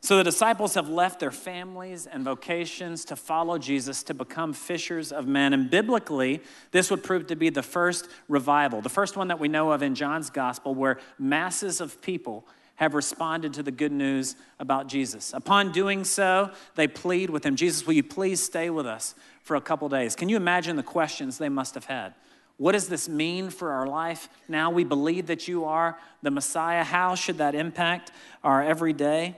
So 0.00 0.16
the 0.16 0.24
disciples 0.24 0.74
have 0.74 0.88
left 0.88 1.20
their 1.20 1.30
families 1.30 2.06
and 2.06 2.24
vocations 2.24 3.04
to 3.04 3.16
follow 3.16 3.58
Jesus 3.58 4.02
to 4.04 4.14
become 4.14 4.54
fishers 4.54 5.12
of 5.12 5.28
men. 5.28 5.52
And 5.52 5.70
biblically, 5.70 6.40
this 6.70 6.90
would 6.90 7.04
prove 7.04 7.26
to 7.26 7.36
be 7.36 7.50
the 7.50 7.62
first 7.62 8.08
revival, 8.28 8.80
the 8.80 8.88
first 8.88 9.14
one 9.14 9.28
that 9.28 9.38
we 9.38 9.46
know 9.46 9.72
of 9.72 9.82
in 9.82 9.94
John's 9.94 10.30
gospel, 10.30 10.74
where 10.74 10.98
masses 11.18 11.82
of 11.82 12.00
people 12.00 12.46
have 12.76 12.94
responded 12.94 13.52
to 13.52 13.62
the 13.62 13.70
good 13.70 13.92
news 13.92 14.36
about 14.58 14.86
Jesus. 14.86 15.34
Upon 15.34 15.70
doing 15.70 16.02
so, 16.02 16.50
they 16.76 16.88
plead 16.88 17.28
with 17.28 17.44
him 17.44 17.56
Jesus, 17.56 17.86
will 17.86 17.92
you 17.92 18.02
please 18.02 18.42
stay 18.42 18.70
with 18.70 18.86
us 18.86 19.14
for 19.42 19.54
a 19.54 19.60
couple 19.60 19.88
days? 19.90 20.16
Can 20.16 20.30
you 20.30 20.36
imagine 20.36 20.76
the 20.76 20.82
questions 20.82 21.36
they 21.36 21.50
must 21.50 21.74
have 21.74 21.84
had? 21.84 22.14
What 22.56 22.72
does 22.72 22.88
this 22.88 23.08
mean 23.08 23.50
for 23.50 23.72
our 23.72 23.86
life 23.86 24.28
now? 24.48 24.70
We 24.70 24.84
believe 24.84 25.26
that 25.26 25.48
you 25.48 25.64
are 25.64 25.98
the 26.22 26.30
Messiah. 26.30 26.84
How 26.84 27.14
should 27.14 27.38
that 27.38 27.54
impact 27.54 28.12
our 28.44 28.62
everyday? 28.62 29.36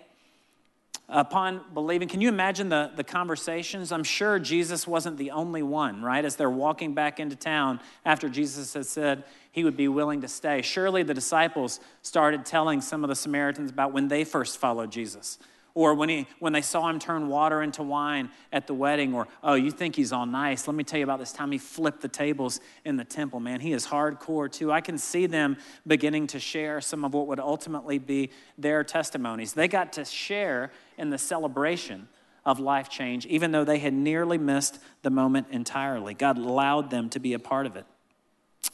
upon 1.09 1.61
believing. 1.74 2.09
Can 2.09 2.20
you 2.20 2.29
imagine 2.29 2.68
the, 2.68 2.90
the 2.96 3.05
conversations? 3.05 3.92
I'm 3.92 4.05
sure 4.05 4.38
Jesus 4.38 4.87
wasn't 4.87 5.18
the 5.18 5.33
only 5.33 5.62
one, 5.62 6.03
right? 6.03 6.24
As 6.24 6.37
they're 6.37 6.50
walking 6.50 6.94
back 6.94 7.20
into 7.20 7.37
town 7.37 7.81
after 8.05 8.29
Jesus 8.29 8.72
had 8.72 8.87
said 8.87 9.24
he 9.53 9.64
would 9.64 9.77
be 9.77 9.87
willing 9.87 10.22
to 10.22 10.29
stay. 10.29 10.62
Surely 10.62 11.03
the 11.03 11.14
disciples 11.14 11.79
started 12.03 12.46
telling 12.46 12.81
some 12.81 13.05
of 13.05 13.09
the 13.09 13.14
Samaritans 13.14 13.70
about 13.70 13.92
when 13.92 14.09
they 14.09 14.24
first 14.24 14.59
followed 14.59 14.90
Jesus 14.90 15.38
or 15.74 15.94
when, 15.94 16.08
he, 16.08 16.26
when 16.38 16.52
they 16.52 16.62
saw 16.62 16.88
him 16.88 17.00
turn 17.00 17.26
water 17.26 17.60
into 17.60 17.82
wine 17.82 18.30
at 18.52 18.68
the 18.68 18.74
wedding, 18.74 19.12
or, 19.12 19.26
oh, 19.42 19.54
you 19.54 19.72
think 19.72 19.96
he's 19.96 20.12
all 20.12 20.24
nice. 20.24 20.68
Let 20.68 20.76
me 20.76 20.84
tell 20.84 20.98
you 20.98 21.04
about 21.04 21.18
this 21.18 21.32
time 21.32 21.50
he 21.50 21.58
flipped 21.58 22.00
the 22.00 22.08
tables 22.08 22.60
in 22.84 22.96
the 22.96 23.04
temple, 23.04 23.40
man. 23.40 23.58
He 23.58 23.72
is 23.72 23.87
hardcore 23.87 24.50
too. 24.50 24.70
I 24.70 24.80
can 24.80 24.98
see 24.98 25.26
them 25.26 25.56
beginning 25.84 26.28
to 26.28 26.38
share 26.38 26.80
some 26.80 27.04
of 27.04 27.12
what 27.12 27.26
would 27.26 27.40
ultimately 27.40 27.98
be 27.98 28.30
their 28.56 28.84
testimonies. 28.84 29.52
They 29.52 29.66
got 29.66 29.92
to 29.94 30.04
share 30.04 30.70
in 30.96 31.10
the 31.10 31.18
celebration 31.18 32.08
of 32.46 32.60
life 32.60 32.88
change, 32.88 33.26
even 33.26 33.50
though 33.50 33.64
they 33.64 33.78
had 33.78 33.94
nearly 33.94 34.38
missed 34.38 34.78
the 35.02 35.10
moment 35.10 35.48
entirely. 35.50 36.14
God 36.14 36.38
allowed 36.38 36.90
them 36.90 37.08
to 37.10 37.18
be 37.18 37.32
a 37.32 37.38
part 37.40 37.66
of 37.66 37.74
it. 37.74 37.84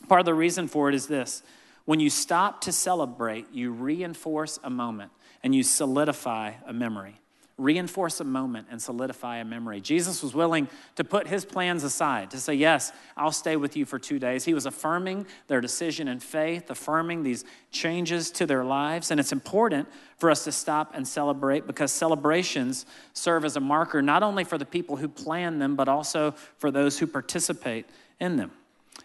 Part 0.06 0.20
of 0.20 0.26
the 0.26 0.34
reason 0.34 0.68
for 0.68 0.88
it 0.90 0.94
is 0.94 1.06
this 1.06 1.42
when 1.86 1.98
you 1.98 2.10
stop 2.10 2.60
to 2.62 2.72
celebrate, 2.72 3.46
you 3.52 3.72
reinforce 3.72 4.58
a 4.62 4.70
moment 4.70 5.12
and 5.42 5.55
you 5.55 5.62
solidify 5.62 6.53
a 6.66 6.72
memory. 6.72 7.16
Reinforce 7.57 8.20
a 8.20 8.24
moment 8.24 8.68
and 8.70 8.81
solidify 8.81 9.37
a 9.37 9.44
memory. 9.44 9.83
Jesus 9.83 10.22
was 10.22 10.35
willing 10.35 10.66
to 10.96 11.05
put 11.05 11.26
his 11.26 11.44
plans 11.44 11.85
aside, 11.85 12.31
to 12.31 12.40
say, 12.40 12.55
Yes, 12.55 12.90
I'll 13.18 13.33
stay 13.33 13.57
with 13.57 13.76
you 13.76 13.85
for 13.85 13.98
two 13.98 14.18
days. 14.18 14.46
He 14.46 14.55
was 14.55 14.64
affirming 14.64 15.26
their 15.46 15.61
decision 15.61 16.09
in 16.09 16.20
faith, 16.20 16.70
affirming 16.70 17.22
these 17.22 17.44
changes 17.70 18.31
to 18.33 18.46
their 18.46 18.64
lives. 18.64 19.11
And 19.11 19.20
it's 19.20 19.33
important 19.33 19.88
for 20.16 20.31
us 20.31 20.44
to 20.44 20.53
stop 20.53 20.92
and 20.94 21.07
celebrate 21.07 21.66
because 21.66 21.92
celebrations 21.92 22.87
serve 23.12 23.44
as 23.44 23.57
a 23.57 23.61
marker 23.61 24.00
not 24.00 24.22
only 24.22 24.44
for 24.44 24.57
the 24.57 24.64
people 24.64 24.96
who 24.96 25.09
plan 25.09 25.59
them, 25.59 25.76
but 25.76 25.87
also 25.87 26.31
for 26.57 26.70
those 26.70 26.98
who 26.98 27.07
participate 27.07 27.85
in 28.18 28.37
them. 28.37 28.53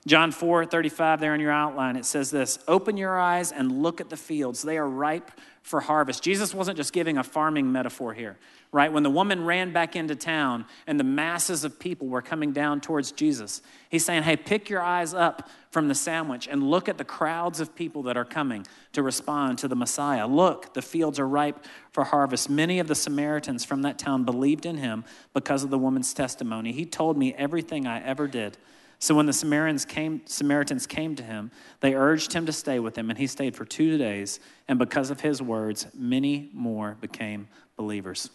John 0.07 0.31
4 0.31 0.65
35, 0.65 1.19
there 1.19 1.33
in 1.33 1.41
your 1.41 1.51
outline, 1.51 1.95
it 1.95 2.05
says 2.05 2.29
this 2.29 2.59
Open 2.67 2.95
your 2.95 3.17
eyes 3.17 3.51
and 3.51 3.81
look 3.81 3.99
at 3.99 4.09
the 4.09 4.17
fields. 4.17 4.61
They 4.61 4.77
are 4.77 4.87
ripe 4.87 5.31
for 5.63 5.81
harvest. 5.81 6.21
Jesus 6.21 6.53
wasn't 6.53 6.77
just 6.77 6.93
giving 6.93 7.17
a 7.17 7.23
farming 7.23 7.71
metaphor 7.71 8.13
here, 8.13 8.37
right? 8.71 8.93
When 8.93 9.01
the 9.01 9.09
woman 9.09 9.43
ran 9.45 9.73
back 9.73 9.95
into 9.95 10.15
town 10.15 10.65
and 10.85 10.99
the 10.99 11.03
masses 11.03 11.63
of 11.63 11.79
people 11.79 12.07
were 12.07 12.21
coming 12.21 12.51
down 12.51 12.81
towards 12.81 13.11
Jesus, 13.11 13.63
he's 13.89 14.05
saying, 14.05 14.23
Hey, 14.23 14.37
pick 14.37 14.69
your 14.69 14.81
eyes 14.81 15.15
up 15.15 15.49
from 15.71 15.87
the 15.87 15.95
sandwich 15.95 16.47
and 16.47 16.69
look 16.69 16.87
at 16.87 16.99
the 16.99 17.03
crowds 17.03 17.59
of 17.59 17.75
people 17.75 18.03
that 18.03 18.15
are 18.15 18.25
coming 18.25 18.67
to 18.93 19.01
respond 19.01 19.57
to 19.57 19.67
the 19.67 19.75
Messiah. 19.75 20.27
Look, 20.27 20.75
the 20.75 20.83
fields 20.83 21.17
are 21.17 21.27
ripe 21.27 21.65
for 21.91 22.03
harvest. 22.03 22.47
Many 22.47 22.77
of 22.77 22.87
the 22.87 22.93
Samaritans 22.93 23.65
from 23.65 23.81
that 23.81 23.97
town 23.97 24.23
believed 24.23 24.67
in 24.67 24.77
him 24.77 25.03
because 25.33 25.63
of 25.63 25.71
the 25.71 25.79
woman's 25.79 26.13
testimony. 26.13 26.73
He 26.73 26.85
told 26.85 27.17
me 27.17 27.33
everything 27.33 27.87
I 27.87 28.03
ever 28.03 28.27
did. 28.27 28.55
So 28.99 29.13
when 29.15 29.25
the 29.25 29.33
Samaritans 29.33 29.85
came, 29.85 30.21
Samaritans 30.25 30.87
came 30.87 31.15
to 31.15 31.23
him, 31.23 31.51
they 31.81 31.95
urged 31.95 32.33
him 32.33 32.45
to 32.45 32.53
stay 32.53 32.79
with 32.79 32.95
them, 32.95 33.09
and 33.09 33.19
he 33.19 33.27
stayed 33.27 33.55
for 33.55 33.65
two 33.65 33.97
days. 33.97 34.39
And 34.67 34.79
because 34.79 35.09
of 35.09 35.21
his 35.21 35.41
words, 35.41 35.87
many 35.93 36.49
more 36.53 36.97
became 36.99 37.47
believers. 37.75 38.29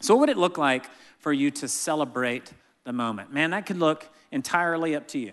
So, 0.00 0.14
what 0.14 0.20
would 0.20 0.30
it 0.30 0.38
look 0.38 0.58
like 0.58 0.86
for 1.18 1.32
you 1.32 1.50
to 1.52 1.68
celebrate 1.68 2.52
the 2.84 2.92
moment? 2.92 3.32
Man, 3.32 3.50
that 3.50 3.66
could 3.66 3.78
look 3.78 4.08
entirely 4.30 4.96
up 4.96 5.06
to 5.08 5.18
you. 5.18 5.32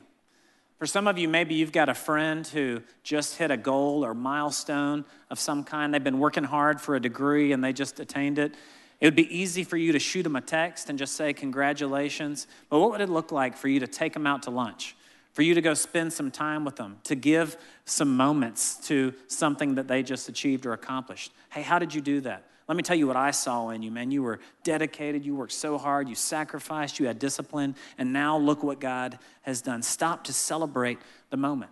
For 0.80 0.86
some 0.86 1.08
of 1.08 1.18
you, 1.18 1.28
maybe 1.28 1.56
you've 1.56 1.74
got 1.74 1.90
a 1.90 1.94
friend 1.94 2.48
who 2.48 2.82
just 3.04 3.38
hit 3.38 3.52
a 3.52 3.58
goal 3.58 4.06
or 4.06 4.14
milestone 4.14 5.04
of 5.30 5.38
some 5.38 5.66
kind. 5.66 5.94
They've 5.94 6.02
been 6.02 6.20
working 6.20 6.46
hard 6.46 6.80
for 6.80 6.96
a 6.96 7.02
degree 7.02 7.52
and 7.52 7.62
they 7.62 7.74
just 7.74 8.00
attained 8.00 8.40
it. 8.40 8.56
It 9.02 9.06
would 9.06 9.16
be 9.16 9.34
easy 9.36 9.64
for 9.64 9.78
you 9.78 9.94
to 9.94 10.00
shoot 10.00 10.24
them 10.24 10.36
a 10.36 10.42
text 10.42 10.90
and 10.90 11.00
just 11.00 11.16
say, 11.16 11.32
Congratulations. 11.34 12.48
But 12.70 12.80
what 12.80 12.92
would 12.92 13.02
it 13.02 13.10
look 13.10 13.32
like 13.32 13.56
for 13.56 13.68
you 13.68 13.80
to 13.80 13.88
take 13.88 14.14
them 14.14 14.28
out 14.28 14.44
to 14.44 14.52
lunch? 14.52 14.96
For 15.34 15.42
you 15.42 15.54
to 15.54 15.62
go 15.62 15.74
spend 15.74 16.12
some 16.12 16.32
time 16.32 16.66
with 16.66 16.76
them, 16.76 16.98
to 17.04 17.16
give 17.16 17.56
some 17.86 18.18
moments 18.18 18.76
to 18.88 19.14
something 19.28 19.76
that 19.76 19.88
they 19.88 20.04
just 20.04 20.28
achieved 20.28 20.66
or 20.66 20.74
accomplished. 20.74 21.32
Hey, 21.52 21.62
how 21.62 21.80
did 21.80 21.94
you 21.94 22.02
do 22.02 22.20
that? 22.22 22.44
Let 22.68 22.76
me 22.76 22.84
tell 22.84 22.96
you 22.96 23.08
what 23.08 23.16
I 23.16 23.32
saw 23.32 23.70
in 23.70 23.82
you, 23.82 23.90
man. 23.90 24.12
You 24.12 24.22
were 24.22 24.40
dedicated, 24.64 25.26
you 25.26 25.36
worked 25.36 25.54
so 25.54 25.78
hard, 25.78 26.08
you 26.08 26.14
sacrificed, 26.14 27.00
you 27.00 27.08
had 27.08 27.18
discipline, 27.18 27.76
and 27.98 28.14
now 28.14 28.38
look 28.38 28.62
what 28.62 28.80
God 28.80 29.18
has 29.42 29.62
done. 29.62 29.82
Stop 29.82 30.26
to 30.26 30.34
celebrate 30.34 31.00
the 31.32 31.38
moment. 31.38 31.72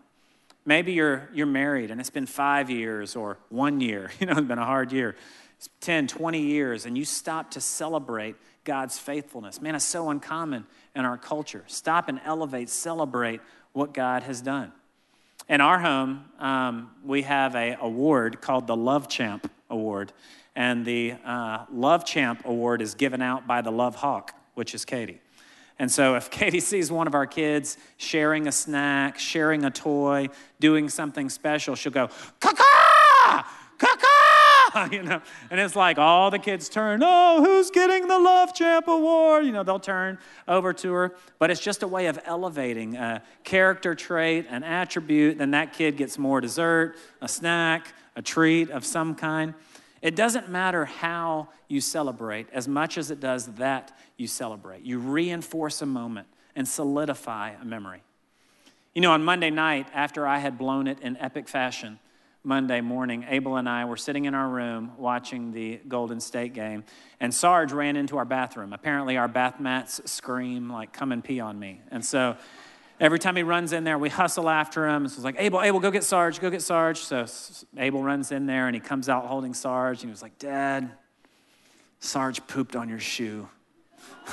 Maybe 0.65 0.93
you're, 0.93 1.29
you're 1.33 1.45
married 1.45 1.91
and 1.91 2.01
it's 2.01 2.09
been 2.09 2.25
five 2.25 2.71
years 2.71 3.15
or 3.15 3.37
one 3.49 3.79
year, 3.79 4.11
you 4.19 4.25
know, 4.25 4.33
it's 4.33 4.47
been 4.47 4.57
a 4.57 4.65
hard 4.65 4.91
year. 4.91 5.15
10, 5.81 6.07
20 6.07 6.41
years, 6.41 6.85
and 6.85 6.97
you 6.97 7.05
stop 7.05 7.51
to 7.51 7.61
celebrate 7.61 8.35
God's 8.63 8.99
faithfulness. 8.99 9.61
Man, 9.61 9.75
it's 9.75 9.85
so 9.85 10.09
uncommon 10.09 10.65
in 10.95 11.05
our 11.05 11.17
culture. 11.17 11.63
Stop 11.67 12.09
and 12.09 12.19
elevate, 12.25 12.69
celebrate 12.69 13.41
what 13.73 13.93
God 13.93 14.23
has 14.23 14.41
done. 14.41 14.71
In 15.49 15.61
our 15.61 15.79
home, 15.79 16.25
um, 16.39 16.91
we 17.05 17.21
have 17.21 17.55
a 17.55 17.77
award 17.79 18.41
called 18.41 18.67
the 18.67 18.75
Love 18.75 19.07
Champ 19.07 19.49
Award, 19.69 20.11
and 20.55 20.85
the 20.85 21.15
uh, 21.25 21.65
Love 21.71 22.05
Champ 22.05 22.43
Award 22.45 22.81
is 22.81 22.95
given 22.95 23.21
out 23.21 23.47
by 23.47 23.61
the 23.61 23.71
Love 23.71 23.95
Hawk, 23.95 24.33
which 24.55 24.75
is 24.75 24.83
Katie. 24.83 25.21
And 25.79 25.89
so, 25.91 26.15
if 26.15 26.29
Katie 26.31 26.59
sees 26.59 26.91
one 26.91 27.07
of 27.07 27.15
our 27.15 27.25
kids 27.25 27.77
sharing 27.95 28.47
a 28.47 28.51
snack, 28.51 29.19
sharing 29.19 29.63
a 29.63 29.71
toy, 29.71 30.27
doing 30.59 30.89
something 30.89 31.29
special, 31.29 31.75
she'll 31.75 31.91
go, 31.93 32.09
"Kaka, 32.39 32.55
kaka!" 32.57 32.86
you 34.91 35.03
know, 35.03 35.21
and 35.49 35.59
it's 35.59 35.75
like 35.75 35.97
all 35.97 36.31
the 36.31 36.39
kids 36.39 36.69
turn, 36.69 37.01
oh, 37.03 37.43
who's 37.43 37.71
getting 37.71 38.07
the 38.07 38.19
Love 38.19 38.53
Champ 38.53 38.87
Award? 38.87 39.45
You 39.45 39.51
know, 39.51 39.63
they'll 39.63 39.79
turn 39.79 40.17
over 40.47 40.73
to 40.73 40.93
her. 40.93 41.15
But 41.39 41.51
it's 41.51 41.61
just 41.61 41.83
a 41.83 41.87
way 41.87 42.07
of 42.07 42.19
elevating 42.25 42.95
a 42.95 43.23
character 43.43 43.95
trait, 43.95 44.45
an 44.49 44.63
attribute. 44.63 45.37
Then 45.37 45.51
that 45.51 45.73
kid 45.73 45.97
gets 45.97 46.17
more 46.17 46.41
dessert, 46.41 46.95
a 47.21 47.27
snack, 47.27 47.93
a 48.15 48.21
treat 48.21 48.69
of 48.69 48.85
some 48.85 49.15
kind. 49.15 49.53
It 50.01 50.15
doesn't 50.15 50.49
matter 50.49 50.85
how 50.85 51.49
you 51.67 51.81
celebrate 51.81 52.47
as 52.51 52.67
much 52.67 52.97
as 52.97 53.11
it 53.11 53.19
does 53.19 53.47
that 53.55 53.97
you 54.17 54.27
celebrate. 54.27 54.83
You 54.83 54.99
reinforce 54.99 55.81
a 55.81 55.85
moment 55.85 56.27
and 56.55 56.67
solidify 56.67 57.53
a 57.61 57.65
memory. 57.65 58.03
You 58.93 59.01
know, 59.01 59.11
on 59.11 59.23
Monday 59.23 59.49
night, 59.49 59.87
after 59.93 60.25
I 60.25 60.39
had 60.39 60.57
blown 60.57 60.87
it 60.87 60.99
in 61.01 61.17
epic 61.17 61.47
fashion, 61.47 61.99
Monday 62.47 62.79
morning, 62.79 63.25
Abel 63.27 63.57
and 63.57 63.67
I 63.67 63.83
were 63.83 63.97
sitting 63.97 64.23
in 64.23 64.33
our 64.33 64.47
room 64.47 64.93
watching 64.97 65.51
the 65.51 65.81
Golden 65.85 66.21
State 66.21 66.53
game, 66.53 66.85
and 67.19 67.33
Sarge 67.33 67.73
ran 67.73 67.97
into 67.97 68.17
our 68.17 68.23
bathroom. 68.23 68.71
Apparently, 68.71 69.17
our 69.17 69.27
bath 69.27 69.59
mats 69.59 69.99
scream, 70.05 70.69
like, 70.69 70.93
come 70.93 71.11
and 71.11 71.21
pee 71.21 71.41
on 71.41 71.59
me. 71.59 71.81
And 71.91 72.05
so 72.05 72.37
every 73.01 73.19
time 73.19 73.35
he 73.35 73.43
runs 73.43 73.73
in 73.73 73.83
there, 73.83 73.97
we 73.97 74.07
hustle 74.07 74.49
after 74.49 74.87
him. 74.87 75.09
So 75.09 75.15
it's 75.15 75.25
like, 75.25 75.35
Abel, 75.37 75.61
Abel, 75.61 75.81
go 75.81 75.91
get 75.91 76.05
Sarge, 76.05 76.39
go 76.39 76.49
get 76.49 76.61
Sarge. 76.61 76.99
So 76.99 77.25
Abel 77.75 78.01
runs 78.01 78.31
in 78.31 78.45
there 78.45 78.67
and 78.67 78.75
he 78.75 78.79
comes 78.79 79.09
out 79.09 79.25
holding 79.25 79.53
Sarge. 79.53 79.97
And 79.97 80.09
he 80.09 80.11
was 80.11 80.21
like, 80.21 80.39
Dad, 80.39 80.89
Sarge 81.99 82.47
pooped 82.47 82.77
on 82.77 82.87
your 82.87 82.99
shoe. 82.99 83.49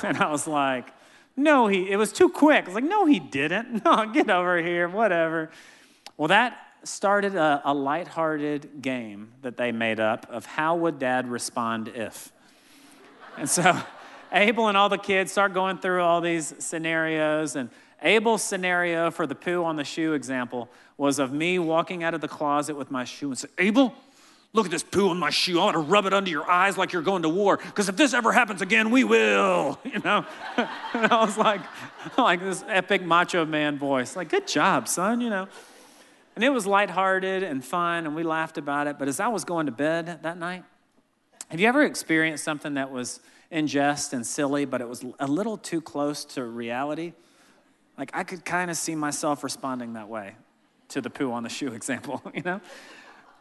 And 0.03 0.17
I 0.17 0.31
was 0.31 0.47
like, 0.47 0.87
no, 1.35 1.67
he, 1.67 1.89
it 1.89 1.97
was 1.97 2.13
too 2.13 2.29
quick. 2.29 2.63
I 2.63 2.67
was 2.67 2.75
like, 2.75 2.85
no, 2.85 3.05
he 3.05 3.19
didn't. 3.19 3.83
No, 3.85 4.05
get 4.05 4.29
over 4.29 4.61
here, 4.61 4.87
whatever. 4.87 5.51
Well, 6.17 6.29
that 6.29 6.64
started 6.85 7.35
a, 7.35 7.61
a 7.65 7.73
lighthearted 7.73 8.81
game 8.81 9.33
that 9.41 9.57
they 9.57 9.71
made 9.71 9.99
up 9.99 10.27
of 10.29 10.45
how 10.45 10.75
would 10.75 10.99
dad 10.99 11.29
respond 11.29 11.87
if. 11.89 12.31
And 13.37 13.49
so 13.49 13.77
Abel 14.31 14.67
and 14.67 14.77
all 14.77 14.89
the 14.89 14.97
kids 14.97 15.31
start 15.31 15.53
going 15.53 15.77
through 15.77 16.01
all 16.01 16.21
these 16.21 16.53
scenarios. 16.59 17.55
And 17.55 17.69
Abel's 18.01 18.43
scenario 18.43 19.11
for 19.11 19.25
the 19.25 19.35
poo 19.35 19.63
on 19.63 19.75
the 19.75 19.83
shoe 19.83 20.13
example 20.13 20.69
was 20.97 21.19
of 21.19 21.31
me 21.31 21.59
walking 21.59 22.03
out 22.03 22.13
of 22.13 22.21
the 22.21 22.27
closet 22.27 22.75
with 22.75 22.91
my 22.91 23.03
shoe 23.03 23.29
and 23.29 23.37
say, 23.37 23.47
Abel, 23.57 23.93
look 24.53 24.65
at 24.65 24.71
this 24.71 24.83
poo 24.83 25.09
on 25.09 25.17
my 25.17 25.29
shoe. 25.29 25.59
I 25.59 25.65
want 25.65 25.75
to 25.75 25.79
rub 25.79 26.05
it 26.05 26.13
under 26.13 26.29
your 26.29 26.49
eyes 26.49 26.77
like 26.77 26.93
you're 26.93 27.01
going 27.01 27.23
to 27.23 27.29
war. 27.29 27.57
Because 27.57 27.89
if 27.89 27.97
this 27.97 28.13
ever 28.13 28.31
happens 28.31 28.61
again, 28.61 28.91
we 28.91 29.03
will. 29.03 29.79
You 29.95 29.99
know? 30.01 30.25
and 30.57 31.05
I 31.05 31.23
was 31.23 31.37
like, 31.37 31.61
like 32.17 32.41
this 32.41 32.63
epic 32.67 33.01
macho 33.01 33.45
man 33.45 33.77
voice. 33.77 34.15
Like, 34.15 34.27
good 34.27 34.45
job, 34.45 34.89
son, 34.89 35.21
you 35.21 35.29
know. 35.29 35.47
And 36.35 36.43
it 36.43 36.49
was 36.49 36.67
lighthearted 36.67 37.43
and 37.43 37.63
fun, 37.63 38.05
and 38.05 38.15
we 38.15 38.23
laughed 38.23 38.57
about 38.57 38.87
it. 38.87 38.99
But 38.99 39.07
as 39.07 39.19
I 39.19 39.29
was 39.29 39.45
going 39.45 39.67
to 39.67 39.71
bed 39.71 40.19
that 40.23 40.37
night, 40.37 40.63
have 41.49 41.59
you 41.59 41.67
ever 41.67 41.83
experienced 41.83 42.43
something 42.43 42.73
that 42.73 42.91
was 42.91 43.21
in 43.51 43.67
jest 43.67 44.11
and 44.11 44.25
silly, 44.25 44.65
but 44.65 44.81
it 44.81 44.89
was 44.89 45.05
a 45.19 45.27
little 45.27 45.57
too 45.57 45.79
close 45.79 46.25
to 46.25 46.43
reality? 46.43 47.13
Like 47.97 48.11
I 48.13 48.23
could 48.23 48.43
kind 48.43 48.69
of 48.69 48.77
see 48.77 48.95
myself 48.95 49.43
responding 49.43 49.93
that 49.93 50.09
way 50.09 50.35
to 50.89 51.01
the 51.01 51.09
poo 51.09 51.31
on 51.31 51.43
the 51.43 51.49
shoe 51.49 51.73
example, 51.73 52.21
you 52.33 52.41
know? 52.41 52.59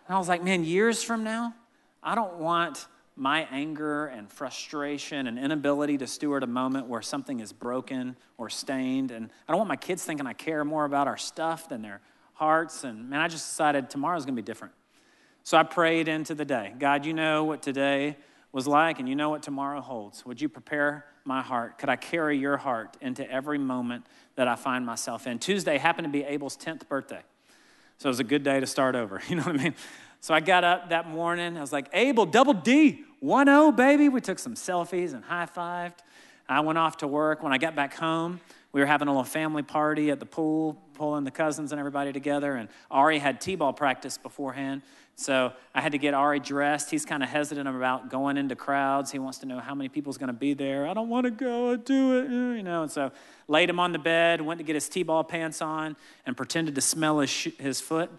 And 0.06 0.14
I 0.14 0.18
was 0.18 0.28
like, 0.28 0.44
man, 0.44 0.64
years 0.64 1.02
from 1.02 1.24
now, 1.24 1.54
I 2.02 2.14
don't 2.14 2.34
want 2.34 2.86
my 3.16 3.46
anger 3.50 4.06
and 4.06 4.30
frustration 4.30 5.26
and 5.26 5.38
inability 5.38 5.98
to 5.98 6.06
steward 6.06 6.42
a 6.42 6.48
moment 6.48 6.86
where 6.88 7.00
something 7.00 7.40
is 7.40 7.52
broken 7.52 8.16
or 8.38 8.50
stained. 8.50 9.12
And 9.12 9.30
I 9.48 9.52
don't 9.52 9.58
want 9.58 9.68
my 9.68 9.76
kids 9.76 10.04
thinking 10.04 10.26
I 10.26 10.32
care 10.32 10.64
more 10.64 10.84
about 10.84 11.06
our 11.06 11.16
stuff 11.16 11.68
than 11.68 11.82
their 11.82 12.00
hearts. 12.34 12.84
And 12.84 13.08
man, 13.08 13.20
I 13.20 13.28
just 13.28 13.48
decided 13.48 13.90
tomorrow's 13.90 14.24
going 14.24 14.36
to 14.36 14.42
be 14.42 14.46
different. 14.46 14.74
So 15.42 15.58
I 15.58 15.62
prayed 15.62 16.08
into 16.08 16.34
the 16.34 16.44
day 16.44 16.74
God, 16.78 17.04
you 17.04 17.14
know 17.14 17.44
what 17.44 17.62
today 17.62 18.16
was 18.52 18.66
like, 18.68 19.00
and 19.00 19.08
you 19.08 19.16
know 19.16 19.30
what 19.30 19.42
tomorrow 19.42 19.80
holds. 19.80 20.24
Would 20.24 20.40
you 20.40 20.48
prepare 20.48 21.06
my 21.24 21.42
heart? 21.42 21.78
Could 21.78 21.88
I 21.88 21.96
carry 21.96 22.38
your 22.38 22.56
heart 22.56 22.96
into 23.00 23.28
every 23.30 23.58
moment 23.58 24.06
that 24.36 24.46
I 24.46 24.54
find 24.54 24.86
myself 24.86 25.26
in? 25.26 25.38
Tuesday 25.38 25.76
happened 25.76 26.06
to 26.06 26.10
be 26.10 26.22
Abel's 26.22 26.56
10th 26.56 26.88
birthday. 26.88 27.22
So 27.98 28.08
it 28.08 28.10
was 28.10 28.20
a 28.20 28.24
good 28.24 28.42
day 28.42 28.60
to 28.60 28.66
start 28.66 28.94
over. 28.94 29.20
You 29.28 29.36
know 29.36 29.42
what 29.42 29.60
I 29.60 29.64
mean? 29.64 29.74
So 30.20 30.32
I 30.32 30.40
got 30.40 30.64
up 30.64 30.88
that 30.90 31.08
morning. 31.08 31.58
I 31.58 31.60
was 31.60 31.72
like, 31.72 31.88
Abel, 31.92 32.24
double 32.24 32.54
D, 32.54 33.04
1 33.20 33.46
0, 33.46 33.72
baby. 33.72 34.08
We 34.08 34.20
took 34.20 34.38
some 34.38 34.54
selfies 34.54 35.12
and 35.12 35.24
high 35.24 35.46
fived. 35.46 35.98
I 36.48 36.60
went 36.60 36.78
off 36.78 36.98
to 36.98 37.06
work. 37.06 37.42
When 37.42 37.52
I 37.52 37.58
got 37.58 37.74
back 37.74 37.94
home, 37.94 38.40
we 38.74 38.80
were 38.80 38.86
having 38.86 39.06
a 39.06 39.10
little 39.12 39.22
family 39.22 39.62
party 39.62 40.10
at 40.10 40.18
the 40.18 40.26
pool, 40.26 40.76
pulling 40.94 41.22
the 41.22 41.30
cousins 41.30 41.70
and 41.70 41.78
everybody 41.78 42.12
together. 42.12 42.56
And 42.56 42.68
Ari 42.90 43.20
had 43.20 43.40
T 43.40 43.54
ball 43.54 43.72
practice 43.72 44.18
beforehand. 44.18 44.82
So 45.14 45.52
I 45.72 45.80
had 45.80 45.92
to 45.92 45.98
get 45.98 46.12
Ari 46.12 46.40
dressed. 46.40 46.90
He's 46.90 47.04
kind 47.04 47.22
of 47.22 47.28
hesitant 47.28 47.68
about 47.68 48.10
going 48.10 48.36
into 48.36 48.56
crowds. 48.56 49.12
He 49.12 49.20
wants 49.20 49.38
to 49.38 49.46
know 49.46 49.60
how 49.60 49.76
many 49.76 49.88
people's 49.88 50.18
going 50.18 50.26
to 50.26 50.32
be 50.32 50.54
there. 50.54 50.88
I 50.88 50.92
don't 50.92 51.08
want 51.08 51.24
to 51.24 51.30
go. 51.30 51.72
I 51.72 51.76
do 51.76 52.18
it, 52.18 52.30
you 52.30 52.64
know. 52.64 52.82
And 52.82 52.90
so 52.90 53.12
laid 53.46 53.70
him 53.70 53.78
on 53.78 53.92
the 53.92 53.98
bed, 54.00 54.40
went 54.40 54.58
to 54.58 54.64
get 54.64 54.74
his 54.74 54.88
T-ball 54.88 55.22
pants 55.22 55.62
on, 55.62 55.94
and 56.26 56.36
pretended 56.36 56.74
to 56.74 56.80
smell 56.80 57.20
his 57.20 57.30
sh- 57.30 57.56
his 57.60 57.80
foot 57.80 58.10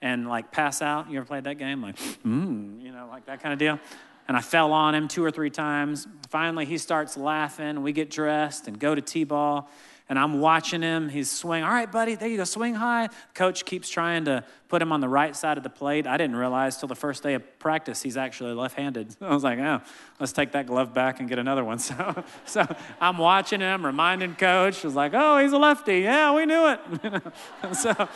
and 0.00 0.28
like 0.28 0.52
pass 0.52 0.80
out. 0.80 1.10
You 1.10 1.16
ever 1.16 1.26
played 1.26 1.42
that 1.42 1.58
game? 1.58 1.82
Like, 1.82 1.96
mmm, 1.96 2.80
you 2.80 2.92
know, 2.92 3.08
like 3.10 3.26
that 3.26 3.42
kind 3.42 3.52
of 3.52 3.58
deal. 3.58 3.80
And 4.28 4.36
I 4.36 4.40
fell 4.40 4.72
on 4.72 4.94
him 4.94 5.08
two 5.08 5.24
or 5.24 5.32
three 5.32 5.50
times. 5.50 6.06
Finally, 6.30 6.66
he 6.66 6.78
starts 6.78 7.16
laughing. 7.16 7.82
We 7.82 7.92
get 7.92 8.10
dressed 8.10 8.68
and 8.68 8.78
go 8.78 8.94
to 8.94 9.02
T-ball. 9.02 9.68
And 10.08 10.18
I'm 10.18 10.40
watching 10.40 10.82
him. 10.82 11.08
He's 11.08 11.30
swing. 11.30 11.64
All 11.64 11.70
right, 11.70 11.90
buddy, 11.90 12.14
there 12.14 12.28
you 12.28 12.36
go, 12.36 12.44
swing 12.44 12.74
high. 12.74 13.08
Coach 13.32 13.64
keeps 13.64 13.88
trying 13.88 14.26
to 14.26 14.44
put 14.68 14.82
him 14.82 14.92
on 14.92 15.00
the 15.00 15.08
right 15.08 15.34
side 15.34 15.56
of 15.56 15.62
the 15.62 15.70
plate. 15.70 16.06
I 16.06 16.18
didn't 16.18 16.36
realize 16.36 16.76
till 16.76 16.88
the 16.88 16.94
first 16.94 17.22
day 17.22 17.34
of 17.34 17.58
practice 17.58 18.02
he's 18.02 18.16
actually 18.16 18.52
left-handed. 18.52 19.16
I 19.20 19.32
was 19.32 19.44
like, 19.44 19.58
oh, 19.58 19.80
let's 20.20 20.32
take 20.32 20.52
that 20.52 20.66
glove 20.66 20.92
back 20.92 21.20
and 21.20 21.28
get 21.28 21.38
another 21.38 21.64
one. 21.64 21.78
So, 21.84 22.24
so 22.46 22.76
I'm 22.98 23.18
watching 23.18 23.60
him, 23.60 23.84
reminding 23.84 24.36
coach. 24.36 24.84
Was 24.84 24.94
like, 24.94 25.12
oh, 25.14 25.38
he's 25.38 25.52
a 25.52 25.58
lefty. 25.58 26.00
Yeah, 26.00 26.34
we 26.34 26.46
knew 26.46 26.68
it. 26.68 27.22
so, 27.76 28.08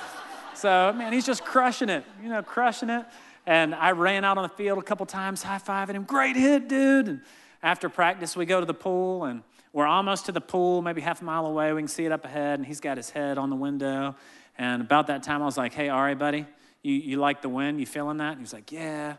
so 0.55 0.95
man, 0.97 1.13
he's 1.13 1.27
just 1.27 1.45
crushing 1.45 1.91
it. 1.91 2.05
You 2.23 2.31
know, 2.31 2.43
crushing 2.43 2.89
it. 2.89 3.05
And 3.47 3.75
I 3.75 3.91
ran 3.91 4.25
out 4.25 4.39
on 4.39 4.43
the 4.43 4.49
field 4.49 4.79
a 4.79 4.83
couple 4.83 5.05
times, 5.07 5.43
high 5.43 5.59
fiving 5.59 5.95
him. 5.95 6.05
Great 6.05 6.37
hit, 6.37 6.69
dude. 6.69 7.09
And 7.09 7.21
after 7.63 7.89
practice, 7.89 8.37
we 8.37 8.47
go 8.47 8.61
to 8.61 8.67
the 8.67 8.75
pool 8.75 9.25
and 9.25 9.43
we're 9.73 9.87
almost 9.87 10.27
to 10.27 10.33
the 10.33 10.41
pool, 10.41 10.83
maybe 10.83 11.01
half 11.01 11.21
a 11.21 11.25
mile 11.25 11.47
away. 11.47 11.73
We 11.73 11.81
can 11.81 11.89
see 11.89 12.05
it 12.05 12.13
up 12.13 12.25
ahead, 12.25 12.59
and 12.59 12.67
he's 12.67 12.81
got 12.81 12.97
his 12.97 13.11
head 13.11 13.39
on 13.39 13.51
the 13.51 13.57
window. 13.57 14.17
And 14.57 14.83
about 14.83 15.07
that 15.09 15.23
time, 15.23 15.43
I 15.43 15.45
was 15.45 15.57
like, 15.57 15.73
hey, 15.73 15.89
Ari, 15.89 16.15
buddy, 16.15 16.47
you, 16.83 16.95
you 16.95 17.17
like 17.19 17.43
the 17.43 17.49
wind? 17.49 17.79
You 17.79 17.87
feeling 17.87 18.17
that? 18.19 18.31
And 18.31 18.39
he 18.39 18.43
was 18.43 18.53
like, 18.53 18.73
yeah. 18.73 19.15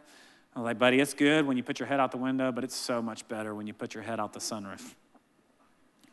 I 0.56 0.60
was 0.60 0.66
like, 0.66 0.80
buddy, 0.80 1.00
it's 1.00 1.14
good 1.14 1.46
when 1.46 1.56
you 1.58 1.64
put 1.64 1.80
your 1.80 1.88
head 1.88 2.00
out 2.00 2.12
the 2.12 2.18
window, 2.18 2.52
but 2.52 2.64
it's 2.64 2.76
so 2.76 3.02
much 3.02 3.28
better 3.28 3.54
when 3.54 3.68
you 3.68 3.74
put 3.74 3.94
your 3.94 4.04
head 4.04 4.20
out 4.20 4.34
the 4.34 4.40
sunroof. 4.40 4.96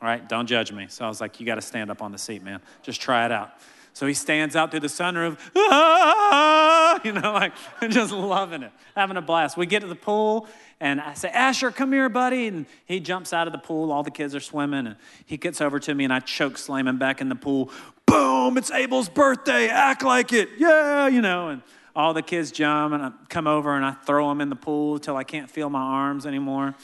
All 0.00 0.08
right, 0.08 0.28
don't 0.28 0.46
judge 0.46 0.72
me. 0.72 0.86
So 0.88 1.04
I 1.04 1.08
was 1.08 1.20
like, 1.20 1.40
you 1.40 1.46
got 1.46 1.54
to 1.54 1.62
stand 1.62 1.90
up 1.90 2.02
on 2.02 2.12
the 2.12 2.18
seat, 2.18 2.42
man. 2.42 2.60
Just 2.82 3.00
try 3.00 3.24
it 3.24 3.32
out. 3.32 3.52
So 3.96 4.06
he 4.06 4.12
stands 4.12 4.54
out 4.54 4.70
through 4.70 4.80
the 4.80 4.88
sunroof, 4.88 5.38
ah! 5.56 7.00
you 7.04 7.12
know, 7.12 7.32
like 7.32 7.54
just 7.88 8.12
loving 8.12 8.62
it, 8.62 8.70
having 8.94 9.16
a 9.16 9.22
blast. 9.22 9.56
We 9.56 9.64
get 9.64 9.80
to 9.80 9.86
the 9.86 9.94
pool, 9.94 10.48
and 10.80 11.00
I 11.00 11.14
say, 11.14 11.30
Asher, 11.30 11.70
come 11.70 11.94
here, 11.94 12.10
buddy. 12.10 12.46
And 12.46 12.66
he 12.84 13.00
jumps 13.00 13.32
out 13.32 13.46
of 13.46 13.54
the 13.54 13.58
pool. 13.58 13.90
All 13.90 14.02
the 14.02 14.10
kids 14.10 14.34
are 14.34 14.40
swimming, 14.40 14.86
and 14.86 14.96
he 15.24 15.38
gets 15.38 15.62
over 15.62 15.78
to 15.78 15.94
me, 15.94 16.04
and 16.04 16.12
I 16.12 16.20
choke 16.20 16.58
slam 16.58 16.88
him 16.88 16.98
back 16.98 17.22
in 17.22 17.30
the 17.30 17.34
pool. 17.36 17.70
Boom, 18.04 18.58
it's 18.58 18.70
Abel's 18.70 19.08
birthday. 19.08 19.70
Act 19.70 20.04
like 20.04 20.30
it. 20.34 20.50
Yeah, 20.58 21.08
you 21.08 21.22
know, 21.22 21.48
and 21.48 21.62
all 21.94 22.12
the 22.12 22.20
kids 22.20 22.52
jump, 22.52 22.92
and 22.92 23.02
I 23.02 23.12
come 23.30 23.46
over 23.46 23.74
and 23.74 23.82
I 23.82 23.92
throw 23.92 24.30
him 24.30 24.42
in 24.42 24.50
the 24.50 24.56
pool 24.56 24.96
until 24.96 25.16
I 25.16 25.24
can't 25.24 25.50
feel 25.50 25.70
my 25.70 25.80
arms 25.80 26.26
anymore. 26.26 26.74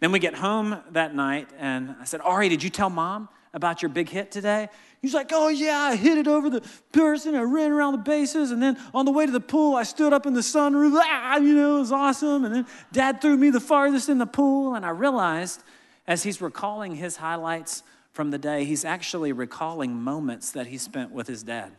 Then 0.00 0.10
we 0.10 0.18
get 0.18 0.34
home 0.34 0.82
that 0.90 1.14
night, 1.14 1.50
and 1.56 1.94
I 2.00 2.04
said, 2.04 2.20
Ari, 2.20 2.48
did 2.48 2.64
you 2.64 2.70
tell 2.70 2.90
mom 2.90 3.28
about 3.54 3.80
your 3.80 3.90
big 3.90 4.08
hit 4.08 4.32
today? 4.32 4.68
He's 5.00 5.14
like, 5.14 5.30
oh 5.32 5.48
yeah, 5.48 5.78
I 5.78 5.96
hit 5.96 6.18
it 6.18 6.26
over 6.26 6.50
the 6.50 6.60
person, 6.92 7.36
I 7.36 7.42
ran 7.42 7.70
around 7.70 7.92
the 7.92 7.98
bases, 7.98 8.50
and 8.50 8.60
then 8.60 8.76
on 8.92 9.04
the 9.04 9.12
way 9.12 9.26
to 9.26 9.32
the 9.32 9.40
pool, 9.40 9.76
I 9.76 9.84
stood 9.84 10.12
up 10.12 10.26
in 10.26 10.34
the 10.34 10.40
sunroof, 10.40 10.98
ah, 11.00 11.36
you 11.36 11.54
know, 11.54 11.76
it 11.76 11.80
was 11.80 11.92
awesome. 11.92 12.44
And 12.44 12.54
then 12.54 12.66
dad 12.90 13.20
threw 13.20 13.36
me 13.36 13.50
the 13.50 13.60
farthest 13.60 14.08
in 14.08 14.18
the 14.18 14.26
pool, 14.26 14.74
and 14.74 14.84
I 14.84 14.90
realized 14.90 15.62
as 16.08 16.24
he's 16.24 16.40
recalling 16.40 16.96
his 16.96 17.16
highlights 17.16 17.84
from 18.12 18.32
the 18.32 18.38
day, 18.38 18.64
he's 18.64 18.84
actually 18.84 19.30
recalling 19.30 19.94
moments 19.94 20.50
that 20.50 20.66
he 20.66 20.78
spent 20.78 21.12
with 21.12 21.28
his 21.28 21.44
dad. 21.44 21.70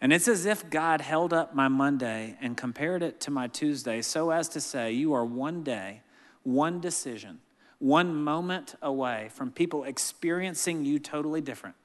And 0.00 0.12
it's 0.12 0.28
as 0.28 0.46
if 0.46 0.70
God 0.70 1.00
held 1.02 1.32
up 1.32 1.54
my 1.54 1.68
Monday 1.68 2.36
and 2.40 2.56
compared 2.56 3.02
it 3.02 3.20
to 3.22 3.30
my 3.30 3.46
Tuesday 3.48 4.00
so 4.00 4.30
as 4.30 4.48
to 4.50 4.60
say, 4.60 4.92
You 4.92 5.12
are 5.14 5.24
one 5.24 5.62
day, 5.62 6.02
one 6.44 6.80
decision, 6.80 7.40
one 7.78 8.14
moment 8.14 8.76
away 8.80 9.28
from 9.32 9.50
people 9.50 9.84
experiencing 9.84 10.84
you 10.84 10.98
totally 10.98 11.40
different 11.40 11.76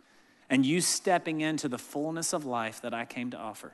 and 0.52 0.66
you 0.66 0.82
stepping 0.82 1.39
into 1.39 1.70
the 1.70 1.78
fullness 1.78 2.34
of 2.34 2.45
life 2.45 2.82
that 2.82 2.93
I 2.93 3.06
came 3.06 3.32
to 3.32 3.38
offer. 3.38 3.74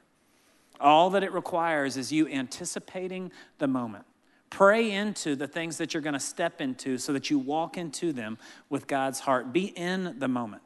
All 0.79 1.09
that 1.09 1.23
it 1.23 1.33
requires 1.33 1.97
is 1.97 2.11
you 2.11 2.27
anticipating 2.27 3.31
the 3.57 3.67
moment. 3.67 4.05
Pray 4.51 4.91
into 4.91 5.35
the 5.35 5.47
things 5.47 5.77
that 5.79 5.93
you're 5.93 6.03
going 6.03 6.13
to 6.13 6.19
step 6.19 6.61
into 6.61 6.99
so 6.99 7.11
that 7.13 7.31
you 7.31 7.39
walk 7.39 7.77
into 7.77 8.13
them 8.13 8.37
with 8.69 8.85
God's 8.85 9.19
heart. 9.19 9.51
Be 9.51 9.65
in 9.65 10.19
the 10.19 10.27
moment. 10.27 10.61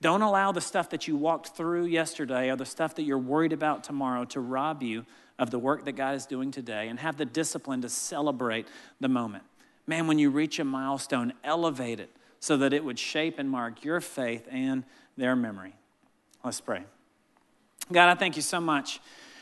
Don't 0.00 0.22
allow 0.22 0.50
the 0.50 0.60
stuff 0.60 0.90
that 0.90 1.06
you 1.06 1.16
walked 1.16 1.56
through 1.56 1.86
yesterday 1.86 2.50
or 2.50 2.56
the 2.56 2.66
stuff 2.66 2.96
that 2.96 3.04
you're 3.04 3.16
worried 3.16 3.52
about 3.52 3.84
tomorrow 3.84 4.24
to 4.26 4.40
rob 4.40 4.82
you 4.82 5.06
of 5.38 5.50
the 5.50 5.58
work 5.58 5.84
that 5.84 5.92
God 5.92 6.16
is 6.16 6.26
doing 6.26 6.50
today 6.50 6.88
and 6.88 6.98
have 6.98 7.16
the 7.16 7.24
discipline 7.24 7.80
to 7.82 7.88
celebrate 7.88 8.66
the 9.00 9.08
moment. 9.08 9.44
Man, 9.86 10.08
when 10.08 10.18
you 10.18 10.30
reach 10.30 10.58
a 10.58 10.64
milestone, 10.64 11.32
elevate 11.44 12.00
it 12.00 12.10
so 12.40 12.56
that 12.56 12.72
it 12.72 12.84
would 12.84 12.98
shape 12.98 13.38
and 13.38 13.48
mark 13.48 13.84
your 13.84 14.00
faith 14.02 14.46
and 14.50 14.84
their 15.16 15.36
memory. 15.36 15.74
Let's 16.44 16.60
pray. 16.60 16.84
God, 17.92 18.08
I 18.08 18.14
thank 18.14 18.36
you 18.36 18.42
so 18.42 18.60
much 18.60 19.00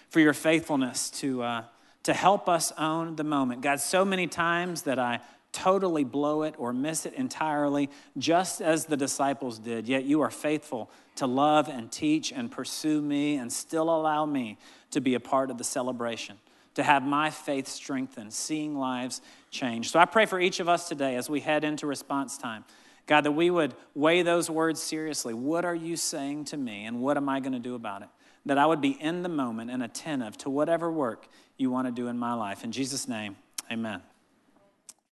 for 0.08 0.20
your 0.20 0.34
faithfulness 0.34 1.10
to, 1.10 1.42
uh, 1.42 1.64
to 2.02 2.12
help 2.12 2.48
us 2.48 2.72
own 2.76 3.16
the 3.16 3.24
moment. 3.24 3.62
God, 3.62 3.80
so 3.80 4.04
many 4.04 4.26
times 4.26 4.82
that 4.82 4.98
I 4.98 5.20
totally 5.52 6.04
blow 6.04 6.42
it 6.42 6.54
or 6.58 6.72
miss 6.72 7.06
it 7.06 7.14
entirely, 7.14 7.90
just 8.18 8.60
as 8.60 8.86
the 8.86 8.96
disciples 8.96 9.58
did, 9.58 9.86
yet 9.86 10.04
you 10.04 10.20
are 10.20 10.30
faithful 10.30 10.90
to 11.16 11.26
love 11.26 11.68
and 11.68 11.92
teach 11.92 12.32
and 12.32 12.50
pursue 12.50 13.00
me 13.00 13.36
and 13.36 13.52
still 13.52 13.90
allow 13.90 14.24
me 14.24 14.58
to 14.90 15.00
be 15.00 15.14
a 15.14 15.20
part 15.20 15.50
of 15.50 15.58
the 15.58 15.64
celebration, 15.64 16.38
to 16.74 16.82
have 16.82 17.02
my 17.02 17.30
faith 17.30 17.68
strengthened, 17.68 18.32
seeing 18.32 18.76
lives 18.76 19.20
change. 19.50 19.90
So 19.90 19.98
I 19.98 20.06
pray 20.06 20.26
for 20.26 20.40
each 20.40 20.58
of 20.58 20.68
us 20.68 20.88
today 20.88 21.16
as 21.16 21.28
we 21.28 21.40
head 21.40 21.64
into 21.64 21.86
response 21.86 22.38
time. 22.38 22.64
God, 23.06 23.22
that 23.22 23.32
we 23.32 23.50
would 23.50 23.74
weigh 23.94 24.22
those 24.22 24.48
words 24.48 24.80
seriously. 24.80 25.34
What 25.34 25.64
are 25.64 25.74
you 25.74 25.96
saying 25.96 26.46
to 26.46 26.56
me, 26.56 26.84
and 26.84 27.00
what 27.00 27.16
am 27.16 27.28
I 27.28 27.40
going 27.40 27.52
to 27.52 27.58
do 27.58 27.74
about 27.74 28.02
it? 28.02 28.08
That 28.46 28.58
I 28.58 28.66
would 28.66 28.80
be 28.80 28.90
in 28.90 29.22
the 29.22 29.28
moment 29.28 29.70
and 29.70 29.82
attentive 29.82 30.36
to 30.38 30.50
whatever 30.50 30.90
work 30.90 31.28
you 31.56 31.70
want 31.70 31.88
to 31.88 31.92
do 31.92 32.08
in 32.08 32.18
my 32.18 32.34
life. 32.34 32.64
In 32.64 32.72
Jesus' 32.72 33.08
name, 33.08 33.36
amen. 33.70 34.02